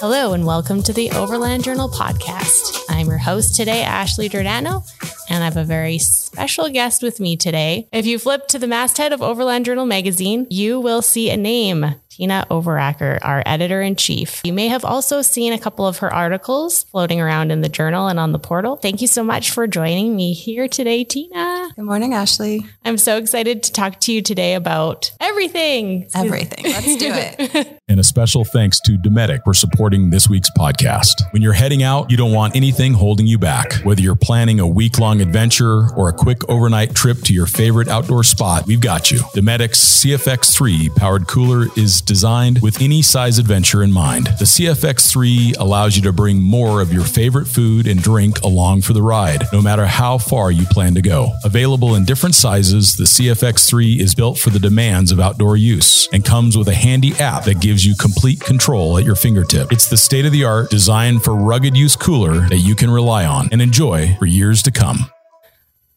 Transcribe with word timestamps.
Hello, 0.00 0.32
and 0.32 0.46
welcome 0.46 0.82
to 0.82 0.92
the 0.92 1.10
Overland 1.12 1.64
Journal 1.64 1.88
podcast. 1.88 2.84
I'm 2.88 3.06
your 3.08 3.18
host 3.18 3.56
today, 3.56 3.82
Ashley 3.82 4.28
Giordano, 4.28 4.84
and 5.28 5.42
I 5.42 5.46
have 5.46 5.56
a 5.56 5.64
very 5.64 5.98
special 5.98 6.68
guest 6.68 7.02
with 7.02 7.20
me 7.20 7.36
today. 7.36 7.88
If 7.92 8.06
you 8.06 8.18
flip 8.18 8.46
to 8.48 8.58
the 8.58 8.66
masthead 8.66 9.12
of 9.12 9.22
Overland 9.22 9.64
Journal 9.64 9.86
magazine, 9.86 10.46
you 10.50 10.78
will 10.78 11.02
see 11.02 11.30
a 11.30 11.36
name 11.36 11.94
Tena 12.18 12.46
Overacker, 12.48 13.18
our 13.22 13.42
editor 13.46 13.80
in 13.80 13.94
chief. 13.96 14.40
You 14.44 14.52
may 14.52 14.68
have 14.68 14.84
also 14.84 15.22
seen 15.22 15.52
a 15.52 15.58
couple 15.58 15.86
of 15.86 15.98
her 15.98 16.12
articles 16.12 16.84
floating 16.84 17.20
around 17.20 17.52
in 17.52 17.60
the 17.60 17.68
journal 17.68 18.08
and 18.08 18.18
on 18.18 18.32
the 18.32 18.38
portal. 18.38 18.76
Thank 18.76 19.00
you 19.00 19.06
so 19.06 19.22
much 19.22 19.50
for 19.50 19.66
joining 19.66 20.16
me 20.16 20.32
here 20.32 20.66
today, 20.68 21.04
Tena. 21.04 21.74
Good 21.76 21.84
morning, 21.84 22.14
Ashley. 22.14 22.66
I'm 22.84 22.98
so 22.98 23.16
excited 23.18 23.62
to 23.64 23.72
talk 23.72 24.00
to 24.00 24.12
you 24.12 24.22
today 24.22 24.54
about 24.54 25.12
everything. 25.20 26.08
Everything. 26.14 26.64
Let's 26.64 26.96
do 26.96 27.08
it. 27.12 27.77
And 27.88 27.98
a 27.98 28.04
special 28.04 28.44
thanks 28.44 28.80
to 28.80 28.92
Dometic 28.92 29.44
for 29.44 29.54
supporting 29.54 30.10
this 30.10 30.28
week's 30.28 30.50
podcast. 30.50 31.22
When 31.32 31.42
you're 31.42 31.52
heading 31.52 31.82
out, 31.82 32.10
you 32.10 32.16
don't 32.16 32.32
want 32.32 32.54
anything 32.54 32.92
holding 32.92 33.26
you 33.26 33.38
back. 33.38 33.74
Whether 33.84 34.02
you're 34.02 34.16
planning 34.16 34.60
a 34.60 34.66
week 34.66 34.98
long 34.98 35.20
adventure 35.20 35.90
or 35.94 36.08
a 36.08 36.12
quick 36.12 36.48
overnight 36.48 36.94
trip 36.94 37.18
to 37.22 37.34
your 37.34 37.46
favorite 37.46 37.88
outdoor 37.88 38.24
spot, 38.24 38.66
we've 38.66 38.80
got 38.80 39.10
you. 39.10 39.18
Dometic's 39.34 40.04
CFX3 40.04 40.94
powered 40.96 41.26
cooler 41.26 41.66
is 41.76 42.00
designed 42.00 42.60
with 42.60 42.80
any 42.82 43.02
size 43.02 43.38
adventure 43.38 43.82
in 43.82 43.90
mind. 43.90 44.26
The 44.38 44.44
CFX3 44.44 45.58
allows 45.58 45.96
you 45.96 46.02
to 46.02 46.12
bring 46.12 46.40
more 46.40 46.80
of 46.80 46.92
your 46.92 47.04
favorite 47.04 47.46
food 47.46 47.86
and 47.86 48.02
drink 48.02 48.40
along 48.42 48.82
for 48.82 48.92
the 48.92 49.02
ride, 49.02 49.44
no 49.52 49.62
matter 49.62 49.86
how 49.86 50.18
far 50.18 50.50
you 50.50 50.66
plan 50.66 50.94
to 50.94 51.02
go. 51.02 51.32
Available 51.44 51.94
in 51.94 52.04
different 52.04 52.34
sizes, 52.34 52.96
the 52.96 53.04
CFX3 53.04 54.00
is 54.00 54.14
built 54.14 54.38
for 54.38 54.50
the 54.50 54.58
demands 54.58 55.10
of 55.10 55.20
outdoor 55.20 55.56
use 55.56 56.08
and 56.12 56.24
comes 56.24 56.56
with 56.56 56.68
a 56.68 56.74
handy 56.74 57.12
app 57.18 57.44
that 57.44 57.60
gives 57.60 57.77
you 57.84 57.94
complete 57.94 58.40
control 58.40 58.98
at 58.98 59.04
your 59.04 59.14
fingertip. 59.14 59.72
It's 59.72 59.88
the 59.88 59.96
state 59.96 60.24
of 60.24 60.32
the 60.32 60.44
art, 60.44 60.70
designed 60.70 61.24
for 61.24 61.34
rugged 61.34 61.76
use 61.76 61.96
cooler 61.96 62.48
that 62.48 62.58
you 62.58 62.74
can 62.74 62.90
rely 62.90 63.24
on 63.24 63.48
and 63.52 63.60
enjoy 63.60 64.16
for 64.18 64.26
years 64.26 64.62
to 64.62 64.70
come. 64.70 65.10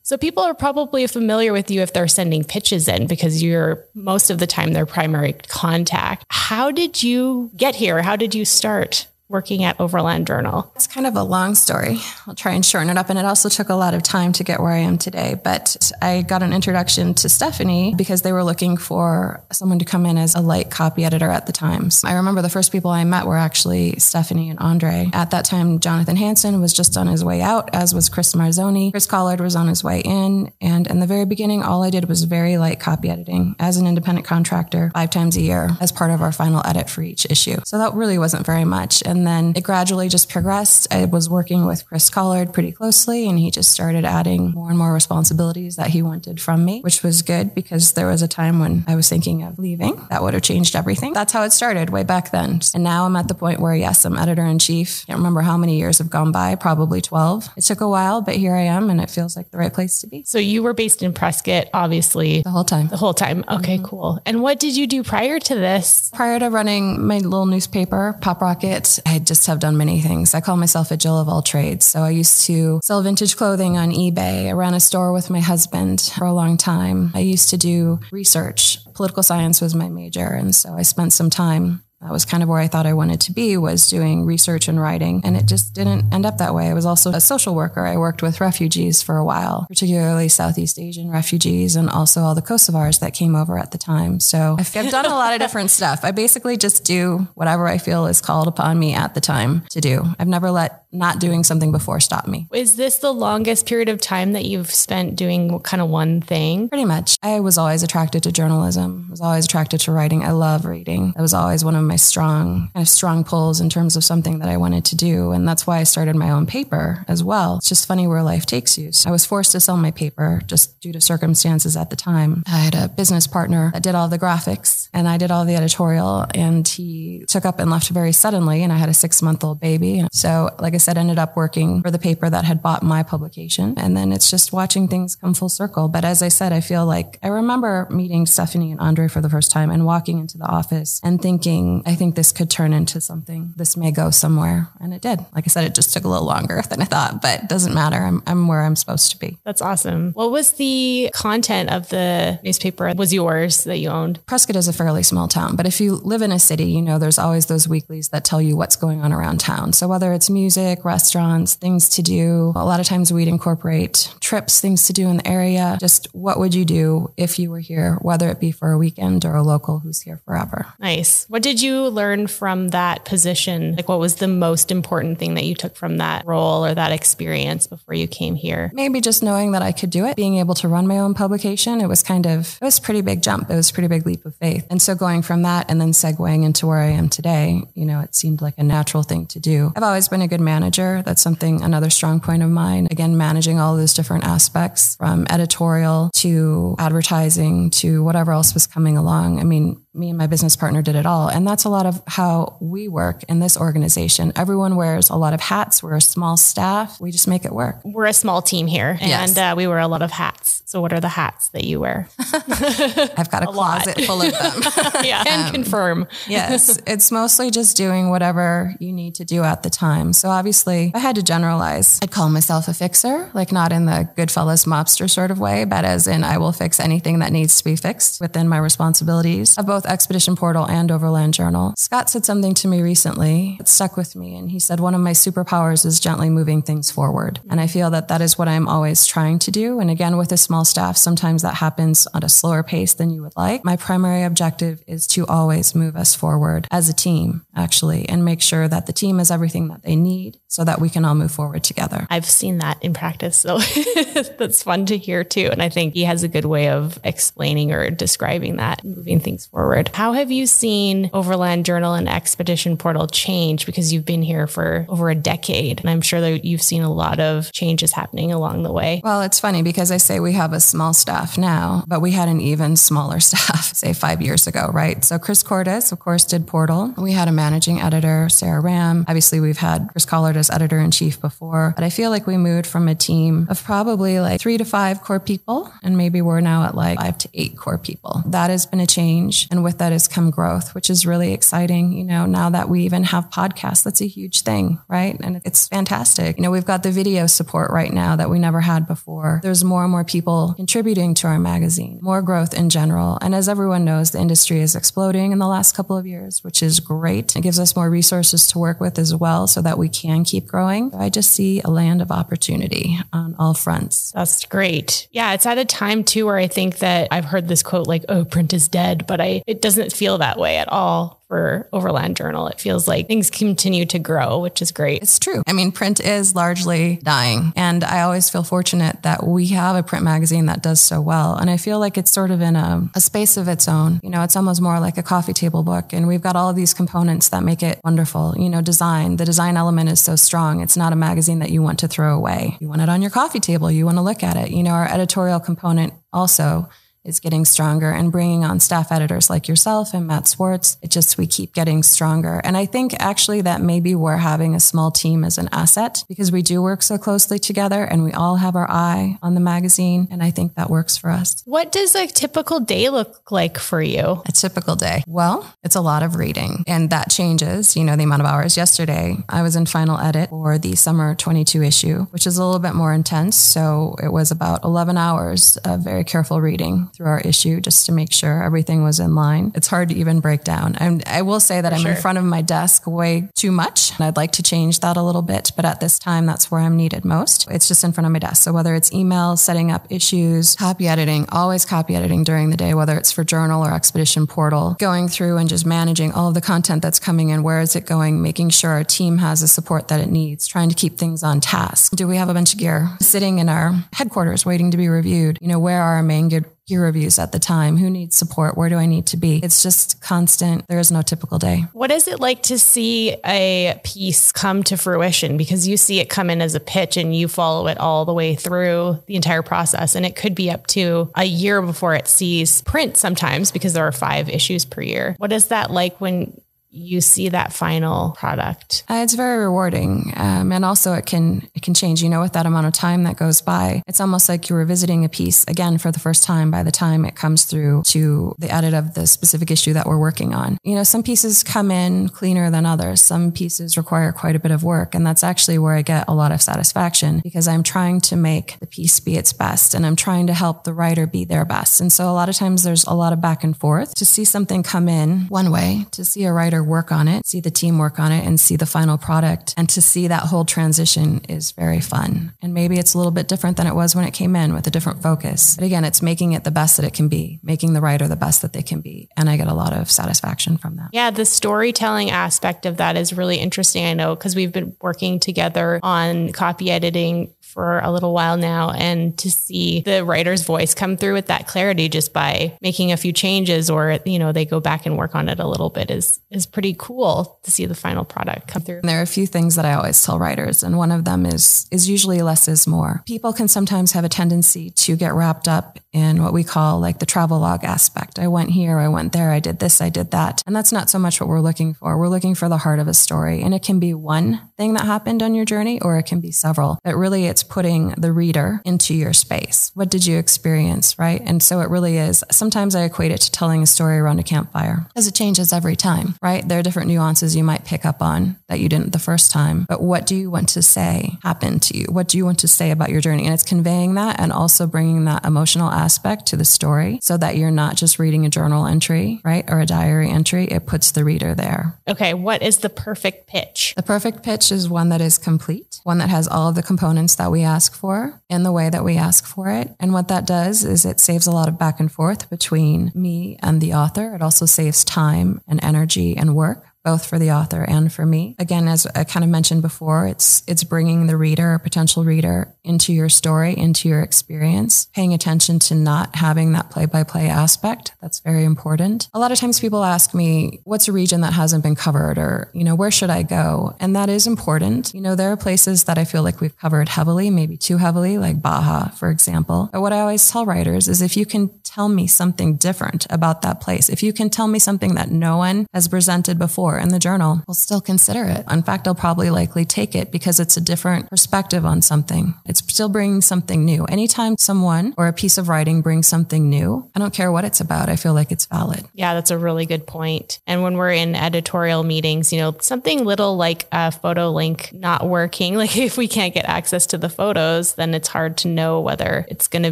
So 0.04 0.18
people 0.18 0.44
are 0.44 0.54
probably 0.54 1.06
familiar 1.08 1.54
with 1.54 1.72
you 1.72 1.82
if 1.82 1.94
they're 1.94 2.08
sending 2.08 2.44
pitches 2.44 2.88
in 2.88 3.08
because 3.08 3.42
you're 3.42 3.86
most 3.94 4.30
of 4.30 4.40
the 4.40 4.48
time 4.48 4.74
their 4.74 4.86
primary 4.86 5.34
contact. 5.48 6.26
How 6.30 6.72
did 6.72 7.02
you 7.02 7.52
get 7.56 7.76
here? 7.76 8.02
How 8.02 8.16
did 8.16 8.36
you 8.36 8.44
start? 8.44 9.08
Working 9.32 9.64
at 9.64 9.80
Overland 9.80 10.28
Journal? 10.28 10.72
It's 10.76 10.88
kind 10.88 11.08
of 11.08 11.16
a 11.16 11.24
long 11.24 11.56
story. 11.56 12.00
I'll 12.28 12.36
try 12.36 12.52
and 12.52 12.66
shorten 12.66 12.90
it 12.90 12.98
up. 12.98 13.10
And 13.10 13.18
it 13.18 13.26
also 13.26 13.50
took 13.50 13.70
a 13.70 13.76
lot 13.76 13.94
of 13.94 14.04
time 14.04 14.34
to 14.34 14.44
get 14.44 14.60
where 14.60 14.72
I 14.72 14.80
am 14.80 14.98
today. 14.98 15.40
But 15.42 15.92
I 16.02 16.22
got 16.22 16.44
an 16.44 16.54
introduction 16.54 17.14
to 17.16 17.30
Stephanie 17.30 17.96
because 17.96 18.22
they 18.22 18.34
were 18.34 18.44
looking 18.44 18.78
for 18.78 19.44
someone 19.52 19.80
to 19.80 19.86
come 19.86 20.06
in 20.06 20.18
as 20.18 20.36
a 20.36 20.42
light 20.42 20.70
copy 20.70 21.06
editor 21.06 21.30
at 21.30 21.46
the 21.46 21.54
Times. 21.54 22.04
I 22.04 22.14
remember 22.14 22.42
the 22.42 22.50
first 22.50 22.72
people 22.72 22.92
I 22.92 23.04
met 23.04 23.26
were 23.26 23.38
actually 23.38 23.98
Stephanie 24.00 24.50
and 24.50 24.59
Andre. 24.59 25.09
At 25.14 25.32
that 25.32 25.46
time, 25.46 25.80
Jonathan 25.80 26.16
Hanson 26.16 26.59
was 26.59 26.74
just 26.74 26.98
on 26.98 27.08
his 27.08 27.24
way 27.24 27.42
out, 27.42 27.70
as 27.74 27.94
was 27.94 28.09
Chris 28.09 28.34
Marzoni. 28.34 28.92
Chris 28.92 29.06
Collard 29.06 29.40
was 29.40 29.56
on 29.56 29.68
his 29.68 29.84
way 29.84 30.02
in. 30.02 30.52
And 30.59 30.88
in 30.88 31.00
the 31.00 31.08
very 31.08 31.26
beginning, 31.26 31.64
all 31.64 31.84
I 31.84 31.90
did 31.90 32.09
was 32.09 32.24
very 32.24 32.58
light 32.58 32.80
copy 32.80 33.09
editing 33.09 33.56
as 33.59 33.78
an 33.78 33.88
independent 33.88 34.26
contractor 34.26 34.92
five 34.94 35.09
times 35.09 35.38
a 35.38 35.42
year 35.42 35.70
as 35.80 35.92
part 35.92 36.12
of 36.12 36.22
our 36.22 36.32
final 36.32 36.62
edit 36.66 36.90
for 36.90 37.02
each 37.02 37.26
issue. 37.30 37.58
So 37.66 37.78
that 37.78 37.94
really 37.94 38.18
wasn't 38.18 38.46
very 38.46 38.66
much. 38.66 39.04
And 39.06 39.20
and 39.22 39.27
then 39.27 39.53
it 39.55 39.64
gradually 39.64 40.09
just 40.09 40.31
progressed. 40.31 40.91
I 40.91 41.05
was 41.05 41.30
working 41.30 41.67
with 41.67 41.86
Chris 41.86 42.09
Collard 42.09 42.53
pretty 42.53 42.72
closely, 42.72 43.30
and 43.30 43.38
he 43.38 43.52
just 43.52 43.69
started 43.69 44.03
adding 44.03 44.50
more 44.50 44.69
and 44.69 44.80
more 44.80 44.94
responsibilities 44.94 45.75
that 45.75 45.91
he 45.91 46.02
wanted 46.02 46.41
from 46.41 46.66
me, 46.66 46.81
which 46.81 47.03
was 47.03 47.22
good 47.22 47.53
because 47.53 47.94
there 47.94 48.08
was 48.08 48.23
a 48.23 48.28
time 48.28 48.58
when 48.58 48.83
I 48.88 48.95
was 48.95 49.08
thinking 49.08 49.44
of 49.44 49.59
leaving. 49.59 50.08
That 50.09 50.23
would 50.23 50.33
have 50.33 50.41
changed 50.41 50.75
everything. 50.75 51.13
That's 51.13 51.33
how 51.33 51.44
it 51.44 51.52
started 51.52 51.91
way 51.91 52.02
back 52.02 52.31
then. 52.31 52.61
And 52.73 52.83
now 52.83 53.05
I'm 53.05 53.16
at 53.16 53.28
the 53.28 53.36
point 53.36 53.59
where, 53.59 53.75
yes, 53.75 54.06
I'm 54.06 54.18
editor 54.18 54.44
in 54.44 54.57
chief. 54.57 55.06
Can't 55.06 55.19
remember 55.19 55.41
how 55.41 55.56
many 55.56 55.78
years 55.78 56.00
have 56.00 56.09
gone 56.09 56.31
by, 56.31 56.56
probably 56.56 57.00
12. 57.00 57.50
It 57.57 57.62
took 57.62 57.81
a 57.81 57.88
while, 57.88 58.22
but 58.22 58.38
here 58.38 58.56
I 58.56 58.62
am, 58.62 58.90
and 58.90 59.00
it 59.00 59.12
feels 59.12 59.38
like 59.38 59.51
the 59.51 59.59
right 59.59 59.72
place 59.72 60.01
to 60.01 60.07
be. 60.07 60.23
So 60.23 60.40
you 60.40 60.63
were 60.63 60.73
based 60.73 61.03
in 61.03 61.13
Prescott, 61.13 61.67
obviously. 61.75 62.41
The 62.41 62.50
whole 62.50 62.63
time. 62.63 62.88
The 62.88 62.97
whole 62.97 63.13
time. 63.13 63.46
Okay, 63.47 63.75
mm-hmm. 63.75 63.85
cool. 63.85 64.19
And 64.25 64.41
what 64.41 64.59
did 64.59 64.75
you 64.75 64.88
do 64.88 65.03
prior 65.03 65.38
to 65.38 65.53
this? 65.53 66.09
Prior 66.12 66.40
to 66.40 66.50
running 66.50 67.06
my 67.06 67.19
little 67.19 67.46
newspaper, 67.46 68.17
Pop 68.19 68.41
Rocket, 68.41 69.00
I 69.11 69.19
just 69.19 69.45
have 69.47 69.59
done 69.59 69.75
many 69.75 69.99
things. 69.99 70.33
I 70.33 70.39
call 70.39 70.55
myself 70.55 70.89
a 70.89 70.95
Jill 70.95 71.19
of 71.19 71.27
all 71.27 71.41
trades. 71.41 71.85
So 71.85 71.99
I 72.01 72.11
used 72.11 72.45
to 72.45 72.79
sell 72.81 73.01
vintage 73.01 73.35
clothing 73.35 73.77
on 73.77 73.91
eBay. 73.91 74.47
I 74.47 74.53
ran 74.53 74.73
a 74.73 74.79
store 74.79 75.11
with 75.11 75.29
my 75.29 75.41
husband 75.41 76.13
for 76.17 76.23
a 76.23 76.31
long 76.31 76.55
time. 76.55 77.11
I 77.13 77.19
used 77.19 77.49
to 77.49 77.57
do 77.57 77.99
research. 78.13 78.77
Political 78.94 79.23
science 79.23 79.59
was 79.59 79.75
my 79.75 79.89
major. 79.89 80.27
And 80.27 80.55
so 80.55 80.75
I 80.75 80.83
spent 80.83 81.11
some 81.11 81.29
time 81.29 81.83
that 82.01 82.12
was 82.12 82.25
kind 82.25 82.41
of 82.41 82.50
where 82.50 82.59
I 82.59 82.67
thought 82.67 82.85
I 82.85 82.94
wanted 82.94 83.22
to 83.22 83.31
be 83.31 83.57
was 83.57 83.88
doing 83.89 84.25
research 84.25 84.67
and 84.67 84.81
writing. 84.81 85.22
And 85.23 85.38
it 85.38 85.45
just 85.45 85.75
didn't 85.75 86.12
end 86.13 86.25
up 86.25 86.39
that 86.39 86.56
way. 86.56 86.67
I 86.67 86.73
was 86.73 86.85
also 86.85 87.12
a 87.12 87.22
social 87.22 87.53
worker. 87.53 87.85
I 87.85 87.97
worked 87.97 88.23
with 88.23 88.41
refugees 88.41 89.03
for 89.03 89.17
a 89.17 89.25
while, 89.25 89.66
particularly 89.67 90.28
Southeast 90.28 90.79
Asian 90.79 91.11
refugees 91.11 91.75
and 91.75 91.90
also 91.90 92.22
all 92.22 92.34
the 92.34 92.41
Kosovars 92.41 93.00
that 93.01 93.13
came 93.13 93.35
over 93.35 93.57
at 93.57 93.72
the 93.72 93.78
time. 93.78 94.19
So 94.19 94.56
I've 94.57 94.72
done 94.73 95.06
a 95.06 95.09
lot 95.09 95.34
of 95.34 95.40
different 95.40 95.69
stuff. 95.69 96.00
I 96.03 96.11
basically 96.11 96.57
just 96.57 96.85
do 96.85 97.28
whatever 97.35 97.67
I 97.67 97.78
feel 97.78 98.07
is 98.07 98.19
called 98.19 98.47
upon 98.47 98.79
me 98.79 98.95
at 98.95 99.13
the 99.13 99.22
time 99.22 99.61
to 99.69 99.79
do. 99.79 100.03
I've 100.17 100.28
never 100.28 100.50
let 100.50 100.81
not 100.91 101.19
doing 101.19 101.44
something 101.44 101.72
before 101.72 102.00
stop 102.00 102.28
me. 102.28 102.47
Is 102.53 102.75
this 102.75 102.97
the 102.97 103.12
longest 103.12 103.66
period 103.66 103.90
of 103.90 104.02
time 104.02 104.34
that 104.34 104.46
you've 104.46 104.72
spent 104.72 105.16
doing 105.16 105.59
kind 105.62 105.81
of 105.81 105.90
one 105.90 106.22
thing? 106.22 106.69
Pretty 106.69 106.85
much. 106.85 107.18
I 107.22 107.40
was 107.40 107.57
always 107.57 107.84
attracted 107.84 108.24
to 108.24 108.31
journalism. 108.31 109.06
I 109.07 109.12
was 109.12 109.22
always 109.22 109.46
attracted 109.46 109.79
to 109.81 109.91
writing. 109.91 110.24
I 110.24 110.31
love 110.31 110.66
reading. 110.66 111.13
That 111.16 111.22
was 111.22 111.34
always 111.34 111.63
one 111.63 111.75
of 111.75 111.84
my 111.84 111.96
strong 111.96 112.69
kind 112.74 112.84
of 112.84 112.90
strong 112.90 113.24
pulls 113.24 113.62
in 113.62 113.69
terms 113.69 113.96
of 113.96 114.03
something 114.03 114.40
that 114.40 114.50
I 114.50 114.57
wanted 114.57 114.85
to 114.85 114.96
do. 114.96 115.31
And 115.31 115.47
that's 115.47 115.66
why 115.66 115.79
I 115.79 115.84
started 115.84 116.16
my 116.16 116.29
own 116.29 116.46
paper 116.46 117.06
as 117.08 117.23
well. 117.23 117.58
It's 117.58 117.69
just 117.69 117.88
funny 117.88 118.08
where 118.08 118.23
life 118.23 118.46
takes 118.46 118.78
you. 118.78 118.91
So 118.91 119.09
I 119.09 119.12
was 119.12 119.25
forced 119.25 119.52
to 119.53 119.59
sell 119.59 119.78
my 119.78 119.91
paper 119.91 120.41
just 120.47 120.79
due 120.81 120.94
to 120.94 121.02
circumstances 121.02 121.78
at 121.78 121.90
the 121.90 121.96
time. 121.96 122.44
I 122.47 122.58
had 122.58 122.75
a 122.75 122.90
business 122.90 123.28
partner 123.28 123.72
that 123.73 123.84
did 123.84 123.96
all 123.96 124.08
the 124.08 124.19
graphics 124.19 124.90
and 124.94 125.08
I 125.08 125.18
did 125.18 125.31
all 125.31 125.46
the 125.46 125.56
editorial 125.56 126.25
and 126.34 126.68
he 126.68 127.25
took 127.28 127.46
up 127.46 127.59
and 127.59 127.69
left 127.69 127.90
very 127.90 128.12
suddenly 128.12 128.63
and 128.63 128.73
I 128.73 128.78
had 128.78 128.90
a 128.90 128.94
six 128.94 129.22
month 129.22 129.44
old 129.44 129.59
baby. 129.59 130.06
So 130.12 130.50
like 130.59 130.73
I 130.73 130.78
said, 130.81 130.97
ended 130.97 131.19
up 131.19 131.36
working 131.36 131.81
for 131.81 131.92
the 131.92 132.00
paper 132.00 132.30
that 132.30 132.46
had 132.46 132.62
bought 132.62 132.84
my 132.84 133.03
publication. 133.03 133.75
And 133.78 133.96
then 133.96 134.12
it's 134.12 134.30
just 134.30 134.52
watching 134.52 134.88
things 134.88 135.16
come 135.16 135.34
full 135.34 135.50
circle. 135.50 135.88
But 135.88 136.03
as 136.03 136.22
I 136.22 136.28
said, 136.28 136.52
I 136.52 136.62
feel 136.62 136.86
like 136.86 137.18
I 137.24 137.28
remember 137.28 137.88
meeting 137.90 138.25
Stephanie 138.25 138.72
and 138.72 138.80
Andre 138.80 139.08
for 139.08 139.22
the 139.22 139.30
first 139.30 139.52
time 139.52 139.70
and 139.70 139.86
walking 139.86 140.20
into 140.20 140.38
the 140.38 140.46
office 140.46 141.00
and 141.03 141.22
thinking, 141.22 141.84
I 141.86 141.96
think 141.96 142.16
this 142.16 142.31
could 142.31 142.50
turn 142.50 142.74
into 142.74 143.00
something. 143.00 143.53
This 143.56 143.78
may 143.78 143.91
go 143.91 144.12
somewhere. 144.12 144.70
And 144.80 144.94
it 144.94 145.02
did. 145.02 145.20
Like 145.34 145.46
I 145.46 145.50
said, 145.50 145.66
it 145.66 145.75
just 145.75 145.94
took 145.94 146.03
a 146.03 146.09
little 146.09 146.25
longer 146.25 146.62
than 146.70 146.81
I 146.81 146.86
thought, 146.86 147.22
but 147.22 147.44
it 147.44 147.50
doesn't 147.50 147.74
matter. 147.74 147.97
I'm, 147.97 148.22
I'm 148.28 148.47
where 148.47 148.62
I'm 148.62 148.75
supposed 148.75 149.12
to 149.12 149.20
be. 149.20 149.38
That's 149.44 149.62
awesome. 149.62 150.12
What 150.14 150.31
was 150.31 150.53
the 150.53 151.09
content 151.14 151.70
of 151.70 151.90
the 151.90 152.40
newspaper 152.44 152.94
was 152.96 153.14
yours 153.14 153.64
that 153.66 153.78
you 153.78 153.90
owned? 153.90 154.25
Prescott 154.25 154.56
is 154.56 154.68
a 154.68 154.74
fairly 154.74 155.03
small 155.03 155.28
town, 155.28 155.56
but 155.56 155.68
if 155.68 155.80
you 155.80 155.96
live 155.96 156.22
in 156.22 156.31
a 156.31 156.40
city, 156.40 156.66
you 156.66 156.81
know, 156.81 156.97
there's 157.00 157.20
always 157.20 157.46
those 157.46 157.68
weeklies 157.68 158.09
that 158.09 158.25
tell 158.25 158.41
you 158.41 158.56
what's 158.56 158.75
going 158.75 159.02
on 159.02 159.14
around 159.14 159.40
town. 159.40 159.74
So 159.74 159.88
whether 159.88 160.14
it's 160.14 160.30
music, 160.30 160.71
music, 160.72 160.86
restaurants, 160.86 161.56
things 161.56 161.90
to 161.90 162.02
do. 162.02 162.54
A 162.56 162.64
lot 162.64 162.80
of 162.80 162.86
times 162.86 163.12
we'd 163.12 163.28
incorporate 163.28 164.14
trips, 164.22 164.62
things 164.62 164.88
to 164.88 164.94
do 164.94 165.09
in 165.09 165.18
the 165.18 165.28
area. 165.28 165.78
Just 165.82 166.08
what 166.14 166.40
would 166.40 166.54
you 166.56 166.64
do 166.64 167.12
if 167.18 167.38
you 167.38 167.52
were 167.52 167.59
here, 167.59 167.98
whether 168.02 168.30
it 168.30 168.40
be 168.40 168.52
for 168.52 168.72
a 168.72 168.78
weekend 168.78 169.26
or 169.26 169.36
a 169.36 169.44
local 169.44 169.80
who's 169.80 170.02
here 170.02 170.22
forever? 170.26 170.68
Nice. 170.80 171.26
What 171.28 171.44
did 171.44 171.62
you 171.62 171.90
learn 171.90 172.28
from 172.28 172.70
that 172.70 173.04
position? 173.04 173.76
Like, 173.76 173.90
what 173.90 174.00
was 174.00 174.16
the 174.16 174.30
most 174.30 174.72
important 174.72 175.20
thing 175.20 175.34
that 175.34 175.44
you 175.44 175.56
took 175.56 175.76
from 175.76 175.98
that 175.98 176.26
role 176.26 176.66
or 176.66 176.74
that 176.74 176.94
experience 176.94 177.68
before 177.68 177.94
you 177.94 178.08
came 178.08 178.36
here? 178.36 178.72
Maybe 178.74 179.02
just 179.02 179.22
knowing 179.22 179.52
that 179.52 179.62
I 179.62 179.74
could 179.74 179.90
do 179.90 180.06
it, 180.06 180.16
being 180.16 180.38
able 180.38 180.56
to 180.56 180.70
run 180.70 180.88
my 180.88 181.00
own 181.00 181.14
publication. 181.14 181.82
It 181.82 181.88
was 181.88 182.02
kind 182.02 182.26
of, 182.26 182.58
it 182.62 182.66
was 182.66 182.79
a 182.79 182.82
pretty 182.82 183.02
big 183.02 183.22
jump. 183.22 183.50
It 183.50 183.56
was 183.56 183.70
a 183.70 183.74
pretty 183.74 183.90
big 183.90 184.06
leap 184.06 184.26
of 184.26 184.35
faith. 184.35 184.66
And 184.70 184.82
so 184.82 184.96
going 184.96 185.22
from 185.22 185.41
that 185.41 185.70
and 185.70 185.82
then 185.82 185.91
segueing 185.91 186.46
into 186.46 186.66
where 186.66 186.79
I 186.79 186.91
am 186.91 187.09
today, 187.09 187.62
you 187.74 187.85
know, 187.85 188.00
it 188.00 188.16
seemed 188.16 188.41
like 188.41 188.53
a 188.58 188.64
natural 188.64 189.03
thing 189.03 189.26
to 189.28 189.40
do. 189.40 189.74
I've 189.76 189.84
always 189.84 190.08
been 190.08 190.22
a 190.22 190.28
good 190.28 190.40
man 190.40 190.60
manager. 190.61 191.02
That's 191.02 191.22
something, 191.22 191.63
another 191.63 191.90
strong 191.90 192.19
point 192.19 192.43
of 192.43 192.49
mine. 192.49 192.87
Again, 192.91 193.17
managing 193.17 193.59
all 193.59 193.75
those 193.75 193.93
different 193.93 194.23
aspects 194.25 194.96
from 194.97 195.25
editorial 195.29 196.11
to 196.17 196.75
advertising 196.78 197.72
to 197.81 198.03
whatever 198.03 198.31
else 198.31 198.53
was 198.53 198.67
coming 198.67 198.96
along. 198.96 199.40
I 199.40 199.43
mean, 199.43 199.80
me 199.93 200.08
and 200.09 200.17
my 200.17 200.26
business 200.28 200.55
partner 200.55 200.82
did 200.82 200.96
it 200.96 201.05
all. 201.05 201.28
And 201.28 201.46
that's 201.46 201.66
a 201.66 201.70
lot 201.70 201.85
of 201.85 202.02
how 202.08 202.55
we 202.61 202.88
work 202.88 203.23
in 203.23 203.40
this 203.40 203.58
organization. 203.58 204.32
Everyone 204.38 204.78
wears 204.78 205.09
a 205.09 205.16
lot 205.17 205.34
of 205.34 205.41
hats. 205.41 205.84
We're 205.84 205.96
a 205.97 206.02
small 206.02 206.38
staff. 206.38 206.99
We 207.02 207.11
just 207.11 207.28
make 207.28 207.43
it 207.43 207.52
work. 207.52 207.82
We're 207.84 208.05
a 208.05 208.14
small 208.14 208.41
team 208.41 208.67
here 208.67 208.97
Yes. 209.02 209.29
and 209.32 209.38
uh, 209.38 209.55
we 209.58 209.67
wear 209.67 209.79
a 209.79 209.88
lot 209.90 210.02
of 210.02 210.11
hats. 210.11 210.64
So, 210.66 210.79
what 210.79 210.93
are 210.93 211.02
the 211.02 211.09
hats 211.09 211.49
that 211.49 211.66
you 211.66 211.82
wear? 211.82 212.08
I've 212.20 213.29
got 213.29 213.43
a, 213.47 213.52
lot. 213.52 213.84
closet 213.84 214.05
full 214.05 214.22
of 214.22 214.32
them. 214.32 215.03
yeah. 215.03 215.23
And 215.28 215.53
confirm. 215.53 216.08
yes, 216.28 216.79
it's 216.88 217.11
mostly 217.11 217.52
just 217.52 217.76
doing 217.76 218.09
whatever 218.09 218.73
you 218.79 218.93
need 218.93 219.16
to 219.16 219.26
do 219.26 219.43
at 219.43 219.64
the 219.64 219.70
time. 219.70 220.14
So 220.14 220.29
obviously, 220.29 220.91
I 220.96 220.99
had 220.99 221.16
to 221.17 221.23
generalize, 221.23 221.99
I'd 222.02 222.11
call 222.11 222.29
myself 222.29 222.70
a 222.70 222.73
fixer, 222.73 223.29
like 223.34 223.52
not 223.52 223.73
in 223.73 223.85
the 223.85 224.09
Goodfellas 224.16 224.66
mobster 224.66 225.09
sort 225.09 225.32
of 225.32 225.40
way, 225.40 225.66
but 225.66 225.84
as 225.84 226.08
in 226.08 226.23
I 226.23 226.38
will 226.38 226.53
fix 226.53 226.79
anything 226.79 227.20
that 227.20 227.34
needs 227.34 227.58
to 227.58 227.64
be 227.66 227.76
fixed 227.76 228.22
within 228.22 228.47
my 228.47 228.58
responsibilities 228.58 229.58
of 229.58 229.66
both 229.66 229.80
Expedition 229.85 230.35
Portal 230.35 230.67
and 230.67 230.91
Overland 230.91 231.33
Journal. 231.33 231.73
Scott 231.78 232.09
said 232.09 232.25
something 232.25 232.53
to 232.55 232.67
me 232.67 232.81
recently 232.81 233.55
that 233.57 233.67
stuck 233.67 233.97
with 233.97 234.16
me, 234.16 234.35
and 234.35 234.51
he 234.51 234.59
said 234.59 234.79
one 234.79 234.95
of 234.95 235.01
my 235.01 235.11
superpowers 235.11 235.85
is 235.85 235.99
gently 235.99 236.29
moving 236.29 236.61
things 236.61 236.91
forward. 236.91 237.39
And 237.49 237.59
I 237.59 237.67
feel 237.67 237.89
that 237.91 238.07
that 238.09 238.22
is 238.22 238.37
what 238.37 238.47
I'm 238.47 238.67
always 238.67 239.05
trying 239.05 239.39
to 239.39 239.51
do. 239.51 239.79
And 239.79 239.89
again, 239.89 240.17
with 240.17 240.31
a 240.31 240.37
small 240.37 240.66
staff, 240.66 240.97
sometimes 240.97 241.41
that 241.41 241.55
happens 241.55 242.07
at 242.13 242.23
a 242.23 242.29
slower 242.29 242.63
pace 242.63 242.93
than 242.93 243.09
you 243.09 243.22
would 243.22 243.35
like. 243.35 243.63
My 243.63 243.75
primary 243.75 244.23
objective 244.23 244.83
is 244.87 245.07
to 245.07 245.25
always 245.28 245.75
move 245.75 245.95
us 245.95 246.16
forward 246.16 246.67
as 246.72 246.89
a 246.89 246.93
team, 246.93 247.45
actually, 247.55 248.07
and 248.09 248.25
make 248.25 248.41
sure 248.41 248.67
that 248.67 248.85
the 248.85 248.93
team 248.93 249.17
has 249.17 249.31
everything 249.31 249.67
that 249.69 249.83
they 249.83 249.95
need 249.95 250.39
so 250.47 250.63
that 250.63 250.81
we 250.81 250.89
can 250.89 251.05
all 251.05 251.16
move 251.16 251.31
forward 251.31 251.63
together. 251.63 252.05
I've 252.09 252.25
seen 252.25 252.57
that 252.57 252.83
in 252.83 252.93
practice. 252.93 253.37
So 253.37 253.59
that's 254.37 254.63
fun 254.63 254.85
to 254.87 254.97
hear 254.97 255.23
too. 255.23 255.49
And 255.51 255.61
I 255.61 255.69
think 255.69 255.93
he 255.93 256.03
has 256.03 256.24
a 256.24 256.27
good 256.27 256.45
way 256.45 256.69
of 256.69 257.00
explaining 257.03 257.72
or 257.72 257.89
describing 257.89 258.57
that, 258.57 258.83
moving 258.83 259.19
things 259.19 259.45
forward. 259.45 259.71
How 259.94 260.13
have 260.13 260.32
you 260.32 260.48
seen 260.48 261.10
Overland 261.13 261.65
Journal 261.65 261.94
and 261.94 262.10
Expedition 262.10 262.75
Portal 262.75 263.08
change 263.08 263.65
because 263.65 263.94
you've 263.94 264.06
been 264.06 264.22
here 264.22 264.46
for 264.48 264.86
over 264.89 265.10
a 265.10 265.15
decade? 265.15 265.79
And 265.79 265.89
I'm 265.89 266.01
sure 266.01 266.20
that 266.20 266.44
you've 266.44 266.62
seen 266.62 266.82
a 266.82 266.91
lot 266.91 267.20
of 267.20 267.51
changes 267.53 267.94
happening 267.94 268.34
along 268.34 268.63
the 268.63 268.72
way. 268.72 269.01
Well, 269.03 269.22
it's 269.22 269.39
funny 269.39 269.63
because 269.63 269.89
I 269.89 269.98
say 269.98 270.20
we 270.20 270.34
have 270.34 270.51
a 270.51 270.60
small 270.60 270.94
staff 270.94 271.38
now, 271.38 271.86
but 271.88 272.01
we 272.01 272.12
had 272.12 272.27
an 272.27 272.41
even 272.41 272.75
smaller 272.75 273.20
staff, 273.32 273.74
say 273.74 273.94
five 273.94 274.22
years 274.22 274.46
ago, 274.46 274.70
right? 274.74 275.03
So 275.06 275.18
Chris 275.18 275.41
Cordes, 275.41 275.91
of 275.91 276.00
course, 276.00 276.25
did 276.25 276.48
Portal. 276.48 276.94
We 276.98 277.13
had 277.13 277.27
a 277.27 277.32
managing 277.32 277.79
editor, 277.79 278.27
Sarah 278.27 278.60
Ram. 278.60 279.06
Obviously, 279.08 279.39
we've 279.39 279.58
had 279.58 279.88
Chris 279.91 280.06
Collard 280.06 280.36
as 280.36 280.50
editor 280.50 280.79
in 280.79 280.91
chief 280.91 281.22
before, 281.22 281.74
but 281.75 281.84
I 281.86 281.89
feel 281.89 282.10
like 282.10 282.27
we 282.27 282.36
moved 282.38 282.67
from 282.67 282.88
a 282.88 282.96
team 282.96 283.48
of 283.50 283.63
probably 283.63 284.20
like 284.20 284.41
three 284.41 284.58
to 284.58 284.65
five 284.65 285.01
core 285.01 285.20
people, 285.20 285.72
and 285.82 285.98
maybe 285.98 286.22
we're 286.22 286.41
now 286.41 286.65
at 286.65 286.75
like 286.75 287.00
five 287.00 287.17
to 287.20 287.29
eight 287.34 287.58
core 287.58 287.77
people. 287.77 288.22
That 288.25 288.50
has 288.50 288.65
been 288.65 288.82
a 288.82 288.88
change. 288.88 289.48
And 289.50 289.61
with 289.63 289.77
that 289.79 289.91
has 289.91 290.08
come 290.08 290.29
growth, 290.29 290.74
which 290.75 290.89
is 290.89 291.05
really 291.05 291.34
exciting. 291.34 291.93
You 291.93 292.03
know, 292.03 292.25
now 292.25 292.50
that 292.50 292.69
we 292.69 292.84
even 292.84 293.03
have 293.05 293.29
podcasts, 293.29 293.84
that's 293.84 294.01
a 294.01 294.08
huge 294.08 294.41
thing, 294.41 294.79
right? 294.88 295.17
And 295.19 295.41
it's 295.46 295.67
fantastic. 295.67 296.38
You 296.38 296.43
know, 296.43 296.51
we've 296.51 296.65
got 296.65 296.84
the 296.84 296.91
video 296.91 297.27
support 297.27 297.72
right 297.72 297.91
now 297.91 298.15
that 298.15 298.29
we 298.29 298.39
never 298.39 298.62
had 298.62 298.88
before. 298.88 299.39
There's 299.43 299.63
more 299.63 299.84
and 299.84 299.91
more 299.91 300.03
people 300.03 300.53
contributing 300.55 301.13
to 301.15 301.27
our 301.27 301.39
magazine, 301.39 302.00
more 302.01 302.22
growth 302.22 302.53
in 302.53 302.69
general. 302.69 303.17
And 303.22 303.34
as 303.36 303.50
everyone 303.50 303.86
knows, 303.86 304.12
the 304.12 304.19
industry 304.19 304.62
is 304.62 304.75
exploding 304.75 305.31
in 305.31 305.39
the 305.39 305.48
last 305.48 305.75
couple 305.75 305.98
of 305.98 306.05
years, 306.05 306.43
which 306.43 306.62
is 306.63 306.79
great. 306.79 307.36
It 307.36 307.41
gives 307.41 307.60
us 307.60 307.75
more 307.75 307.89
resources 307.89 308.48
to 308.48 308.60
work 308.60 308.79
with 308.79 308.98
as 309.00 309.15
well 309.15 309.48
so 309.48 309.62
that 309.62 309.77
we 309.77 309.89
can 309.89 310.24
keep 310.24 310.46
growing. 310.46 310.93
I 310.96 311.10
just 311.10 311.31
see 311.31 311.62
a 311.62 311.69
land 311.69 312.01
of 312.01 312.12
opportunity 312.12 313.00
on 313.13 313.36
all 313.38 313.53
fronts. 313.53 314.12
That's 314.12 314.46
great. 314.46 315.07
Yeah, 315.12 315.34
it's 315.34 315.46
at 315.46 315.57
a 315.57 315.65
time 315.65 316.03
too 316.03 316.25
where 316.25 316.38
I 316.38 316.48
think 316.48 316.79
that 316.79 317.07
I've 317.12 317.25
heard 317.25 317.48
this 317.48 317.63
quote 317.63 317.88
like, 317.88 318.05
"Oh, 318.10 318.25
print 318.25 318.53
is 318.53 318.67
dead," 318.67 319.05
but 319.07 319.22
I 319.22 319.41
it 319.51 319.62
doesn't 319.62 319.92
feel 319.92 320.18
that 320.20 320.38
way 320.38 320.56
at 320.58 320.70
all 320.70 321.22
for 321.27 321.68
Overland 321.74 322.15
Journal. 322.15 322.48
It 322.48 322.60
feels 322.60 322.88
like 322.88 323.08
things 323.08 323.30
continue 323.30 323.86
to 323.88 324.00
grow, 324.00 324.39
which 324.39 324.62
is 324.62 324.72
great. 324.72 325.01
It's 325.01 325.20
true. 325.20 325.44
I 325.46 325.51
mean, 325.51 325.74
print 325.74 326.00
is 326.00 326.36
largely 326.36 327.00
dying. 327.03 327.51
And 327.58 327.84
I 327.84 328.01
always 328.01 328.30
feel 328.30 328.44
fortunate 328.44 329.03
that 329.03 329.27
we 329.27 329.48
have 329.48 329.75
a 329.75 329.84
print 329.84 330.06
magazine 330.06 330.46
that 330.46 330.63
does 330.63 330.80
so 330.80 331.01
well. 331.01 331.36
And 331.36 331.50
I 331.50 331.58
feel 331.58 331.80
like 331.80 331.98
it's 331.98 332.12
sort 332.12 332.32
of 332.32 332.39
in 332.39 332.56
a, 332.56 332.89
a 332.96 333.01
space 333.01 333.36
of 333.36 333.50
its 333.50 333.68
own. 333.68 334.00
You 334.03 334.10
know, 334.10 334.24
it's 334.24 334.38
almost 334.38 334.62
more 334.62 334.80
like 334.80 334.98
a 334.98 335.03
coffee 335.03 335.34
table 335.34 335.63
book. 335.63 335.92
And 335.92 336.08
we've 336.08 336.22
got 336.22 336.38
all 336.38 336.50
of 336.50 336.56
these 336.56 336.74
components 336.74 337.27
that 337.30 337.44
make 337.44 337.62
it 337.62 337.80
wonderful. 337.84 338.36
You 338.38 338.50
know, 338.50 338.62
design, 338.62 339.18
the 339.18 339.25
design 339.25 339.58
element 339.58 339.89
is 339.89 340.00
so 340.00 340.15
strong. 340.15 340.62
It's 340.62 340.77
not 340.77 340.94
a 340.94 340.98
magazine 340.98 341.39
that 341.39 341.50
you 341.50 341.62
want 341.62 341.80
to 341.80 341.89
throw 341.89 342.15
away. 342.15 342.58
You 342.62 342.70
want 342.70 342.82
it 342.82 342.89
on 342.89 343.01
your 343.01 343.12
coffee 343.12 343.42
table. 343.42 343.70
You 343.70 343.86
want 343.86 343.98
to 343.98 344.01
look 344.01 344.24
at 344.24 344.38
it. 344.38 344.51
You 344.51 344.63
know, 344.63 344.72
our 344.72 344.88
editorial 344.88 345.42
component 345.42 345.94
also 346.13 346.70
is 347.03 347.20
getting 347.20 347.46
stronger 347.46 347.89
and 347.92 348.12
bringing 348.12 348.44
on 348.44 348.60
staff 348.60 348.92
editors 348.92 349.30
like 349.30 349.48
yourself 349.48 349.94
and 349.94 350.06
Matt 350.06 350.27
Swartz. 350.27 350.77
It 350.82 350.92
just, 350.92 351.18
we 351.18 351.25
keep 351.25 351.53
getting 351.53 351.82
stronger. 351.84 352.42
And 352.44 352.56
I 352.56 352.65
think 352.65 352.94
actually 353.00 353.42
that 353.42 353.62
maybe 353.62 353.96
we're 353.96 354.18
having 354.18 354.53
a 354.53 354.60
small 354.60 354.92
team 354.92 355.24
as 355.24 355.38
an 355.38 355.50
asset 355.51 356.03
because 356.08 356.32
we 356.32 356.42
do 356.42 356.62
work 356.62 356.84
so 356.84 356.98
closely 356.98 357.39
together 357.39 357.84
and 357.84 358.03
we 358.03 358.12
all 358.12 358.36
have 358.36 358.56
our 358.56 358.70
eye 358.70 359.18
on 359.24 359.34
the 359.34 359.39
magazine. 359.39 360.08
And 360.12 360.22
I 360.22 360.30
think 360.32 360.56
that 360.56 360.70
works 360.70 360.96
for 360.96 361.10
us. 361.10 361.42
What 361.46 361.72
does 361.72 361.96
a 361.96 362.08
typical 362.08 362.60
day 362.60 362.89
look 362.89 363.32
like 363.32 363.58
for 363.58 363.82
you? 363.82 364.22
A 364.27 364.32
typical 364.32 364.75
day. 364.75 365.03
Well, 365.08 365.51
it's 365.63 365.75
a 365.75 365.82
lot 365.82 366.03
of 366.03 366.15
reading 366.15 366.63
and 366.68 366.92
that 366.92 367.10
changes, 367.10 367.75
you 367.75 367.84
know, 367.84 367.96
the 367.96 368.03
amount 368.03 368.22
of 368.22 368.27
hours. 368.27 368.58
Yesterday, 368.58 369.18
I 369.27 369.42
was 369.42 369.56
in 369.56 369.65
final 369.65 369.98
edit 369.98 370.30
for 370.30 370.60
the 370.60 370.75
summer 370.75 371.15
22 371.15 371.63
issue, 371.63 372.06
which 372.12 372.27
is 372.27 372.38
a 372.38 372.46
little 372.46 372.60
bit 372.60 372.75
more 372.75 372.94
intense. 372.94 373.38
So 373.38 373.96
it 374.03 374.12
was 374.12 374.30
about 374.30 374.63
11 374.63 374.98
hours 374.98 375.58
of 375.65 375.84
very 375.84 376.03
careful 376.03 376.39
reading 376.42 376.90
through 376.93 377.08
our 377.08 377.22
issue 377.22 377.62
just 377.62 377.86
to 377.86 377.91
make 377.91 378.12
sure 378.12 378.43
everything 378.43 378.84
was 378.84 379.00
in 379.00 379.15
line. 379.15 379.51
It's 379.55 379.67
hard 379.67 379.89
to 379.89 379.96
even 379.96 380.20
break 380.20 380.43
down. 380.43 380.75
And 380.75 381.03
I 381.05 381.22
will 381.22 381.39
say 381.39 381.62
that 381.62 381.74
I'm 381.74 381.86
in 381.86 381.96
front 381.96 382.17
of 382.17 382.24
my 382.24 382.41
desk 382.41 382.88
way 382.88 383.29
too 383.36 383.51
much 383.51 383.91
and 383.91 384.05
I'd 384.05 384.17
like 384.17 384.34
to 384.34 384.43
change 384.43 384.79
that 384.82 384.98
a 384.98 385.01
little 385.01 385.22
bit, 385.22 385.51
but 385.55 385.65
at 385.65 385.79
this 385.79 386.00
time, 386.00 386.25
that's 386.25 386.50
where 386.51 386.62
I'm 386.62 386.75
needed 386.77 387.05
most. 387.05 387.50
It's 387.50 387.67
just 387.67 387.84
in 387.84 387.91
front 387.91 388.05
of 388.05 388.12
my 388.12 388.20
desk. 388.20 388.43
So 388.43 388.53
whether 388.53 388.75
it's 388.75 388.91
email, 388.93 389.38
setting 389.38 389.72
up 389.72 389.88
issues, 389.89 390.55
copy 390.55 390.88
editing, 390.88 391.27
always 391.29 391.65
copy 391.65 391.96
editing 391.96 392.24
during 392.24 392.50
the 392.50 392.58
day, 392.58 392.74
whether 392.74 392.98
it's 392.98 393.12
for 393.12 393.24
journal 393.24 393.63
or 393.65 393.74
expedition 393.74 394.27
portal, 394.27 394.75
going 394.79 395.08
through 395.08 395.38
and 395.38 395.50
just 395.50 395.65
managing 395.65 396.12
all 396.12 396.29
of 396.29 396.34
the 396.34 396.41
content 396.41 396.82
that's 396.82 397.00
coming 397.00 397.29
in. 397.29 397.43
Where 397.43 397.62
is 397.62 397.75
it 397.75 397.86
going? 397.86 398.22
Making 398.22 398.50
sure 398.50 398.72
our 398.72 398.84
team 398.84 399.17
has 399.20 399.41
the 399.41 399.48
support 399.48 399.88
that 399.89 400.00
it 400.00 400.10
needs, 400.10 400.48
trying 400.48 400.70
to 400.70 400.75
keep 400.75 400.98
things 400.98 401.24
on 401.24 401.39
task. 401.41 401.96
Do 401.96 402.08
we 402.08 402.17
have 402.17 402.29
a 402.29 402.34
bunch 402.34 402.53
of 402.53 402.60
gear 402.60 402.89
sitting 403.00 403.39
in 403.39 403.50
our 403.50 403.74
headquarters 403.93 404.46
waiting 404.46 404.72
to 404.72 404.77
be 404.77 404.88
reviewed? 404.88 405.38
You 405.41 405.48
know, 405.48 405.60
where 405.60 405.82
are 405.82 405.96
our 405.96 406.03
main 406.03 406.29
gear? 406.29 406.46
Gear 406.67 406.84
reviews 406.84 407.17
at 407.19 407.31
the 407.31 407.39
time. 407.39 407.77
Who 407.77 407.89
needs 407.89 408.15
support? 408.15 408.55
Where 408.55 408.69
do 408.69 408.77
I 408.77 408.86
need 408.86 409.08
to 409.08 409.17
be? 409.17 409.39
It's 409.43 409.63
just 409.63 410.00
constant. 410.00 410.67
There 410.67 410.79
is 410.79 410.91
no 410.91 411.01
typical 411.01 411.39
day. 411.39 411.65
What 411.74 411.91
is 411.91 412.08
it 412.08 412.19
like 412.19 412.43
to 412.43 412.60
see 412.60 413.15
a 413.25 413.79
piece 413.84 414.31
come 414.31 414.63
to 414.63 414.77
fruition? 414.77 415.38
Because 415.38 415.67
you 415.67 415.75
see 415.75 416.00
it 416.00 416.10
come 416.10 416.29
in 416.29 416.41
as 416.41 416.53
a 416.53 416.60
pitch 416.60 416.98
and 416.98 417.15
you 417.15 417.27
follow 417.27 417.67
it 417.67 417.77
all 417.79 418.05
the 418.05 418.13
way 418.13 418.36
through 418.36 419.03
the 419.08 419.15
entire 419.15 419.41
process. 419.41 419.96
And 419.96 420.05
it 420.05 420.15
could 420.15 420.36
be 420.36 420.51
up 420.51 420.67
to 420.67 421.12
a 421.15 421.25
year 421.25 421.62
before 421.62 421.96
it 421.96 422.08
sees 422.08 422.62
print 422.62 422.96
sometimes 422.96 423.51
because 423.51 423.74
there 423.74 423.88
are 423.88 423.91
five 423.91 424.29
issues 424.29 424.63
per 424.63 424.81
year. 424.81 425.15
What 425.17 425.34
is 425.34 425.48
that 425.48 425.72
like 425.72 426.00
when 426.00 426.39
you 426.72 427.01
see 427.01 427.29
that 427.29 427.53
final 427.53 428.12
product? 428.12 428.84
Uh, 428.89 429.01
it's 429.03 429.13
very 429.13 429.39
rewarding, 429.44 430.13
um, 430.15 430.51
and 430.51 430.63
also 430.63 430.94
it 430.94 431.06
can 431.06 431.48
it 431.53 431.62
can 431.62 431.74
change. 431.74 432.01
You 432.01 432.10
know, 432.10 432.22
with 432.22 432.34
that 432.34 432.46
amount 432.46 432.68
of 432.68 432.74
time 432.74 433.03
that 433.03 433.18
goes 433.18 433.41
by, 433.41 433.84
it's 433.88 434.00
almost 434.00 434.29
like 434.29 434.50
you're 434.50 434.60
revisiting 434.60 435.03
a 435.03 435.10
piece 435.10 435.44
again 435.46 435.77
for 435.77 435.91
the 435.91 436.00
first 436.00 436.24
time. 436.24 436.50
By 436.50 436.63
the 436.63 436.72
time 436.72 437.06
it 437.06 437.15
comes 437.15 437.44
through 437.44 437.84
to 437.88 438.34
the 438.39 438.50
edit 438.50 438.74
of 438.74 438.93
the 438.93 439.05
specific 439.05 439.51
issue 439.51 439.74
that 439.74 439.86
we're 439.86 440.00
working 440.00 440.34
on, 440.34 440.57
you 440.63 440.75
know, 440.75 440.84
some 440.84 441.03
pieces 441.03 441.43
come 441.43 441.72
in 441.72 442.10
cleaner 442.10 442.50
than 442.50 442.65
others. 442.65 443.01
Some 443.01 443.31
pieces 443.31 443.77
require 443.77 444.12
quite 444.12 444.36
a 444.36 444.39
bit 444.39 444.51
of 444.51 444.63
work, 444.63 444.95
and 444.95 445.05
that's 445.05 445.24
actually 445.24 445.57
where 445.57 445.75
I 445.75 445.81
get 445.81 446.05
a 446.07 446.15
lot 446.15 446.31
of 446.31 446.41
satisfaction 446.41 447.19
because 447.24 447.48
I'm 447.48 447.63
trying 447.63 448.00
to 448.01 448.15
make 448.15 448.57
the 448.60 448.67
piece 448.67 449.00
be 449.00 449.17
its 449.17 449.34
best, 449.34 449.74
and 449.74 449.86
I'm 449.86 449.98
trying 449.98 450.27
to 450.27 450.34
help 450.34 450.63
the 450.63 450.74
writer 450.74 451.05
be 451.05 451.25
their 451.25 451.43
best. 451.43 451.81
And 451.81 451.91
so 451.91 452.10
a 452.10 452.13
lot 452.13 452.29
of 452.29 452.36
times 452.36 452.63
there's 452.63 452.86
a 452.86 452.93
lot 452.93 453.13
of 453.13 453.19
back 453.22 453.43
and 453.43 453.57
forth 453.57 453.93
to 453.95 454.05
see 454.05 454.24
something 454.24 454.63
come 454.63 454.88
in 454.88 455.22
one 455.27 455.51
way, 455.51 455.86
to 455.91 456.05
see 456.05 456.24
a 456.24 456.31
writer 456.31 456.61
work 456.63 456.91
on 456.91 457.08
it, 457.08 457.25
see 457.25 457.39
the 457.39 457.51
team 457.51 457.77
work 457.77 458.00
on 458.00 458.12
it, 458.12 458.25
and 458.25 458.39
see 458.39 458.56
the 458.56 458.65
final 458.65 458.98
product. 458.98 459.53
And 459.58 459.70
to 459.70 459.82
see 459.82 460.08
that 460.08 460.24
whole 460.24 460.46
transition 460.46 461.22
is 461.27 461.51
very 461.51 461.80
fun. 461.80 462.34
And 462.41 462.53
maybe 462.53 462.77
it's 462.77 462.94
a 462.94 462.98
little 462.98 463.12
bit 463.12 463.27
different 463.27 463.58
than 463.58 463.68
it 463.68 463.75
was 463.75 463.96
when 463.96 464.06
it 464.06 464.13
came 464.13 464.36
in 464.36 464.53
with 464.53 464.68
a 464.68 464.72
different 464.72 465.01
focus. 465.01 465.56
But 465.56 465.65
again, 465.65 465.86
it's 465.86 466.01
making 466.01 466.34
it 466.34 466.44
the 466.44 466.51
best 466.51 466.77
that 466.77 466.86
it 466.86 466.94
can 466.94 467.08
be, 467.08 467.39
making 467.44 467.74
the 467.74 467.82
writer 467.82 468.08
the 468.08 468.15
best 468.15 468.41
that 468.41 468.53
they 468.53 468.63
can 468.63 468.82
be. 468.82 469.10
And 469.18 469.30
I 469.30 469.38
get 469.38 469.48
a 469.48 469.53
lot 469.53 469.74
of 469.74 469.89
satisfaction 469.91 470.58
from 470.58 470.75
that. 470.77 470.89
Yeah, 470.94 471.12
the 471.12 471.25
storytelling 471.25 472.12
aspect 472.12 472.65
of 472.65 472.77
that 472.77 472.98
is 472.98 473.13
really 473.13 473.38
interesting. 473.38 473.86
I 473.86 473.94
know 473.94 474.15
because 474.15 474.36
we've 474.36 474.51
been 474.51 474.75
working 474.82 475.20
together 475.20 475.80
on 475.84 476.32
copy 476.32 476.72
editing 476.72 477.34
for 477.51 477.79
a 477.79 477.91
little 477.91 478.13
while 478.13 478.38
now 478.38 478.72
and 478.72 479.17
to 479.20 479.29
see 479.29 479.81
the 479.81 480.03
writer's 480.03 480.43
voice 480.43 480.74
come 480.74 480.98
through 480.98 481.13
with 481.13 481.27
that 481.27 481.48
clarity 481.48 481.89
just 481.89 482.13
by 482.13 482.58
making 482.62 482.91
a 482.91 482.98
few 482.98 483.12
changes 483.12 483.70
or, 483.70 484.00
you 484.05 484.20
know, 484.20 484.31
they 484.31 484.46
go 484.46 484.60
back 484.60 484.86
and 484.86 484.98
work 484.98 485.15
on 485.15 485.29
it 485.29 485.39
a 485.39 485.48
little 485.48 485.70
bit 485.70 485.91
is, 485.91 486.20
is 486.29 486.46
pretty 486.46 486.75
cool 486.77 487.39
to 487.43 487.51
see 487.51 487.65
the 487.65 487.75
final 487.75 488.05
product 488.05 488.48
come 488.48 488.62
through. 488.62 488.79
And 488.79 488.89
there 488.89 489.00
are 489.00 489.03
a 489.03 489.08
few 489.08 489.27
things 489.27 489.55
that 489.55 489.65
I 489.65 489.74
always 489.74 490.03
tell 490.03 490.17
writers, 490.17 490.63
and 490.63 490.77
one 490.77 490.91
of 490.91 491.05
them 491.05 491.25
is, 491.25 491.67
is 491.72 491.89
usually 491.89 492.22
less 492.22 492.48
is 492.48 492.65
more. 492.67 493.03
People 493.05 493.34
can 493.34 493.48
sometimes 493.48 493.91
have 493.91 494.03
a 494.03 494.10
tendency 494.10 494.70
to 494.72 494.96
get 494.96 495.13
wrapped 495.13 495.48
up 495.48 495.79
in 495.93 496.24
what 496.24 496.34
we 496.34 496.43
call 496.43 496.79
like 496.79 497.00
the 497.00 497.05
travel 497.05 497.39
log 497.39 497.63
aspect. 497.63 498.17
I 498.17 498.27
went 498.27 498.51
here, 498.51 498.77
I 498.77 498.88
went 498.88 499.12
there, 499.12 499.31
I 499.31 499.39
did 499.39 499.60
this, 499.60 499.81
I 499.81 499.89
did 499.89 500.12
that. 500.12 500.41
And 500.46 500.55
that's 500.55 500.72
not 500.72 500.89
so 500.89 500.98
much 500.98 501.20
what 501.20 501.27
we're 501.27 501.41
looking 501.41 501.74
for. 501.74 501.98
We're 501.98 502.08
looking 502.08 502.36
for 502.36 502.48
the 502.48 502.58
heart 502.58 502.79
of 502.79 502.88
a 502.88 502.93
story. 502.93 503.41
And 503.41 503.53
it 503.53 503.63
can 503.63 503.79
be 503.79 503.93
one 503.93 504.41
thing 504.58 504.74
that 504.74 504.86
happened 504.86 505.22
on 505.22 505.36
your 505.36 505.46
journey, 505.46 505.81
or 505.81 505.98
it 505.98 506.05
can 506.05 506.22
be 506.22 506.31
several. 506.31 506.79
But 506.84 506.96
really, 506.96 507.25
it's 507.25 507.40
putting 507.50 507.89
the 507.89 508.12
reader 508.12 508.62
into 508.65 508.93
your 508.93 509.13
space. 509.13 509.71
What 509.74 509.89
did 509.89 510.05
you 510.05 510.17
experience, 510.17 510.98
right? 510.98 511.21
And 511.25 511.41
so 511.41 511.62
it 511.62 511.69
really 511.69 511.98
is. 511.98 512.24
Sometimes 512.31 512.75
I 512.75 512.83
equate 512.83 513.12
it 513.12 513.21
to 513.21 513.31
telling 513.31 513.63
a 513.63 513.67
story 513.67 513.98
around 513.98 514.19
a 514.19 514.24
campfire 514.24 514.86
because 514.88 515.07
it 515.07 515.15
changes 515.15 515.53
every 515.53 515.75
time, 515.75 516.15
right? 516.21 516.48
There 516.48 516.60
are 516.60 516.63
different 516.63 516.89
nuances 516.89 517.36
you 517.36 517.43
might 517.43 517.65
pick 517.65 517.86
up 517.86 518.01
on 518.01 518.38
that 518.51 518.60
you 518.60 518.67
didn't 518.67 518.91
the 518.91 519.00
first 519.00 519.31
time. 519.31 519.65
But 519.67 519.81
what 519.81 520.05
do 520.05 520.13
you 520.13 520.29
want 520.29 520.50
to 520.50 520.62
say 520.62 521.17
happened 521.24 521.62
to 521.63 521.77
you? 521.77 521.86
What 521.86 522.10
do 522.10 522.17
you 522.17 522.25
want 522.25 522.39
to 522.39 522.50
say 522.50 522.72
about 522.72 522.89
your 522.89 523.00
journey? 523.00 523.24
And 523.24 523.34
it's 523.34 523.43
conveying 523.43 523.93
that 523.93 524.20
and 524.20 524.34
also 524.34 524.67
bringing 524.67 525.05
that 525.05 525.25
emotional 525.25 525.72
aspect 525.72 526.25
to 526.27 526.36
the 526.36 526.43
story 526.43 527.00
so 527.01 527.15
that 527.15 527.38
you're 527.38 527.50
not 527.50 527.77
just 527.77 527.98
reading 527.98 528.25
a 528.25 528.29
journal 528.29 528.65
entry, 528.65 529.22
right? 529.24 529.50
Or 529.50 529.62
a 529.62 529.65
diary 529.65 530.10
entry. 530.10 530.46
It 530.46 530.65
puts 530.65 530.91
the 530.91 531.05
reader 531.05 531.34
there. 531.34 531.79
Okay. 531.88 532.13
What 532.13 532.41
is 532.41 532.58
the 532.58 532.70
perfect 532.70 533.27
pitch? 533.27 533.74
The 533.77 533.84
perfect 533.84 534.22
pitch 534.22 534.51
is 534.51 534.67
one 534.67 534.89
that 534.89 535.00
is 535.00 535.17
complete, 535.17 535.79
one 535.84 536.00
that 536.00 536.10
has 536.10 536.27
all 536.27 536.50
of 536.50 536.55
the 536.55 536.63
components 536.63 537.15
that 537.15 537.31
we 537.31 537.43
ask 537.43 537.74
for 537.74 538.22
in 538.29 538.43
the 538.43 538.51
way 538.51 538.70
that 538.70 538.84
we 538.84 538.98
ask 538.98 539.25
for 539.25 539.50
it. 539.50 539.74
And 539.79 539.93
what 539.93 540.10
that 540.10 540.27
does 540.27 540.65
is 540.65 540.84
it 540.84 541.00
saves 541.00 541.25
a 541.25 541.31
lot 541.31 541.48
of 541.48 541.58
back 541.58 541.79
and 541.79 541.89
forth 541.89 542.29
between 542.29 542.91
me 542.93 543.38
and 543.41 543.62
the 543.62 543.74
author. 543.74 544.13
It 544.13 544.22
also 544.22 544.46
saves 544.46 544.84
time 544.84 545.39
and 545.48 545.63
energy 545.63 546.17
and 546.17 546.36
work 546.36 546.65
both 546.83 547.05
for 547.05 547.19
the 547.19 547.31
author 547.31 547.63
and 547.63 547.91
for 547.91 548.05
me. 548.05 548.35
Again, 548.39 548.67
as 548.67 548.85
I 548.95 549.03
kind 549.03 549.23
of 549.23 549.29
mentioned 549.29 549.61
before, 549.61 550.07
it's 550.07 550.43
it's 550.47 550.63
bringing 550.63 551.07
the 551.07 551.17
reader, 551.17 551.53
a 551.53 551.59
potential 551.59 552.03
reader, 552.03 552.53
into 552.63 552.93
your 552.93 553.09
story, 553.09 553.57
into 553.57 553.89
your 553.89 554.01
experience, 554.01 554.88
paying 554.93 555.13
attention 555.13 555.59
to 555.59 555.75
not 555.75 556.15
having 556.15 556.51
that 556.51 556.69
play-by-play 556.69 557.27
aspect. 557.27 557.93
That's 558.01 558.19
very 558.19 558.43
important. 558.43 559.09
A 559.13 559.19
lot 559.19 559.31
of 559.31 559.39
times 559.39 559.59
people 559.59 559.83
ask 559.83 560.13
me, 560.13 560.59
what's 560.63 560.88
a 560.88 560.91
region 560.91 561.21
that 561.21 561.33
hasn't 561.33 561.63
been 561.63 561.75
covered 561.75 562.17
or, 562.17 562.51
you 562.53 562.63
know, 562.63 562.75
where 562.75 562.91
should 562.91 563.09
I 563.09 563.23
go? 563.23 563.75
And 563.79 563.95
that 563.95 564.09
is 564.09 564.27
important. 564.27 564.93
You 564.93 565.01
know, 565.01 565.15
there 565.15 565.31
are 565.31 565.38
places 565.38 565.85
that 565.85 565.97
I 565.97 566.03
feel 566.03 566.23
like 566.23 566.39
we've 566.39 566.57
covered 566.57 566.89
heavily, 566.89 567.29
maybe 567.29 567.57
too 567.57 567.77
heavily, 567.77 568.17
like 568.17 568.41
Baja, 568.41 568.89
for 568.89 569.09
example. 569.09 569.69
But 569.71 569.81
what 569.81 569.93
I 569.93 570.00
always 570.00 570.29
tell 570.29 570.45
writers 570.45 570.88
is 570.88 571.01
if 571.01 571.17
you 571.17 571.25
can 571.25 571.50
tell 571.63 571.89
me 571.89 572.05
something 572.05 572.55
different 572.55 573.07
about 573.09 573.41
that 573.41 573.61
place, 573.61 573.89
if 573.89 574.03
you 574.03 574.13
can 574.13 574.29
tell 574.29 574.47
me 574.47 574.59
something 574.59 574.95
that 574.95 575.09
no 575.09 575.38
one 575.38 575.65
has 575.73 575.88
presented 575.88 576.38
before, 576.38 576.70
in 576.77 576.89
the 576.89 576.99
journal, 576.99 577.41
will 577.47 577.53
still 577.53 577.81
consider 577.81 578.25
it. 578.25 578.45
In 578.49 578.63
fact, 578.63 578.83
they'll 578.83 578.95
probably 578.95 579.29
likely 579.29 579.65
take 579.65 579.95
it 579.95 580.11
because 580.11 580.39
it's 580.39 580.57
a 580.57 580.61
different 580.61 581.09
perspective 581.09 581.65
on 581.65 581.81
something. 581.81 582.35
It's 582.45 582.59
still 582.71 582.89
bringing 582.89 583.21
something 583.21 583.65
new. 583.65 583.85
Anytime 583.85 584.37
someone 584.37 584.93
or 584.97 585.07
a 585.07 585.13
piece 585.13 585.37
of 585.37 585.49
writing 585.49 585.81
brings 585.81 586.07
something 586.07 586.49
new, 586.49 586.89
I 586.95 586.99
don't 586.99 587.13
care 587.13 587.31
what 587.31 587.45
it's 587.45 587.59
about. 587.59 587.89
I 587.89 587.95
feel 587.95 588.13
like 588.13 588.31
it's 588.31 588.45
valid. 588.45 588.85
Yeah, 588.93 589.13
that's 589.13 589.31
a 589.31 589.37
really 589.37 589.65
good 589.65 589.85
point. 589.85 590.39
And 590.47 590.63
when 590.63 590.77
we're 590.77 590.91
in 590.91 591.15
editorial 591.15 591.83
meetings, 591.83 592.31
you 592.31 592.39
know, 592.39 592.55
something 592.59 593.05
little 593.05 593.35
like 593.37 593.67
a 593.71 593.91
photo 593.91 594.31
link 594.31 594.71
not 594.73 595.07
working, 595.07 595.55
like 595.61 595.77
if 595.77 595.97
we 595.97 596.07
can't 596.07 596.33
get 596.33 596.45
access 596.45 596.85
to 596.87 596.97
the 596.97 597.09
photos, 597.09 597.73
then 597.75 597.93
it's 597.93 598.07
hard 598.07 598.37
to 598.37 598.47
know 598.47 598.81
whether 598.81 599.25
it's 599.29 599.47
going 599.47 599.63
to 599.63 599.71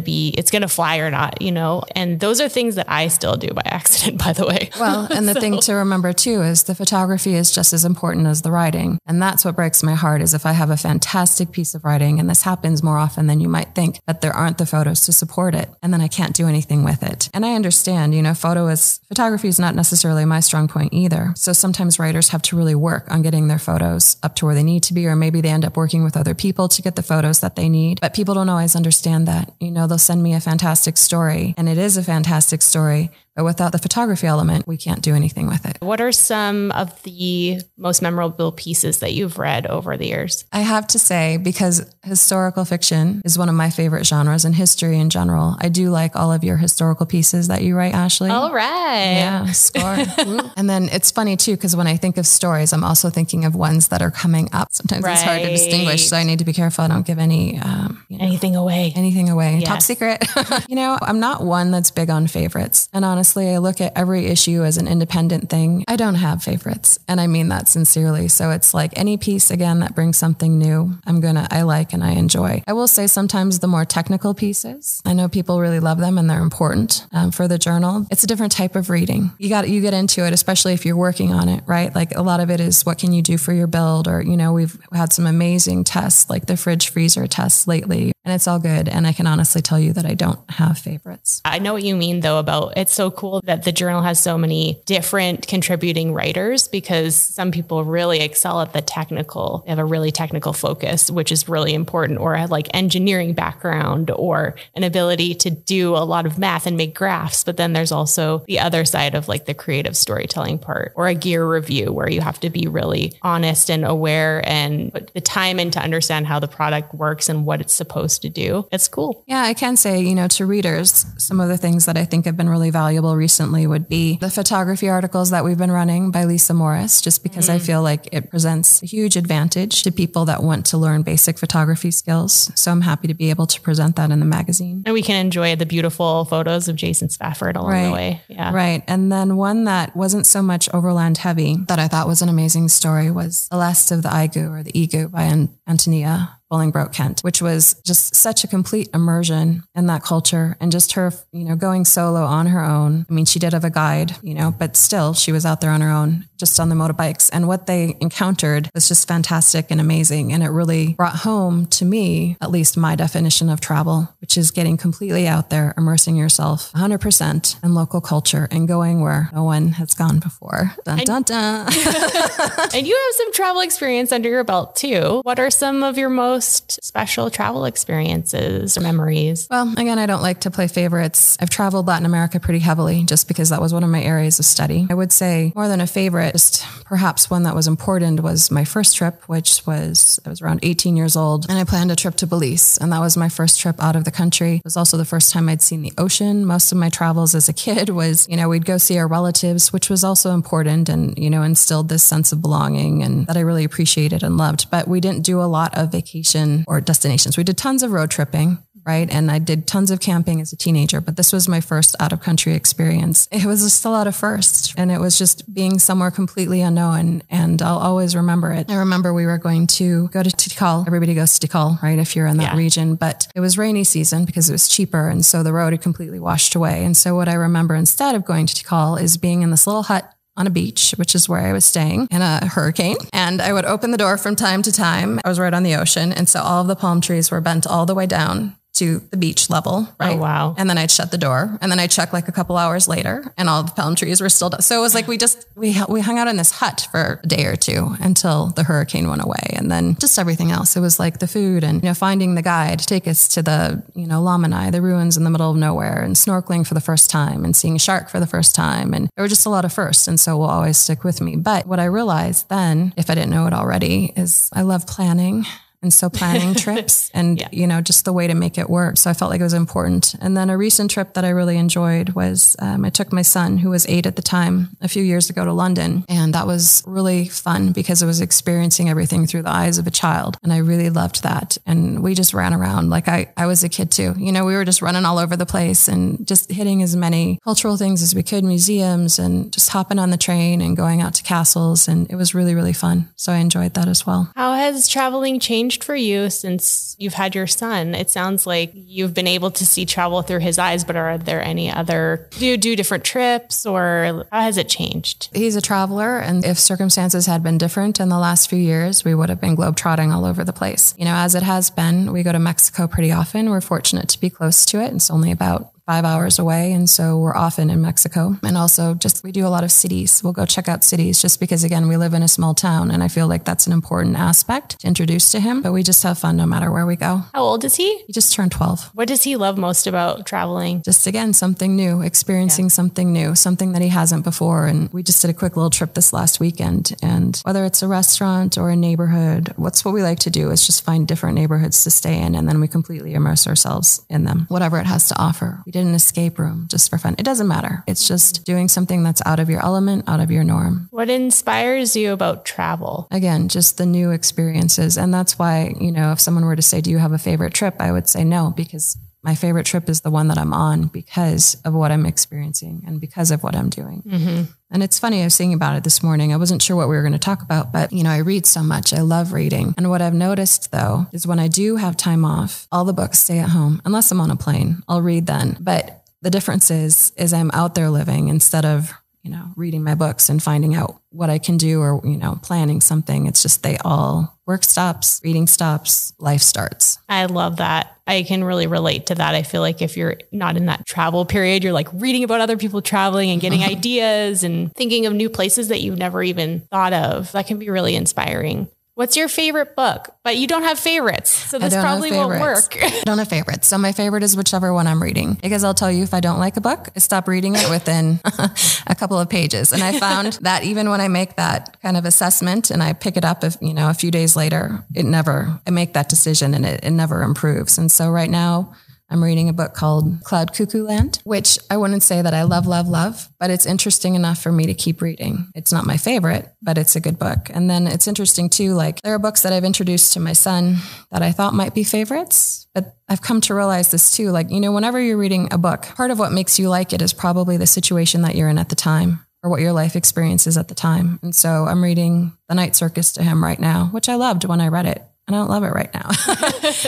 be, 0.00 0.34
it's 0.36 0.50
going 0.50 0.62
to 0.62 0.68
fly 0.68 0.98
or 0.98 1.10
not, 1.10 1.40
you 1.40 1.52
know? 1.52 1.82
And 1.94 2.20
those 2.20 2.40
are 2.40 2.48
things 2.48 2.74
that 2.74 2.90
I 2.90 3.08
still 3.08 3.36
do 3.36 3.48
by 3.48 3.62
accident, 3.64 4.18
by 4.18 4.32
the 4.32 4.46
way. 4.46 4.70
Well, 4.78 5.08
and 5.10 5.28
the 5.28 5.34
so. 5.40 5.40
thing 5.40 5.58
to 5.60 5.74
remember 5.74 6.12
too 6.12 6.42
is 6.42 6.64
the 6.64 6.74
photography 6.74 6.89
is 6.92 7.52
just 7.52 7.72
as 7.72 7.84
important 7.84 8.26
as 8.26 8.42
the 8.42 8.50
writing. 8.50 8.98
And 9.06 9.20
that's 9.20 9.44
what 9.44 9.56
breaks 9.56 9.82
my 9.82 9.94
heart 9.94 10.22
is 10.22 10.34
if 10.34 10.46
I 10.46 10.52
have 10.52 10.70
a 10.70 10.76
fantastic 10.76 11.52
piece 11.52 11.74
of 11.74 11.84
writing, 11.84 12.18
and 12.18 12.28
this 12.28 12.42
happens 12.42 12.82
more 12.82 12.98
often 12.98 13.26
than 13.26 13.40
you 13.40 13.48
might 13.48 13.74
think, 13.74 13.98
that 14.06 14.20
there 14.20 14.32
aren't 14.32 14.58
the 14.58 14.66
photos 14.66 15.02
to 15.06 15.12
support 15.12 15.54
it. 15.54 15.68
And 15.82 15.92
then 15.92 16.00
I 16.00 16.08
can't 16.08 16.34
do 16.34 16.46
anything 16.46 16.84
with 16.84 17.02
it. 17.02 17.28
And 17.32 17.46
I 17.46 17.54
understand, 17.54 18.14
you 18.14 18.22
know, 18.22 18.34
photo 18.34 18.68
is 18.68 19.00
photography 19.08 19.48
is 19.48 19.58
not 19.58 19.74
necessarily 19.74 20.24
my 20.24 20.40
strong 20.40 20.68
point 20.68 20.92
either. 20.92 21.32
So 21.36 21.52
sometimes 21.52 21.98
writers 21.98 22.28
have 22.30 22.42
to 22.42 22.56
really 22.56 22.74
work 22.74 23.10
on 23.10 23.22
getting 23.22 23.48
their 23.48 23.58
photos 23.58 24.16
up 24.22 24.34
to 24.36 24.46
where 24.46 24.54
they 24.54 24.62
need 24.62 24.82
to 24.84 24.94
be, 24.94 25.06
or 25.06 25.16
maybe 25.16 25.40
they 25.40 25.50
end 25.50 25.64
up 25.64 25.76
working 25.76 26.04
with 26.04 26.16
other 26.16 26.34
people 26.34 26.68
to 26.68 26.82
get 26.82 26.96
the 26.96 27.02
photos 27.02 27.40
that 27.40 27.56
they 27.56 27.68
need. 27.68 28.00
But 28.00 28.14
people 28.14 28.34
don't 28.34 28.48
always 28.48 28.76
understand 28.76 29.28
that. 29.28 29.52
You 29.60 29.70
know, 29.70 29.86
they'll 29.86 29.98
send 29.98 30.22
me 30.22 30.34
a 30.34 30.40
fantastic 30.40 30.96
story, 30.96 31.54
and 31.56 31.68
it 31.68 31.78
is 31.78 31.96
a 31.96 32.02
fantastic 32.02 32.62
story, 32.62 33.10
but 33.36 33.44
without 33.44 33.72
the 33.72 33.78
photography 33.78 34.26
element, 34.26 34.66
we 34.66 34.76
can't 34.76 35.02
do 35.02 35.14
anything 35.14 35.46
with 35.46 35.64
it. 35.64 35.78
What 35.80 36.00
are 36.00 36.12
some 36.12 36.72
of 36.72 37.02
the 37.04 37.60
most 37.78 38.02
memorable 38.02 38.52
pieces 38.52 38.98
that 38.98 39.14
you've 39.14 39.38
read 39.38 39.66
over 39.66 39.96
the 39.96 40.08
years? 40.08 40.44
I 40.52 40.60
have 40.60 40.86
to 40.88 40.98
say, 40.98 41.36
because 41.36 41.90
historical 42.04 42.64
fiction 42.64 43.22
is 43.24 43.38
one 43.38 43.48
of 43.48 43.54
my 43.54 43.70
favorite 43.70 44.04
genres 44.04 44.44
and 44.44 44.54
history 44.54 44.98
in 44.98 45.10
general, 45.10 45.56
I 45.60 45.68
do 45.68 45.90
like 45.90 46.16
all 46.16 46.32
of 46.32 46.44
your 46.44 46.56
historical 46.56 47.06
pieces 47.06 47.48
that 47.48 47.62
you 47.62 47.76
write, 47.76 47.94
Ashley. 47.94 48.30
All 48.30 48.52
right. 48.52 49.14
Yeah, 49.14 49.46
score. 49.52 49.96
and 50.56 50.68
then 50.68 50.88
it's 50.90 51.10
funny 51.10 51.36
too, 51.36 51.52
because 51.52 51.74
when 51.74 51.86
I 51.86 51.96
think 51.96 52.18
of 52.18 52.26
stories, 52.26 52.72
I'm 52.72 52.84
also 52.84 53.10
thinking 53.10 53.44
of 53.44 53.54
ones 53.54 53.88
that 53.88 54.02
are 54.02 54.10
coming 54.10 54.48
up. 54.52 54.68
Sometimes 54.72 55.04
right. 55.04 55.12
it's 55.12 55.22
hard 55.22 55.42
to 55.42 55.48
distinguish. 55.48 56.08
So 56.08 56.16
I 56.16 56.24
need 56.24 56.40
to 56.40 56.44
be 56.44 56.52
careful 56.52 56.84
I 56.84 56.88
don't 56.88 57.06
give 57.06 57.18
any 57.18 57.58
um, 57.58 58.04
you 58.08 58.18
know, 58.18 58.24
anything 58.24 58.56
away. 58.56 58.92
Anything 58.96 59.30
away. 59.30 59.62
Top 59.64 59.80
secret. 59.82 60.22
you 60.68 60.76
know, 60.76 60.98
I'm 61.00 61.20
not 61.20 61.42
one 61.42 61.70
that's 61.70 61.90
big 61.90 62.10
on 62.10 62.26
favorites. 62.26 62.88
And 62.92 63.04
honestly, 63.04 63.19
honestly, 63.20 63.50
I 63.50 63.58
look 63.58 63.82
at 63.82 63.92
every 63.96 64.28
issue 64.28 64.64
as 64.64 64.78
an 64.78 64.88
independent 64.88 65.50
thing. 65.50 65.84
I 65.86 65.96
don't 65.96 66.14
have 66.14 66.42
favorites, 66.42 66.98
and 67.06 67.20
I 67.20 67.26
mean 67.26 67.48
that 67.48 67.68
sincerely. 67.68 68.28
So 68.28 68.50
it's 68.50 68.72
like 68.72 68.96
any 68.96 69.18
piece 69.18 69.50
again 69.50 69.80
that 69.80 69.94
brings 69.94 70.16
something 70.16 70.58
new, 70.58 70.94
I'm 71.04 71.20
gonna 71.20 71.46
I 71.50 71.60
like 71.60 71.92
and 71.92 72.02
I 72.02 72.12
enjoy. 72.12 72.62
I 72.66 72.72
will 72.72 72.88
say 72.88 73.06
sometimes 73.06 73.58
the 73.58 73.66
more 73.66 73.84
technical 73.84 74.32
pieces, 74.32 75.02
I 75.04 75.12
know 75.12 75.28
people 75.28 75.60
really 75.60 75.80
love 75.80 75.98
them 75.98 76.16
and 76.16 76.30
they're 76.30 76.40
important 76.40 77.04
um, 77.12 77.30
for 77.30 77.46
the 77.46 77.58
journal. 77.58 78.06
It's 78.10 78.24
a 78.24 78.26
different 78.26 78.52
type 78.52 78.74
of 78.74 78.88
reading. 78.88 79.32
You 79.36 79.50
got 79.50 79.68
you 79.68 79.82
get 79.82 79.92
into 79.92 80.26
it, 80.26 80.32
especially 80.32 80.72
if 80.72 80.86
you're 80.86 80.96
working 80.96 81.34
on 81.34 81.50
it, 81.50 81.62
right? 81.66 81.94
Like 81.94 82.16
a 82.16 82.22
lot 82.22 82.40
of 82.40 82.50
it 82.50 82.58
is 82.58 82.86
what 82.86 82.96
can 82.96 83.12
you 83.12 83.20
do 83.20 83.36
for 83.36 83.52
your 83.52 83.66
build, 83.66 84.08
or 84.08 84.22
you 84.22 84.38
know, 84.38 84.54
we've 84.54 84.80
had 84.94 85.12
some 85.12 85.26
amazing 85.26 85.84
tests 85.84 86.30
like 86.30 86.46
the 86.46 86.56
fridge 86.56 86.88
freezer 86.88 87.26
tests 87.26 87.68
lately, 87.68 88.12
and 88.24 88.32
it's 88.32 88.48
all 88.48 88.58
good. 88.58 88.88
And 88.88 89.06
I 89.06 89.12
can 89.12 89.26
honestly 89.26 89.60
tell 89.60 89.78
you 89.78 89.92
that 89.92 90.06
I 90.06 90.14
don't 90.14 90.40
have 90.52 90.78
favorites. 90.78 91.42
I 91.44 91.58
know 91.58 91.74
what 91.74 91.82
you 91.82 91.94
mean 91.94 92.20
though 92.20 92.38
about 92.38 92.78
it's 92.78 92.94
so 92.94 93.09
cool 93.10 93.40
that 93.44 93.64
the 93.64 93.72
journal 93.72 94.02
has 94.02 94.20
so 94.20 94.36
many 94.38 94.82
different 94.86 95.46
contributing 95.46 96.12
writers 96.12 96.68
because 96.68 97.16
some 97.16 97.50
people 97.50 97.84
really 97.84 98.20
excel 98.20 98.60
at 98.60 98.72
the 98.72 98.80
technical, 98.80 99.62
they 99.64 99.70
have 99.70 99.78
a 99.78 99.84
really 99.84 100.10
technical 100.10 100.52
focus, 100.52 101.10
which 101.10 101.32
is 101.32 101.48
really 101.48 101.74
important, 101.74 102.18
or 102.18 102.34
have 102.36 102.50
like 102.50 102.68
engineering 102.74 103.34
background 103.34 104.10
or 104.10 104.54
an 104.74 104.84
ability 104.84 105.34
to 105.34 105.50
do 105.50 105.96
a 105.96 106.04
lot 106.04 106.26
of 106.26 106.38
math 106.38 106.66
and 106.66 106.76
make 106.76 106.94
graphs. 106.94 107.44
But 107.44 107.56
then 107.56 107.72
there's 107.72 107.92
also 107.92 108.44
the 108.46 108.58
other 108.58 108.84
side 108.84 109.14
of 109.14 109.28
like 109.28 109.46
the 109.46 109.54
creative 109.54 109.96
storytelling 109.96 110.58
part 110.58 110.92
or 110.96 111.06
a 111.08 111.14
gear 111.14 111.46
review 111.46 111.92
where 111.92 112.10
you 112.10 112.20
have 112.20 112.40
to 112.40 112.50
be 112.50 112.66
really 112.66 113.14
honest 113.22 113.70
and 113.70 113.84
aware 113.84 114.46
and 114.48 114.92
put 114.92 115.12
the 115.14 115.20
time 115.20 115.58
in 115.58 115.70
to 115.72 115.80
understand 115.80 116.26
how 116.26 116.38
the 116.38 116.48
product 116.48 116.94
works 116.94 117.28
and 117.28 117.46
what 117.46 117.60
it's 117.60 117.72
supposed 117.72 118.22
to 118.22 118.28
do. 118.28 118.66
It's 118.70 118.88
cool. 118.88 119.22
Yeah, 119.26 119.42
I 119.42 119.54
can 119.54 119.76
say, 119.76 120.02
you 120.02 120.14
know, 120.14 120.28
to 120.28 120.46
readers, 120.46 121.06
some 121.18 121.40
of 121.40 121.48
the 121.48 121.56
things 121.56 121.86
that 121.86 121.96
I 121.96 122.04
think 122.04 122.24
have 122.26 122.36
been 122.36 122.48
really 122.48 122.70
valuable 122.70 122.99
recently 123.00 123.30
recently 123.40 123.66
would 123.66 123.88
be 123.88 124.16
the 124.18 124.30
photography 124.30 124.88
articles 124.88 125.30
that 125.30 125.44
we've 125.44 125.58
been 125.58 125.70
running 125.70 126.10
by 126.10 126.24
Lisa 126.24 126.54
Morris, 126.54 127.00
just 127.00 127.22
because 127.22 127.46
mm-hmm. 127.46 127.56
I 127.56 127.58
feel 127.58 127.82
like 127.82 128.08
it 128.12 128.30
presents 128.30 128.82
a 128.82 128.86
huge 128.86 129.16
advantage 129.16 129.82
to 129.84 129.92
people 129.92 130.24
that 130.26 130.42
want 130.42 130.66
to 130.66 130.78
learn 130.78 131.02
basic 131.02 131.38
photography 131.38 131.90
skills. 131.90 132.50
So 132.54 132.70
I'm 132.70 132.80
happy 132.80 133.08
to 133.08 133.14
be 133.14 133.30
able 133.30 133.46
to 133.46 133.60
present 133.60 133.96
that 133.96 134.10
in 134.10 134.20
the 134.20 134.26
magazine. 134.26 134.82
And 134.84 134.94
we 134.94 135.02
can 135.02 135.24
enjoy 135.24 135.56
the 135.56 135.66
beautiful 135.66 136.24
photos 136.24 136.68
of 136.68 136.76
Jason 136.76 137.08
Spafford 137.08 137.56
along 137.56 137.70
right. 137.70 137.86
the 137.86 137.92
way. 137.92 138.22
Yeah. 138.28 138.52
Right. 138.52 138.82
And 138.86 139.10
then 139.10 139.36
one 139.36 139.64
that 139.64 139.94
wasn't 139.96 140.26
so 140.26 140.42
much 140.42 140.68
overland 140.74 141.18
heavy 141.18 141.56
that 141.68 141.78
I 141.78 141.88
thought 141.88 142.08
was 142.08 142.22
an 142.22 142.28
amazing 142.28 142.68
story 142.68 143.10
was 143.10 143.48
The 143.48 143.56
Last 143.56 143.90
of 143.90 144.02
the 144.02 144.08
Igu 144.08 144.50
or 144.50 144.62
the 144.62 144.72
Igu 144.72 145.10
by 145.10 145.22
Antonia 145.66 146.39
Bolingbroke 146.50 146.92
Kent, 146.92 147.20
which 147.20 147.40
was 147.40 147.80
just 147.86 148.14
such 148.14 148.42
a 148.44 148.48
complete 148.48 148.88
immersion 148.92 149.62
in 149.74 149.86
that 149.86 150.02
culture 150.02 150.56
and 150.60 150.72
just 150.72 150.92
her, 150.92 151.12
you 151.32 151.44
know, 151.44 151.54
going 151.54 151.84
solo 151.84 152.24
on 152.24 152.46
her 152.46 152.64
own. 152.64 153.06
I 153.08 153.12
mean, 153.12 153.24
she 153.24 153.38
did 153.38 153.52
have 153.52 153.64
a 153.64 153.70
guide, 153.70 154.16
you 154.22 154.34
know, 154.34 154.52
but 154.56 154.76
still 154.76 155.14
she 155.14 155.30
was 155.30 155.46
out 155.46 155.60
there 155.60 155.70
on 155.70 155.80
her 155.80 155.90
own, 155.90 156.26
just 156.38 156.58
on 156.58 156.68
the 156.68 156.74
motorbikes. 156.74 157.30
And 157.32 157.46
what 157.46 157.66
they 157.66 157.96
encountered 158.00 158.68
was 158.74 158.88
just 158.88 159.06
fantastic 159.06 159.70
and 159.70 159.80
amazing. 159.80 160.32
And 160.32 160.42
it 160.42 160.48
really 160.48 160.94
brought 160.94 161.16
home 161.16 161.66
to 161.66 161.84
me, 161.84 162.36
at 162.40 162.50
least 162.50 162.76
my 162.76 162.96
definition 162.96 163.48
of 163.48 163.60
travel, 163.60 164.08
which 164.20 164.36
is 164.36 164.50
getting 164.50 164.76
completely 164.76 165.28
out 165.28 165.50
there, 165.50 165.72
immersing 165.76 166.16
yourself 166.16 166.72
100% 166.72 167.62
in 167.62 167.74
local 167.74 168.00
culture 168.00 168.48
and 168.50 168.66
going 168.66 169.00
where 169.00 169.30
no 169.32 169.44
one 169.44 169.68
has 169.72 169.94
gone 169.94 170.18
before. 170.18 170.74
Dun, 170.84 170.98
dun, 170.98 171.22
dun. 171.22 171.66
and 172.74 172.86
you 172.86 172.96
have 172.96 173.14
some 173.14 173.32
travel 173.32 173.60
experience 173.60 174.10
under 174.10 174.28
your 174.28 174.42
belt 174.42 174.74
too. 174.74 175.20
What 175.22 175.38
are 175.38 175.50
some 175.50 175.84
of 175.84 175.96
your 175.96 176.08
most 176.08 176.39
most 176.40 176.82
special 176.82 177.30
travel 177.30 177.66
experiences 177.66 178.78
or 178.78 178.80
memories? 178.80 179.46
Well, 179.50 179.70
again, 179.76 179.98
I 179.98 180.06
don't 180.06 180.22
like 180.22 180.40
to 180.40 180.50
play 180.50 180.68
favorites. 180.68 181.36
I've 181.38 181.50
traveled 181.50 181.86
Latin 181.86 182.06
America 182.06 182.40
pretty 182.40 182.60
heavily 182.60 183.04
just 183.04 183.28
because 183.28 183.50
that 183.50 183.60
was 183.60 183.74
one 183.74 183.84
of 183.84 183.90
my 183.90 184.02
areas 184.02 184.38
of 184.38 184.46
study. 184.46 184.86
I 184.88 184.94
would 184.94 185.12
say 185.12 185.52
more 185.54 185.68
than 185.68 185.82
a 185.82 185.86
favorite, 185.86 186.32
just 186.32 186.64
perhaps 186.86 187.28
one 187.28 187.42
that 187.42 187.54
was 187.54 187.68
important 187.68 188.20
was 188.20 188.50
my 188.50 188.64
first 188.64 188.96
trip, 188.96 189.22
which 189.28 189.66
was, 189.66 190.18
I 190.24 190.30
was 190.30 190.40
around 190.40 190.60
18 190.62 190.96
years 190.96 191.14
old 191.14 191.44
and 191.50 191.58
I 191.58 191.64
planned 191.64 191.90
a 191.90 191.96
trip 191.96 192.14
to 192.16 192.26
Belize. 192.26 192.78
And 192.80 192.90
that 192.90 193.00
was 193.00 193.18
my 193.18 193.28
first 193.28 193.60
trip 193.60 193.76
out 193.78 193.94
of 193.94 194.04
the 194.04 194.10
country. 194.10 194.56
It 194.56 194.64
was 194.64 194.78
also 194.78 194.96
the 194.96 195.04
first 195.04 195.34
time 195.34 195.46
I'd 195.50 195.60
seen 195.60 195.82
the 195.82 195.92
ocean. 195.98 196.46
Most 196.46 196.72
of 196.72 196.78
my 196.78 196.88
travels 196.88 197.34
as 197.34 197.50
a 197.50 197.52
kid 197.52 197.90
was, 197.90 198.26
you 198.30 198.36
know, 198.38 198.48
we'd 198.48 198.64
go 198.64 198.78
see 198.78 198.96
our 198.96 199.06
relatives, 199.06 199.74
which 199.74 199.90
was 199.90 200.02
also 200.02 200.32
important 200.32 200.88
and, 200.88 201.18
you 201.18 201.28
know, 201.28 201.42
instilled 201.42 201.90
this 201.90 202.02
sense 202.02 202.32
of 202.32 202.40
belonging 202.40 203.02
and 203.02 203.26
that 203.26 203.36
I 203.36 203.40
really 203.40 203.64
appreciated 203.64 204.22
and 204.22 204.38
loved. 204.38 204.70
But 204.70 204.88
we 204.88 205.00
didn't 205.00 205.20
do 205.20 205.42
a 205.42 205.44
lot 205.44 205.76
of 205.76 205.92
vacation 205.92 206.29
or 206.66 206.80
destinations. 206.80 207.36
We 207.36 207.44
did 207.44 207.58
tons 207.58 207.82
of 207.82 207.92
road 207.92 208.10
tripping 208.10 208.58
right? 208.86 209.10
And 209.10 209.30
I 209.30 209.38
did 209.38 209.66
tons 209.66 209.90
of 209.90 210.00
camping 210.00 210.40
as 210.40 210.52
a 210.52 210.56
teenager, 210.56 211.00
but 211.00 211.16
this 211.16 211.32
was 211.32 211.48
my 211.48 211.60
first 211.60 211.94
out 212.00 212.12
of 212.12 212.20
country 212.20 212.54
experience. 212.54 213.28
It 213.30 213.44
was 213.44 213.62
just 213.62 213.84
a 213.84 213.90
lot 213.90 214.06
of 214.06 214.16
firsts 214.16 214.74
and 214.76 214.90
it 214.90 215.00
was 215.00 215.18
just 215.18 215.52
being 215.52 215.78
somewhere 215.78 216.10
completely 216.10 216.60
unknown. 216.60 217.22
And 217.30 217.60
I'll 217.62 217.78
always 217.78 218.16
remember 218.16 218.52
it. 218.52 218.70
I 218.70 218.76
remember 218.76 219.12
we 219.12 219.26
were 219.26 219.38
going 219.38 219.66
to 219.68 220.08
go 220.08 220.22
to 220.22 220.30
Tikal. 220.30 220.86
Everybody 220.86 221.14
goes 221.14 221.38
to 221.38 221.46
Tikal, 221.46 221.80
right? 221.82 221.98
If 221.98 222.16
you're 222.16 222.26
in 222.26 222.38
that 222.38 222.52
yeah. 222.54 222.56
region, 222.56 222.94
but 222.94 223.28
it 223.34 223.40
was 223.40 223.58
rainy 223.58 223.84
season 223.84 224.24
because 224.24 224.48
it 224.48 224.52
was 224.52 224.68
cheaper. 224.68 225.08
And 225.08 225.24
so 225.24 225.42
the 225.42 225.52
road 225.52 225.72
had 225.72 225.82
completely 225.82 226.18
washed 226.18 226.54
away. 226.54 226.84
And 226.84 226.96
so 226.96 227.14
what 227.14 227.28
I 227.28 227.34
remember 227.34 227.74
instead 227.74 228.14
of 228.14 228.24
going 228.24 228.46
to 228.46 228.54
Tikal 228.54 229.00
is 229.00 229.16
being 229.16 229.42
in 229.42 229.50
this 229.50 229.66
little 229.66 229.84
hut 229.84 230.12
on 230.40 230.46
a 230.46 230.50
beach, 230.50 230.92
which 230.96 231.14
is 231.14 231.28
where 231.28 231.40
I 231.40 231.52
was 231.52 231.66
staying 231.66 232.08
in 232.10 232.22
a 232.22 232.46
hurricane. 232.46 232.96
And 233.12 233.42
I 233.42 233.52
would 233.52 233.66
open 233.66 233.90
the 233.90 233.98
door 233.98 234.16
from 234.16 234.36
time 234.36 234.62
to 234.62 234.72
time. 234.72 235.20
I 235.22 235.28
was 235.28 235.38
right 235.38 235.52
on 235.52 235.62
the 235.62 235.74
ocean. 235.74 236.14
And 236.14 236.28
so 236.28 236.40
all 236.40 236.62
of 236.62 236.66
the 236.66 236.74
palm 236.74 237.02
trees 237.02 237.30
were 237.30 237.42
bent 237.42 237.66
all 237.66 237.84
the 237.84 237.94
way 237.94 238.06
down 238.06 238.56
to 238.80 239.00
the 239.10 239.16
beach 239.18 239.50
level, 239.50 239.86
oh, 239.86 239.94
right? 240.00 240.16
Oh, 240.16 240.20
wow. 240.20 240.54
And 240.56 240.68
then 240.68 240.78
I'd 240.78 240.90
shut 240.90 241.10
the 241.10 241.18
door 241.18 241.58
and 241.60 241.70
then 241.70 241.78
I'd 241.78 241.90
check 241.90 242.14
like 242.14 242.28
a 242.28 242.32
couple 242.32 242.56
hours 242.56 242.88
later 242.88 243.32
and 243.36 243.48
all 243.48 243.62
the 243.62 243.72
palm 243.72 243.94
trees 243.94 244.22
were 244.22 244.30
still. 244.30 244.50
So 244.60 244.78
it 244.78 244.80
was 244.80 244.94
like 244.94 245.06
we 245.06 245.18
just, 245.18 245.46
we, 245.54 245.76
we 245.88 246.00
hung 246.00 246.18
out 246.18 246.28
in 246.28 246.36
this 246.36 246.50
hut 246.50 246.88
for 246.90 247.20
a 247.22 247.26
day 247.26 247.44
or 247.44 247.56
two 247.56 247.94
until 248.00 248.46
the 248.46 248.62
hurricane 248.62 249.06
went 249.08 249.22
away. 249.22 249.52
And 249.52 249.70
then 249.70 249.96
just 249.96 250.18
everything 250.18 250.50
else. 250.50 250.76
It 250.76 250.80
was 250.80 250.98
like 250.98 251.18
the 251.18 251.28
food 251.28 251.62
and, 251.62 251.82
you 251.82 251.90
know, 251.90 251.94
finding 251.94 252.36
the 252.36 252.42
guide 252.42 252.78
to 252.78 252.86
take 252.86 253.06
us 253.06 253.28
to 253.28 253.42
the, 253.42 253.82
you 253.94 254.06
know, 254.06 254.22
Lamanai, 254.22 254.72
the 254.72 254.80
ruins 254.80 255.18
in 255.18 255.24
the 255.24 255.30
middle 255.30 255.50
of 255.50 255.58
nowhere 255.58 256.02
and 256.02 256.16
snorkeling 256.16 256.66
for 256.66 256.72
the 256.72 256.80
first 256.80 257.10
time 257.10 257.44
and 257.44 257.54
seeing 257.54 257.76
a 257.76 257.78
shark 257.78 258.08
for 258.08 258.18
the 258.18 258.26
first 258.26 258.54
time. 258.54 258.94
And 258.94 259.10
there 259.14 259.22
were 259.22 259.28
just 259.28 259.44
a 259.44 259.50
lot 259.50 259.66
of 259.66 259.74
firsts. 259.74 260.08
And 260.08 260.18
so 260.18 260.38
will 260.38 260.46
always 260.46 260.78
stick 260.78 261.04
with 261.04 261.20
me. 261.20 261.36
But 261.36 261.66
what 261.66 261.80
I 261.80 261.84
realized 261.84 262.48
then, 262.48 262.94
if 262.96 263.10
I 263.10 263.14
didn't 263.14 263.30
know 263.30 263.46
it 263.46 263.52
already, 263.52 264.14
is 264.16 264.48
I 264.54 264.62
love 264.62 264.86
planning. 264.86 265.44
And 265.82 265.92
so 265.92 266.10
planning 266.10 266.54
trips 266.56 267.10
and, 267.14 267.40
yeah. 267.40 267.48
you 267.52 267.66
know, 267.66 267.80
just 267.80 268.04
the 268.04 268.12
way 268.12 268.26
to 268.26 268.34
make 268.34 268.58
it 268.58 268.68
work. 268.68 268.98
So 268.98 269.10
I 269.10 269.14
felt 269.14 269.30
like 269.30 269.40
it 269.40 269.44
was 269.44 269.54
important. 269.54 270.14
And 270.20 270.36
then 270.36 270.50
a 270.50 270.58
recent 270.58 270.90
trip 270.90 271.14
that 271.14 271.24
I 271.24 271.30
really 271.30 271.56
enjoyed 271.56 272.10
was 272.10 272.54
um, 272.58 272.84
I 272.84 272.90
took 272.90 273.12
my 273.12 273.22
son, 273.22 273.56
who 273.58 273.70
was 273.70 273.86
eight 273.86 274.06
at 274.06 274.16
the 274.16 274.22
time, 274.22 274.76
a 274.80 274.88
few 274.88 275.02
years 275.02 275.30
ago 275.30 275.44
to 275.44 275.52
London. 275.52 276.04
And 276.08 276.34
that 276.34 276.46
was 276.46 276.82
really 276.86 277.26
fun 277.26 277.72
because 277.72 278.02
it 278.02 278.06
was 278.06 278.20
experiencing 278.20 278.88
everything 278.88 279.26
through 279.26 279.42
the 279.42 279.50
eyes 279.50 279.78
of 279.78 279.86
a 279.86 279.90
child. 279.90 280.36
And 280.42 280.52
I 280.52 280.58
really 280.58 280.90
loved 280.90 281.22
that. 281.22 281.56
And 281.66 282.02
we 282.02 282.14
just 282.14 282.34
ran 282.34 282.52
around 282.52 282.90
like 282.90 283.08
I, 283.08 283.32
I 283.36 283.46
was 283.46 283.64
a 283.64 283.68
kid 283.68 283.90
too. 283.90 284.14
You 284.18 284.32
know, 284.32 284.44
we 284.44 284.54
were 284.54 284.64
just 284.64 284.82
running 284.82 285.04
all 285.04 285.18
over 285.18 285.36
the 285.36 285.46
place 285.46 285.88
and 285.88 286.26
just 286.26 286.50
hitting 286.50 286.82
as 286.82 286.94
many 286.94 287.38
cultural 287.42 287.76
things 287.76 288.02
as 288.02 288.14
we 288.14 288.22
could, 288.22 288.44
museums 288.44 289.18
and 289.18 289.52
just 289.52 289.70
hopping 289.70 289.98
on 289.98 290.10
the 290.10 290.16
train 290.16 290.60
and 290.60 290.76
going 290.76 291.00
out 291.00 291.14
to 291.14 291.22
castles. 291.22 291.88
And 291.88 292.10
it 292.10 292.16
was 292.16 292.34
really, 292.34 292.54
really 292.54 292.72
fun. 292.74 293.08
So 293.16 293.32
I 293.32 293.36
enjoyed 293.36 293.74
that 293.74 293.88
as 293.88 294.06
well. 294.06 294.30
How 294.36 294.52
has 294.52 294.86
traveling 294.86 295.40
changed? 295.40 295.69
Changed 295.70 295.84
for 295.84 295.94
you 295.94 296.30
since 296.30 296.96
you've 296.98 297.14
had 297.14 297.34
your 297.34 297.46
son? 297.46 297.94
It 297.94 298.10
sounds 298.10 298.46
like 298.46 298.72
you've 298.74 299.14
been 299.14 299.28
able 299.28 299.52
to 299.52 299.64
see 299.64 299.86
travel 299.86 300.22
through 300.22 300.40
his 300.40 300.58
eyes, 300.58 300.84
but 300.84 300.96
are 300.96 301.16
there 301.16 301.40
any 301.40 301.70
other, 301.70 302.28
do 302.30 302.46
you 302.46 302.56
do 302.56 302.74
different 302.74 303.04
trips 303.04 303.64
or 303.66 304.26
how 304.32 304.40
has 304.40 304.56
it 304.56 304.68
changed? 304.68 305.28
He's 305.32 305.54
a 305.54 305.60
traveler. 305.60 306.18
And 306.18 306.44
if 306.44 306.58
circumstances 306.58 307.26
had 307.26 307.42
been 307.42 307.56
different 307.56 308.00
in 308.00 308.08
the 308.08 308.18
last 308.18 308.50
few 308.50 308.58
years, 308.58 309.04
we 309.04 309.14
would 309.14 309.28
have 309.28 309.40
been 309.40 309.56
globetrotting 309.56 310.12
all 310.12 310.24
over 310.24 310.42
the 310.42 310.52
place. 310.52 310.94
You 310.98 311.04
know, 311.04 311.14
as 311.14 311.36
it 311.36 311.44
has 311.44 311.70
been, 311.70 312.12
we 312.12 312.24
go 312.24 312.32
to 312.32 312.40
Mexico 312.40 312.88
pretty 312.88 313.12
often. 313.12 313.50
We're 313.50 313.60
fortunate 313.60 314.08
to 314.08 314.20
be 314.20 314.30
close 314.30 314.66
to 314.66 314.80
it. 314.80 314.92
It's 314.92 315.10
only 315.10 315.30
about 315.30 315.70
five 315.90 316.04
hours 316.04 316.38
away. 316.38 316.70
And 316.70 316.88
so 316.88 317.18
we're 317.18 317.34
often 317.34 317.68
in 317.68 317.80
Mexico. 317.82 318.36
And 318.44 318.56
also 318.56 318.94
just 318.94 319.24
we 319.24 319.32
do 319.32 319.44
a 319.44 319.50
lot 319.50 319.64
of 319.64 319.72
cities. 319.72 320.22
We'll 320.22 320.32
go 320.32 320.46
check 320.46 320.68
out 320.68 320.84
cities 320.84 321.20
just 321.20 321.40
because 321.40 321.64
again, 321.64 321.88
we 321.88 321.96
live 321.96 322.14
in 322.14 322.22
a 322.22 322.28
small 322.28 322.54
town 322.54 322.92
and 322.92 323.02
I 323.02 323.08
feel 323.08 323.26
like 323.26 323.44
that's 323.44 323.66
an 323.66 323.72
important 323.72 324.14
aspect 324.14 324.78
to 324.78 324.86
introduce 324.86 325.32
to 325.32 325.40
him. 325.40 325.62
But 325.62 325.72
we 325.72 325.82
just 325.82 326.04
have 326.04 326.16
fun 326.16 326.36
no 326.36 326.46
matter 326.46 326.70
where 326.70 326.86
we 326.86 326.94
go. 326.94 327.24
How 327.34 327.42
old 327.42 327.64
is 327.64 327.74
he? 327.74 327.98
He 328.06 328.12
just 328.12 328.32
turned 328.32 328.52
12. 328.52 328.90
What 328.94 329.08
does 329.08 329.24
he 329.24 329.34
love 329.34 329.58
most 329.58 329.88
about 329.88 330.26
traveling? 330.26 330.80
Just 330.82 331.08
again, 331.08 331.32
something 331.32 331.74
new, 331.74 332.02
experiencing 332.02 332.66
yeah. 332.66 332.78
something 332.78 333.12
new, 333.12 333.34
something 333.34 333.72
that 333.72 333.82
he 333.82 333.88
hasn't 333.88 334.22
before. 334.22 334.66
And 334.66 334.92
we 334.92 335.02
just 335.02 335.20
did 335.20 335.30
a 335.30 335.34
quick 335.34 335.56
little 335.56 335.70
trip 335.70 335.94
this 335.94 336.12
last 336.12 336.38
weekend. 336.38 336.94
And 337.02 337.36
whether 337.44 337.64
it's 337.64 337.82
a 337.82 337.88
restaurant 337.88 338.56
or 338.56 338.70
a 338.70 338.76
neighborhood, 338.76 339.54
what's 339.56 339.84
what 339.84 339.92
we 339.92 340.04
like 340.04 340.20
to 340.20 340.30
do 340.30 340.52
is 340.52 340.64
just 340.64 340.84
find 340.84 341.08
different 341.08 341.34
neighborhoods 341.34 341.82
to 341.82 341.90
stay 341.90 342.16
in 342.16 342.36
and 342.36 342.48
then 342.48 342.60
we 342.60 342.68
completely 342.68 343.14
immerse 343.14 343.48
ourselves 343.48 344.06
in 344.08 344.22
them, 344.22 344.46
whatever 344.48 344.78
it 344.78 344.86
has 344.86 345.08
to 345.08 345.18
offer. 345.18 345.60
We 345.66 345.72
did 345.72 345.79
an 345.82 345.94
escape 345.94 346.38
room 346.38 346.66
just 346.68 346.90
for 346.90 346.98
fun. 346.98 347.14
It 347.18 347.24
doesn't 347.24 347.48
matter. 347.48 347.84
It's 347.86 348.06
just 348.06 348.44
doing 348.44 348.68
something 348.68 349.02
that's 349.02 349.22
out 349.26 349.40
of 349.40 349.50
your 349.50 349.64
element, 349.64 350.08
out 350.08 350.20
of 350.20 350.30
your 350.30 350.44
norm. 350.44 350.88
What 350.90 351.10
inspires 351.10 351.96
you 351.96 352.12
about 352.12 352.44
travel? 352.44 353.08
Again, 353.10 353.48
just 353.48 353.78
the 353.78 353.86
new 353.86 354.10
experiences. 354.10 354.96
And 354.96 355.12
that's 355.12 355.38
why, 355.38 355.74
you 355.80 355.92
know, 355.92 356.12
if 356.12 356.20
someone 356.20 356.44
were 356.44 356.56
to 356.56 356.62
say, 356.62 356.80
Do 356.80 356.90
you 356.90 356.98
have 356.98 357.12
a 357.12 357.18
favorite 357.18 357.54
trip? 357.54 357.76
I 357.80 357.92
would 357.92 358.08
say 358.08 358.24
no, 358.24 358.52
because 358.56 358.96
my 359.22 359.34
favorite 359.34 359.66
trip 359.66 359.88
is 359.88 360.00
the 360.00 360.10
one 360.10 360.28
that 360.28 360.38
I'm 360.38 360.52
on 360.52 360.86
because 360.86 361.60
of 361.64 361.74
what 361.74 361.92
I'm 361.92 362.06
experiencing 362.06 362.84
and 362.86 363.00
because 363.00 363.30
of 363.30 363.42
what 363.42 363.54
I'm 363.54 363.68
doing. 363.68 364.02
Mm-hmm. 364.06 364.42
And 364.70 364.82
it's 364.82 364.98
funny, 364.98 365.20
I 365.20 365.24
was 365.24 365.36
thinking 365.36 365.54
about 365.54 365.76
it 365.76 365.84
this 365.84 366.02
morning. 366.02 366.32
I 366.32 366.36
wasn't 366.36 366.62
sure 366.62 366.76
what 366.76 366.88
we 366.88 366.96
were 366.96 367.02
going 367.02 367.12
to 367.12 367.18
talk 367.18 367.42
about, 367.42 367.72
but 367.72 367.92
you 367.92 368.02
know, 368.02 368.10
I 368.10 368.18
read 368.18 368.46
so 368.46 368.62
much. 368.62 368.94
I 368.94 369.00
love 369.00 369.32
reading. 369.32 369.74
And 369.76 369.90
what 369.90 370.00
I've 370.00 370.14
noticed 370.14 370.72
though 370.72 371.06
is 371.12 371.26
when 371.26 371.38
I 371.38 371.48
do 371.48 371.76
have 371.76 371.96
time 371.96 372.24
off, 372.24 372.66
all 372.72 372.84
the 372.84 372.92
books 372.92 373.18
stay 373.18 373.38
at 373.38 373.50
home, 373.50 373.82
unless 373.84 374.10
I'm 374.10 374.20
on 374.20 374.30
a 374.30 374.36
plane. 374.36 374.82
I'll 374.88 375.02
read 375.02 375.26
then. 375.26 375.56
But 375.60 376.02
the 376.22 376.30
difference 376.30 376.70
is, 376.70 377.12
is 377.16 377.32
I'm 377.32 377.50
out 377.52 377.74
there 377.74 377.90
living 377.90 378.28
instead 378.28 378.64
of 378.64 378.92
you 379.22 379.30
know, 379.30 379.50
reading 379.54 379.84
my 379.84 379.94
books 379.94 380.28
and 380.30 380.42
finding 380.42 380.74
out 380.74 380.98
what 381.10 381.28
I 381.28 381.38
can 381.38 381.58
do 381.58 381.82
or, 381.82 382.00
you 382.04 382.16
know, 382.16 382.38
planning 382.42 382.80
something. 382.80 383.26
It's 383.26 383.42
just 383.42 383.62
they 383.62 383.76
all 383.84 384.39
work 384.50 384.64
stops, 384.64 385.20
reading 385.22 385.46
stops, 385.46 386.12
life 386.18 386.40
starts. 386.42 386.98
I 387.08 387.26
love 387.26 387.58
that. 387.58 387.96
I 388.04 388.24
can 388.24 388.42
really 388.42 388.66
relate 388.66 389.06
to 389.06 389.14
that. 389.14 389.36
I 389.36 389.44
feel 389.44 389.60
like 389.60 389.80
if 389.80 389.96
you're 389.96 390.16
not 390.32 390.56
in 390.56 390.66
that 390.66 390.84
travel 390.86 391.24
period, 391.24 391.62
you're 391.62 391.72
like 391.72 391.86
reading 391.92 392.24
about 392.24 392.40
other 392.40 392.56
people 392.56 392.82
traveling 392.82 393.30
and 393.30 393.40
getting 393.40 393.62
ideas 393.76 394.42
and 394.42 394.74
thinking 394.74 395.06
of 395.06 395.12
new 395.14 395.30
places 395.30 395.68
that 395.68 395.82
you've 395.82 395.98
never 395.98 396.20
even 396.20 396.62
thought 396.62 396.92
of. 396.92 397.30
That 397.30 397.46
can 397.46 397.60
be 397.60 397.70
really 397.70 397.94
inspiring. 397.94 398.66
What's 399.00 399.16
your 399.16 399.28
favorite 399.28 399.76
book? 399.76 400.14
But 400.24 400.36
you 400.36 400.46
don't 400.46 400.64
have 400.64 400.78
favorites. 400.78 401.30
So 401.30 401.58
this 401.58 401.72
probably 401.72 402.10
won't 402.10 402.38
work. 402.38 402.76
I 402.82 403.00
don't 403.06 403.16
have 403.16 403.28
favorites. 403.28 403.66
So 403.66 403.78
my 403.78 403.92
favorite 403.92 404.22
is 404.22 404.36
whichever 404.36 404.74
one 404.74 404.86
I'm 404.86 405.02
reading. 405.02 405.38
Because 405.42 405.64
I'll 405.64 405.72
tell 405.72 405.90
you 405.90 406.02
if 406.02 406.12
I 406.12 406.20
don't 406.20 406.38
like 406.38 406.58
a 406.58 406.60
book, 406.60 406.90
I 406.94 406.98
stop 406.98 407.26
reading 407.26 407.54
it 407.56 407.70
within 407.70 408.20
a 408.86 408.94
couple 408.94 409.18
of 409.18 409.30
pages. 409.30 409.72
And 409.72 409.82
I 409.82 409.98
found 409.98 410.34
that 410.42 410.64
even 410.64 410.90
when 410.90 411.00
I 411.00 411.08
make 411.08 411.36
that 411.36 411.80
kind 411.80 411.96
of 411.96 412.04
assessment 412.04 412.70
and 412.70 412.82
I 412.82 412.92
pick 412.92 413.16
it 413.16 413.24
up 413.24 413.42
if, 413.42 413.56
you 413.62 413.72
know, 413.72 413.88
a 413.88 413.94
few 413.94 414.10
days 414.10 414.36
later, 414.36 414.84
it 414.94 415.06
never 415.06 415.58
I 415.66 415.70
make 415.70 415.94
that 415.94 416.10
decision 416.10 416.52
and 416.52 416.66
it, 416.66 416.84
it 416.84 416.90
never 416.90 417.22
improves. 417.22 417.78
And 417.78 417.90
so 417.90 418.10
right 418.10 418.28
now 418.28 418.74
I'm 419.10 419.22
reading 419.22 419.48
a 419.48 419.52
book 419.52 419.74
called 419.74 420.22
Cloud 420.22 420.54
Cuckoo 420.54 420.84
Land, 420.84 421.20
which 421.24 421.58
I 421.68 421.76
wouldn't 421.76 422.02
say 422.02 422.22
that 422.22 422.32
I 422.32 422.44
love, 422.44 422.66
love, 422.66 422.88
love, 422.88 423.28
but 423.38 423.50
it's 423.50 423.66
interesting 423.66 424.14
enough 424.14 424.40
for 424.40 424.52
me 424.52 424.66
to 424.66 424.74
keep 424.74 425.02
reading. 425.02 425.48
It's 425.54 425.72
not 425.72 425.84
my 425.84 425.96
favorite, 425.96 426.48
but 426.62 426.78
it's 426.78 426.94
a 426.94 427.00
good 427.00 427.18
book. 427.18 427.50
And 427.52 427.68
then 427.68 427.86
it's 427.86 428.06
interesting 428.06 428.48
too, 428.48 428.74
like 428.74 429.02
there 429.02 429.14
are 429.14 429.18
books 429.18 429.42
that 429.42 429.52
I've 429.52 429.64
introduced 429.64 430.12
to 430.12 430.20
my 430.20 430.32
son 430.32 430.76
that 431.10 431.22
I 431.22 431.32
thought 431.32 431.54
might 431.54 431.74
be 431.74 431.82
favorites, 431.82 432.68
but 432.74 432.96
I've 433.08 433.22
come 433.22 433.40
to 433.42 433.54
realize 433.54 433.90
this 433.90 434.16
too. 434.16 434.30
Like, 434.30 434.50
you 434.50 434.60
know, 434.60 434.72
whenever 434.72 435.00
you're 435.00 435.16
reading 435.16 435.48
a 435.50 435.58
book, 435.58 435.82
part 435.82 436.12
of 436.12 436.18
what 436.18 436.32
makes 436.32 436.58
you 436.58 436.68
like 436.68 436.92
it 436.92 437.02
is 437.02 437.12
probably 437.12 437.56
the 437.56 437.66
situation 437.66 438.22
that 438.22 438.36
you're 438.36 438.48
in 438.48 438.58
at 438.58 438.68
the 438.68 438.76
time 438.76 439.26
or 439.42 439.50
what 439.50 439.60
your 439.60 439.72
life 439.72 439.96
experience 439.96 440.46
is 440.46 440.58
at 440.58 440.68
the 440.68 440.74
time. 440.74 441.18
And 441.22 441.34
so 441.34 441.66
I'm 441.66 441.82
reading 441.82 442.36
The 442.48 442.54
Night 442.54 442.76
Circus 442.76 443.12
to 443.12 443.22
him 443.22 443.42
right 443.42 443.58
now, 443.58 443.86
which 443.86 444.08
I 444.08 444.14
loved 444.14 444.44
when 444.44 444.60
I 444.60 444.68
read 444.68 444.86
it. 444.86 445.02
I 445.34 445.38
don't 445.38 445.48
love 445.48 445.62
it 445.62 445.72
right 445.72 445.92
now. 445.94 446.10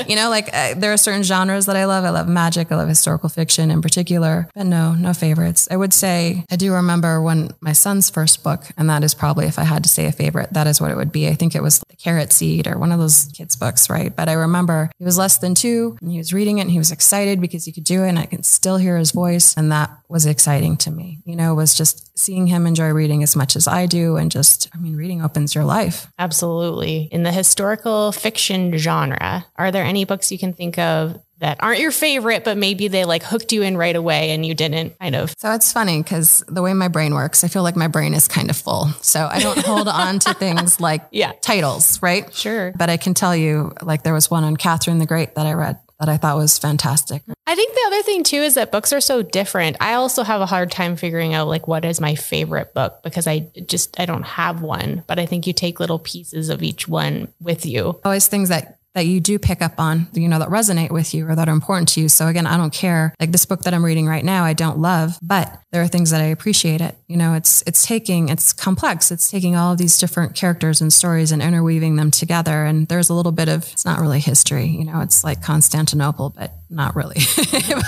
you 0.08 0.16
know, 0.16 0.28
like 0.30 0.50
uh, 0.52 0.74
there 0.74 0.92
are 0.92 0.96
certain 0.96 1.22
genres 1.22 1.66
that 1.66 1.76
I 1.76 1.84
love. 1.84 2.04
I 2.04 2.10
love 2.10 2.28
magic. 2.28 2.72
I 2.72 2.76
love 2.76 2.88
historical 2.88 3.28
fiction 3.28 3.70
in 3.70 3.82
particular, 3.82 4.48
but 4.54 4.66
no, 4.66 4.94
no 4.94 5.14
favorites. 5.14 5.68
I 5.70 5.76
would 5.76 5.94
say 5.94 6.44
I 6.50 6.56
do 6.56 6.72
remember 6.74 7.22
when 7.22 7.50
my 7.60 7.72
son's 7.72 8.10
first 8.10 8.42
book, 8.42 8.64
and 8.76 8.90
that 8.90 9.04
is 9.04 9.14
probably 9.14 9.46
if 9.46 9.58
I 9.58 9.64
had 9.64 9.84
to 9.84 9.88
say 9.88 10.06
a 10.06 10.12
favorite, 10.12 10.52
that 10.52 10.66
is 10.66 10.80
what 10.80 10.90
it 10.90 10.96
would 10.96 11.12
be. 11.12 11.28
I 11.28 11.34
think 11.34 11.54
it 11.54 11.62
was 11.62 11.78
The 11.88 11.96
Carrot 11.96 12.32
Seed 12.32 12.66
or 12.66 12.78
one 12.78 12.90
of 12.90 12.98
those 12.98 13.30
kids' 13.32 13.54
books, 13.54 13.88
right? 13.88 14.14
But 14.14 14.28
I 14.28 14.32
remember 14.32 14.90
he 14.98 15.04
was 15.04 15.16
less 15.16 15.38
than 15.38 15.54
two 15.54 15.96
and 16.00 16.10
he 16.10 16.18
was 16.18 16.32
reading 16.32 16.58
it 16.58 16.62
and 16.62 16.70
he 16.70 16.78
was 16.78 16.90
excited 16.90 17.40
because 17.40 17.64
he 17.64 17.70
could 17.70 17.84
do 17.84 18.02
it 18.02 18.08
and 18.08 18.18
I 18.18 18.26
can 18.26 18.42
still 18.42 18.76
hear 18.76 18.96
his 18.96 19.12
voice. 19.12 19.54
And 19.56 19.70
that 19.70 19.90
was 20.08 20.26
exciting 20.26 20.76
to 20.78 20.90
me. 20.90 21.20
You 21.24 21.36
know, 21.36 21.54
was 21.54 21.74
just 21.74 22.18
seeing 22.18 22.48
him 22.48 22.66
enjoy 22.66 22.90
reading 22.90 23.22
as 23.22 23.36
much 23.36 23.54
as 23.56 23.68
I 23.68 23.86
do. 23.86 24.16
And 24.16 24.30
just, 24.30 24.68
I 24.74 24.78
mean, 24.78 24.96
reading 24.96 25.22
opens 25.22 25.54
your 25.54 25.64
life. 25.64 26.08
Absolutely. 26.18 27.08
In 27.12 27.22
the 27.22 27.32
historical 27.32 28.12
fiction 28.12 28.31
nonfiction 28.32 28.76
genre, 28.76 29.44
are 29.56 29.70
there 29.70 29.84
any 29.84 30.04
books 30.04 30.30
you 30.32 30.38
can 30.38 30.52
think 30.52 30.78
of 30.78 31.20
that 31.38 31.58
aren't 31.60 31.80
your 31.80 31.90
favorite, 31.90 32.44
but 32.44 32.56
maybe 32.56 32.86
they 32.86 33.04
like 33.04 33.22
hooked 33.24 33.52
you 33.52 33.62
in 33.62 33.76
right 33.76 33.96
away 33.96 34.30
and 34.30 34.46
you 34.46 34.54
didn't 34.54 34.96
kind 35.00 35.16
of. 35.16 35.34
So 35.38 35.52
it's 35.52 35.72
funny 35.72 36.00
because 36.00 36.44
the 36.46 36.62
way 36.62 36.72
my 36.72 36.86
brain 36.86 37.14
works, 37.14 37.42
I 37.42 37.48
feel 37.48 37.64
like 37.64 37.74
my 37.74 37.88
brain 37.88 38.14
is 38.14 38.28
kind 38.28 38.48
of 38.48 38.56
full. 38.56 38.86
So 39.02 39.28
I 39.30 39.40
don't 39.40 39.58
hold 39.58 39.88
on 39.88 40.20
to 40.20 40.34
things 40.34 40.78
like 40.80 41.02
Yeah. 41.10 41.32
titles, 41.40 42.00
right? 42.00 42.32
Sure. 42.32 42.72
But 42.76 42.90
I 42.90 42.96
can 42.96 43.14
tell 43.14 43.34
you, 43.34 43.72
like, 43.82 44.04
there 44.04 44.14
was 44.14 44.30
one 44.30 44.44
on 44.44 44.56
Catherine 44.56 44.98
the 44.98 45.06
Great 45.06 45.34
that 45.34 45.46
I 45.46 45.52
read 45.54 45.80
that 46.02 46.08
I 46.08 46.16
thought 46.16 46.36
was 46.36 46.58
fantastic. 46.58 47.22
I 47.46 47.54
think 47.54 47.74
the 47.74 47.84
other 47.86 48.02
thing 48.02 48.24
too 48.24 48.38
is 48.38 48.54
that 48.54 48.72
books 48.72 48.92
are 48.92 49.00
so 49.00 49.22
different. 49.22 49.76
I 49.80 49.94
also 49.94 50.24
have 50.24 50.40
a 50.40 50.46
hard 50.46 50.72
time 50.72 50.96
figuring 50.96 51.32
out 51.32 51.46
like 51.46 51.68
what 51.68 51.84
is 51.84 52.00
my 52.00 52.16
favorite 52.16 52.74
book 52.74 53.04
because 53.04 53.28
I 53.28 53.50
just 53.66 53.98
I 54.00 54.06
don't 54.06 54.24
have 54.24 54.62
one, 54.62 55.04
but 55.06 55.20
I 55.20 55.26
think 55.26 55.46
you 55.46 55.52
take 55.52 55.78
little 55.78 56.00
pieces 56.00 56.48
of 56.48 56.60
each 56.62 56.88
one 56.88 57.28
with 57.40 57.64
you. 57.64 58.00
Always 58.04 58.26
things 58.26 58.48
that 58.48 58.78
that 58.94 59.06
you 59.06 59.20
do 59.20 59.38
pick 59.38 59.62
up 59.62 59.78
on, 59.78 60.08
you 60.12 60.28
know, 60.28 60.38
that 60.38 60.48
resonate 60.48 60.90
with 60.90 61.14
you 61.14 61.28
or 61.28 61.36
that 61.36 61.48
are 61.48 61.52
important 61.52 61.88
to 61.90 62.00
you. 62.00 62.08
So 62.08 62.26
again, 62.26 62.46
I 62.46 62.56
don't 62.56 62.72
care. 62.72 63.14
Like 63.20 63.32
this 63.32 63.46
book 63.46 63.62
that 63.62 63.72
I'm 63.72 63.84
reading 63.84 64.06
right 64.06 64.24
now, 64.24 64.44
I 64.44 64.52
don't 64.52 64.78
love, 64.78 65.18
but 65.22 65.61
there 65.72 65.80
are 65.80 65.88
things 65.88 66.10
that 66.10 66.20
I 66.20 66.26
appreciate 66.26 66.82
it. 66.82 66.96
You 67.08 67.16
know, 67.16 67.32
it's 67.32 67.62
it's 67.66 67.84
taking 67.84 68.28
it's 68.28 68.52
complex. 68.52 69.10
It's 69.10 69.30
taking 69.30 69.56
all 69.56 69.72
of 69.72 69.78
these 69.78 69.98
different 69.98 70.34
characters 70.34 70.82
and 70.82 70.92
stories 70.92 71.32
and 71.32 71.40
interweaving 71.40 71.96
them 71.96 72.10
together. 72.10 72.64
And 72.64 72.86
there's 72.88 73.08
a 73.08 73.14
little 73.14 73.32
bit 73.32 73.48
of 73.48 73.62
it's 73.72 73.84
not 73.84 73.98
really 73.98 74.20
history, 74.20 74.66
you 74.66 74.84
know, 74.84 75.00
it's 75.00 75.24
like 75.24 75.42
Constantinople, 75.42 76.34
but 76.36 76.52
not 76.68 76.94
really. 76.94 77.16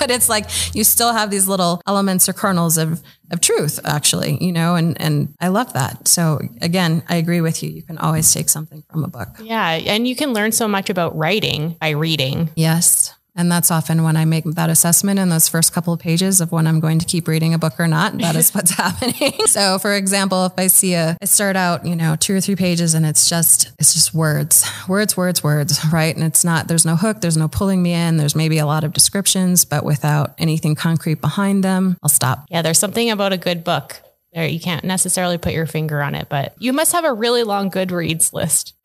but 0.00 0.10
it's 0.10 0.30
like 0.30 0.46
you 0.74 0.82
still 0.82 1.12
have 1.12 1.30
these 1.30 1.46
little 1.46 1.82
elements 1.86 2.26
or 2.26 2.32
kernels 2.32 2.78
of 2.78 3.02
of 3.30 3.42
truth 3.42 3.78
actually, 3.84 4.42
you 4.42 4.52
know, 4.52 4.76
and 4.76 4.98
and 4.98 5.34
I 5.38 5.48
love 5.48 5.74
that. 5.74 6.08
So 6.08 6.40
again, 6.62 7.02
I 7.10 7.16
agree 7.16 7.42
with 7.42 7.62
you. 7.62 7.68
You 7.68 7.82
can 7.82 7.98
always 7.98 8.32
take 8.32 8.48
something 8.48 8.82
from 8.90 9.04
a 9.04 9.08
book. 9.08 9.28
Yeah, 9.42 9.68
and 9.68 10.08
you 10.08 10.16
can 10.16 10.32
learn 10.32 10.52
so 10.52 10.66
much 10.66 10.88
about 10.88 11.14
writing 11.16 11.76
by 11.80 11.90
reading. 11.90 12.48
Yes. 12.56 13.14
And 13.36 13.50
that's 13.50 13.70
often 13.70 14.02
when 14.02 14.16
I 14.16 14.24
make 14.24 14.44
that 14.44 14.70
assessment 14.70 15.18
in 15.18 15.28
those 15.28 15.48
first 15.48 15.72
couple 15.72 15.92
of 15.92 16.00
pages 16.00 16.40
of 16.40 16.52
when 16.52 16.66
I'm 16.66 16.80
going 16.80 16.98
to 17.00 17.06
keep 17.06 17.26
reading 17.26 17.52
a 17.52 17.58
book 17.58 17.78
or 17.78 17.88
not. 17.88 18.16
That 18.18 18.36
is 18.36 18.54
what's 18.54 18.70
happening. 18.76 19.32
So 19.46 19.78
for 19.78 19.94
example, 19.94 20.46
if 20.46 20.52
I 20.56 20.68
see 20.68 20.94
a, 20.94 21.16
I 21.20 21.24
start 21.24 21.56
out, 21.56 21.84
you 21.84 21.96
know, 21.96 22.16
two 22.16 22.36
or 22.36 22.40
three 22.40 22.56
pages 22.56 22.94
and 22.94 23.04
it's 23.04 23.28
just, 23.28 23.72
it's 23.78 23.92
just 23.92 24.14
words, 24.14 24.64
words, 24.88 25.16
words, 25.16 25.42
words, 25.42 25.84
right? 25.92 26.14
And 26.14 26.24
it's 26.24 26.44
not, 26.44 26.68
there's 26.68 26.86
no 26.86 26.96
hook, 26.96 27.20
there's 27.20 27.36
no 27.36 27.48
pulling 27.48 27.82
me 27.82 27.92
in. 27.92 28.16
There's 28.16 28.36
maybe 28.36 28.58
a 28.58 28.66
lot 28.66 28.84
of 28.84 28.92
descriptions, 28.92 29.64
but 29.64 29.84
without 29.84 30.34
anything 30.38 30.74
concrete 30.74 31.20
behind 31.20 31.64
them, 31.64 31.96
I'll 32.02 32.08
stop. 32.08 32.46
Yeah, 32.50 32.62
there's 32.62 32.78
something 32.78 33.10
about 33.10 33.32
a 33.32 33.36
good 33.36 33.64
book. 33.64 34.00
There, 34.34 34.46
you 34.46 34.58
can't 34.58 34.82
necessarily 34.82 35.38
put 35.38 35.52
your 35.52 35.66
finger 35.66 36.02
on 36.02 36.16
it, 36.16 36.28
but 36.28 36.54
you 36.58 36.72
must 36.72 36.92
have 36.92 37.04
a 37.04 37.12
really 37.12 37.44
long 37.44 37.70
Goodreads 37.70 38.32
list. 38.32 38.74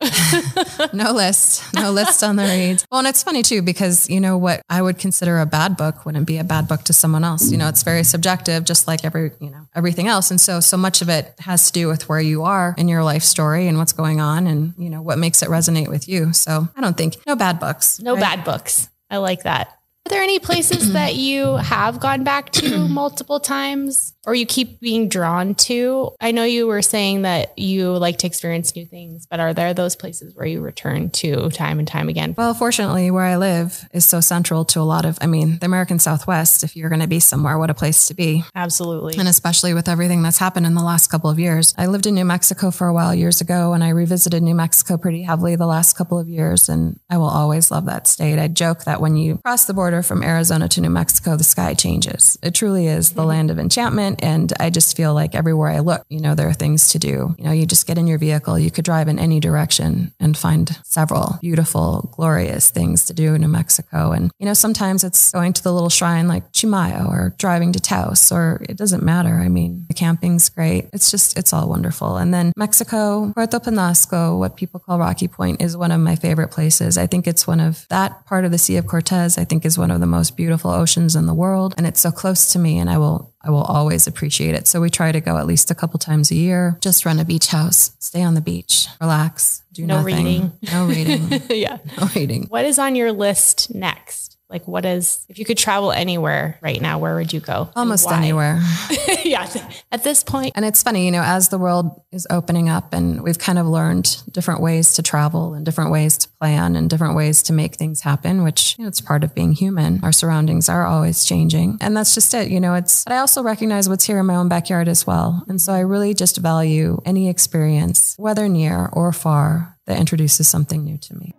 No 0.92 1.12
list, 1.12 1.74
no 1.74 1.90
list 1.92 2.22
on 2.22 2.36
the 2.36 2.44
reads. 2.44 2.86
Well, 2.90 3.00
and 3.00 3.08
it's 3.08 3.22
funny 3.22 3.42
too, 3.42 3.62
because 3.62 4.08
you 4.08 4.20
know 4.20 4.38
what 4.38 4.62
I 4.68 4.80
would 4.80 4.98
consider 4.98 5.38
a 5.38 5.46
bad 5.46 5.76
book 5.76 6.06
wouldn't 6.06 6.26
be 6.26 6.38
a 6.38 6.44
bad 6.44 6.68
book 6.68 6.82
to 6.84 6.92
someone 6.92 7.22
else. 7.22 7.50
You 7.50 7.58
know, 7.58 7.68
it's 7.68 7.82
very 7.82 8.02
subjective, 8.02 8.64
just 8.64 8.88
like 8.88 9.04
every, 9.04 9.32
you 9.40 9.50
know, 9.50 9.66
everything 9.74 10.08
else. 10.08 10.30
And 10.30 10.40
so, 10.40 10.60
so 10.60 10.76
much 10.76 11.02
of 11.02 11.08
it 11.08 11.34
has 11.40 11.66
to 11.66 11.72
do 11.72 11.88
with 11.88 12.08
where 12.08 12.20
you 12.20 12.44
are 12.44 12.74
in 12.78 12.88
your 12.88 13.02
life 13.02 13.22
story 13.22 13.68
and 13.68 13.78
what's 13.78 13.92
going 13.92 14.20
on 14.20 14.46
and, 14.46 14.74
you 14.78 14.90
know, 14.90 15.02
what 15.02 15.18
makes 15.18 15.42
it 15.42 15.48
resonate 15.48 15.88
with 15.88 16.08
you. 16.08 16.32
So 16.32 16.68
I 16.76 16.80
don't 16.80 16.96
think 16.96 17.16
no 17.26 17.36
bad 17.36 17.60
books. 17.60 18.00
No 18.00 18.14
right? 18.14 18.20
bad 18.20 18.44
books. 18.44 18.88
I 19.10 19.18
like 19.18 19.42
that. 19.42 19.68
Are 20.06 20.10
there 20.10 20.22
any 20.22 20.38
places 20.38 20.92
that 20.94 21.14
you 21.14 21.56
have 21.56 22.00
gone 22.00 22.24
back 22.24 22.50
to 22.52 22.88
multiple 22.88 23.38
times 23.38 24.14
or 24.26 24.34
you 24.34 24.46
keep 24.46 24.80
being 24.80 25.08
drawn 25.08 25.54
to? 25.54 26.12
I 26.20 26.32
know 26.32 26.44
you 26.44 26.66
were 26.66 26.82
saying 26.82 27.22
that 27.22 27.58
you 27.58 27.92
like 27.92 28.18
to 28.18 28.26
experience 28.26 28.74
new 28.76 28.86
things, 28.86 29.26
but 29.26 29.40
are 29.40 29.54
there 29.54 29.74
those 29.74 29.96
places 29.96 30.34
where 30.34 30.46
you 30.46 30.60
return 30.60 31.10
to 31.10 31.48
time 31.50 31.78
and 31.78 31.88
time 31.88 32.08
again? 32.08 32.34
Well, 32.36 32.54
fortunately, 32.54 33.10
where 33.10 33.24
I 33.24 33.36
live 33.36 33.88
is 33.92 34.04
so 34.04 34.20
central 34.20 34.64
to 34.66 34.80
a 34.80 34.82
lot 34.82 35.04
of, 35.04 35.18
I 35.20 35.26
mean, 35.26 35.58
the 35.58 35.66
American 35.66 35.98
Southwest, 35.98 36.64
if 36.64 36.76
you're 36.76 36.88
going 36.88 37.00
to 37.00 37.06
be 37.06 37.20
somewhere, 37.20 37.58
what 37.58 37.70
a 37.70 37.74
place 37.74 38.08
to 38.08 38.14
be. 38.14 38.44
Absolutely. 38.54 39.16
And 39.18 39.28
especially 39.28 39.74
with 39.74 39.88
everything 39.88 40.22
that's 40.22 40.38
happened 40.38 40.66
in 40.66 40.74
the 40.74 40.82
last 40.82 41.08
couple 41.08 41.30
of 41.30 41.38
years. 41.38 41.74
I 41.78 41.86
lived 41.86 42.06
in 42.06 42.14
New 42.14 42.24
Mexico 42.24 42.70
for 42.70 42.86
a 42.86 42.94
while 42.94 43.14
years 43.14 43.40
ago 43.40 43.72
and 43.72 43.82
I 43.82 43.90
revisited 43.90 44.42
New 44.42 44.54
Mexico 44.54 44.98
pretty 44.98 45.22
heavily 45.22 45.56
the 45.56 45.66
last 45.66 45.96
couple 45.96 46.18
of 46.18 46.28
years. 46.28 46.68
And 46.68 46.98
I 47.08 47.16
will 47.16 47.28
always 47.28 47.70
love 47.70 47.86
that 47.86 48.06
state. 48.06 48.38
I 48.38 48.48
joke 48.48 48.84
that 48.84 49.00
when 49.00 49.16
you 49.16 49.38
cross 49.38 49.64
the 49.64 49.74
border 49.74 50.02
from 50.02 50.22
Arizona 50.22 50.68
to 50.68 50.80
New 50.80 50.90
Mexico, 50.90 51.36
the 51.36 51.44
sky 51.44 51.74
changes. 51.74 52.38
It 52.42 52.54
truly 52.54 52.86
is 52.86 53.12
the 53.12 53.22
mm-hmm. 53.22 53.28
land 53.28 53.50
of 53.50 53.58
enchantment. 53.58 54.09
And 54.18 54.52
I 54.58 54.70
just 54.70 54.96
feel 54.96 55.14
like 55.14 55.34
everywhere 55.34 55.68
I 55.68 55.80
look, 55.80 56.04
you 56.08 56.20
know, 56.20 56.34
there 56.34 56.48
are 56.48 56.54
things 56.54 56.88
to 56.92 56.98
do. 56.98 57.34
You 57.38 57.44
know, 57.44 57.52
you 57.52 57.66
just 57.66 57.86
get 57.86 57.98
in 57.98 58.06
your 58.06 58.18
vehicle, 58.18 58.58
you 58.58 58.70
could 58.70 58.84
drive 58.84 59.08
in 59.08 59.18
any 59.18 59.40
direction 59.40 60.12
and 60.18 60.36
find 60.36 60.76
several 60.84 61.38
beautiful, 61.40 62.10
glorious 62.12 62.70
things 62.70 63.04
to 63.06 63.14
do 63.14 63.34
in 63.34 63.40
New 63.40 63.48
Mexico. 63.48 64.12
And, 64.12 64.30
you 64.38 64.46
know, 64.46 64.54
sometimes 64.54 65.04
it's 65.04 65.30
going 65.32 65.52
to 65.54 65.62
the 65.62 65.72
little 65.72 65.88
shrine 65.88 66.28
like 66.28 66.52
Chimayo 66.52 67.08
or 67.08 67.34
driving 67.38 67.72
to 67.72 67.80
Taos, 67.80 68.32
or 68.32 68.64
it 68.68 68.76
doesn't 68.76 69.02
matter. 69.02 69.34
I 69.34 69.48
mean, 69.48 69.84
the 69.88 69.94
camping's 69.94 70.48
great. 70.48 70.88
It's 70.92 71.10
just, 71.10 71.38
it's 71.38 71.52
all 71.52 71.68
wonderful. 71.68 72.16
And 72.16 72.32
then 72.32 72.52
Mexico, 72.56 73.32
Puerto 73.32 73.60
Penasco, 73.60 74.38
what 74.38 74.56
people 74.56 74.80
call 74.80 74.98
Rocky 74.98 75.28
Point, 75.28 75.62
is 75.62 75.76
one 75.76 75.92
of 75.92 76.00
my 76.00 76.16
favorite 76.16 76.50
places. 76.50 76.98
I 76.98 77.06
think 77.06 77.26
it's 77.26 77.46
one 77.46 77.60
of 77.60 77.86
that 77.88 78.26
part 78.26 78.44
of 78.44 78.50
the 78.50 78.58
Sea 78.58 78.76
of 78.76 78.86
Cortez, 78.86 79.38
I 79.38 79.44
think 79.44 79.64
is 79.64 79.78
one 79.78 79.90
of 79.90 80.00
the 80.00 80.06
most 80.06 80.36
beautiful 80.36 80.70
oceans 80.70 81.16
in 81.16 81.26
the 81.26 81.34
world. 81.34 81.74
And 81.76 81.86
it's 81.86 82.00
so 82.00 82.10
close 82.10 82.52
to 82.52 82.58
me 82.58 82.78
and 82.78 82.90
I 82.90 82.98
will 82.98 83.34
I 83.42 83.50
will 83.50 83.62
always 83.62 84.06
appreciate 84.06 84.54
it. 84.54 84.66
So 84.68 84.80
we 84.80 84.90
try 84.90 85.12
to 85.12 85.20
go 85.20 85.38
at 85.38 85.46
least 85.46 85.70
a 85.70 85.74
couple 85.74 85.98
times 85.98 86.30
a 86.30 86.34
year, 86.34 86.76
just 86.80 87.06
run 87.06 87.18
a 87.18 87.24
beach 87.24 87.46
house, 87.46 87.92
stay 87.98 88.22
on 88.22 88.34
the 88.34 88.40
beach, 88.42 88.86
relax, 89.00 89.62
do 89.72 89.86
No 89.86 89.98
nothing. 90.02 90.16
reading. 90.16 90.52
No 90.70 90.86
reading. 90.86 91.42
yeah. 91.50 91.78
no 91.98 92.08
reading. 92.14 92.44
What 92.48 92.64
is 92.66 92.78
on 92.78 92.94
your 92.96 93.12
list 93.12 93.74
next? 93.74 94.29
Like, 94.50 94.66
what 94.66 94.84
is, 94.84 95.24
if 95.28 95.38
you 95.38 95.44
could 95.44 95.58
travel 95.58 95.92
anywhere 95.92 96.58
right 96.60 96.80
now, 96.80 96.98
where 96.98 97.14
would 97.14 97.32
you 97.32 97.38
go? 97.38 97.70
Almost 97.76 98.10
anywhere. 98.10 98.60
yeah. 99.24 99.48
At 99.92 100.02
this 100.02 100.24
point. 100.24 100.30
point, 100.30 100.52
And 100.56 100.64
it's 100.64 100.82
funny, 100.82 101.04
you 101.04 101.12
know, 101.12 101.22
as 101.22 101.48
the 101.48 101.58
world 101.58 102.02
is 102.12 102.26
opening 102.30 102.68
up 102.68 102.92
and 102.92 103.22
we've 103.22 103.38
kind 103.38 103.58
of 103.58 103.66
learned 103.66 104.22
different 104.30 104.60
ways 104.60 104.94
to 104.94 105.02
travel 105.02 105.54
and 105.54 105.64
different 105.64 105.90
ways 105.90 106.16
to 106.18 106.28
plan 106.40 106.76
and 106.76 106.90
different 106.90 107.14
ways 107.14 107.42
to 107.44 107.52
make 107.52 107.76
things 107.76 108.00
happen, 108.00 108.42
which, 108.42 108.76
you 108.78 108.84
know, 108.84 108.88
it's 108.88 109.00
part 109.00 109.24
of 109.24 109.34
being 109.34 109.52
human. 109.52 110.00
Our 110.02 110.12
surroundings 110.12 110.68
are 110.68 110.86
always 110.86 111.24
changing. 111.24 111.78
And 111.80 111.96
that's 111.96 112.14
just 112.14 112.34
it. 112.34 112.50
You 112.50 112.60
know, 112.60 112.74
it's, 112.74 113.04
but 113.04 113.12
I 113.12 113.18
also 113.18 113.42
recognize 113.42 113.88
what's 113.88 114.04
here 114.04 114.18
in 114.18 114.26
my 114.26 114.36
own 114.36 114.48
backyard 114.48 114.88
as 114.88 115.06
well. 115.06 115.44
And 115.48 115.60
so 115.60 115.72
I 115.72 115.80
really 115.80 116.14
just 116.14 116.38
value 116.38 117.00
any 117.04 117.28
experience, 117.28 118.14
whether 118.18 118.48
near 118.48 118.88
or 118.92 119.12
far, 119.12 119.78
that 119.86 119.98
introduces 119.98 120.48
something 120.48 120.84
new 120.84 120.98
to 120.98 121.14
me. 121.14 121.34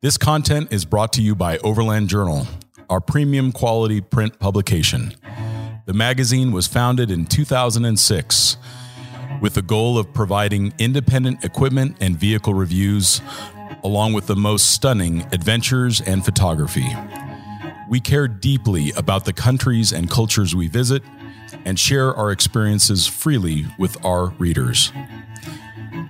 This 0.00 0.16
content 0.16 0.72
is 0.72 0.84
brought 0.84 1.12
to 1.14 1.22
you 1.22 1.34
by 1.34 1.58
Overland 1.58 2.08
Journal, 2.08 2.46
our 2.88 3.00
premium 3.00 3.50
quality 3.50 4.00
print 4.00 4.38
publication. 4.38 5.12
The 5.86 5.92
magazine 5.92 6.52
was 6.52 6.68
founded 6.68 7.10
in 7.10 7.26
2006 7.26 8.58
with 9.40 9.54
the 9.54 9.62
goal 9.62 9.98
of 9.98 10.14
providing 10.14 10.72
independent 10.78 11.44
equipment 11.44 11.96
and 11.98 12.16
vehicle 12.16 12.54
reviews, 12.54 13.20
along 13.82 14.12
with 14.12 14.28
the 14.28 14.36
most 14.36 14.70
stunning 14.70 15.26
adventures 15.32 16.00
and 16.00 16.24
photography. 16.24 16.86
We 17.90 17.98
care 17.98 18.28
deeply 18.28 18.92
about 18.96 19.24
the 19.24 19.32
countries 19.32 19.90
and 19.90 20.08
cultures 20.08 20.54
we 20.54 20.68
visit 20.68 21.02
and 21.64 21.76
share 21.76 22.14
our 22.14 22.30
experiences 22.30 23.08
freely 23.08 23.66
with 23.80 24.04
our 24.04 24.28
readers. 24.38 24.92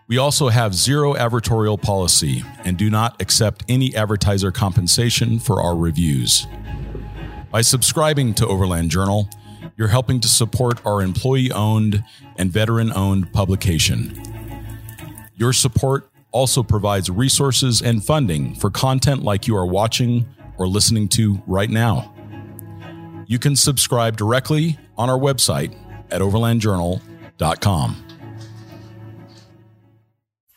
We 0.06 0.18
also 0.18 0.48
have 0.48 0.74
zero 0.74 1.14
advertorial 1.14 1.80
policy 1.80 2.42
and 2.64 2.76
do 2.76 2.90
not 2.90 3.20
accept 3.20 3.64
any 3.68 3.94
advertiser 3.94 4.50
compensation 4.50 5.38
for 5.38 5.60
our 5.60 5.76
reviews. 5.76 6.46
By 7.50 7.60
subscribing 7.60 8.34
to 8.34 8.46
Overland 8.46 8.90
Journal, 8.90 9.28
you're 9.76 9.88
helping 9.88 10.20
to 10.20 10.28
support 10.28 10.84
our 10.84 11.02
employee 11.02 11.52
owned 11.52 12.04
and 12.36 12.50
veteran 12.50 12.92
owned 12.92 13.32
publication. 13.32 14.20
Your 15.36 15.52
support 15.52 16.10
also 16.32 16.62
provides 16.62 17.10
resources 17.10 17.80
and 17.80 18.04
funding 18.04 18.54
for 18.54 18.70
content 18.70 19.22
like 19.22 19.46
you 19.46 19.56
are 19.56 19.66
watching 19.66 20.26
or 20.58 20.66
listening 20.66 21.08
to 21.08 21.40
right 21.46 21.70
now. 21.70 22.12
You 23.26 23.38
can 23.38 23.54
subscribe 23.56 24.16
directly 24.16 24.78
on 24.96 25.08
our 25.08 25.18
website 25.18 25.76
at 26.10 26.20
overlandjournal.com. 26.20 28.07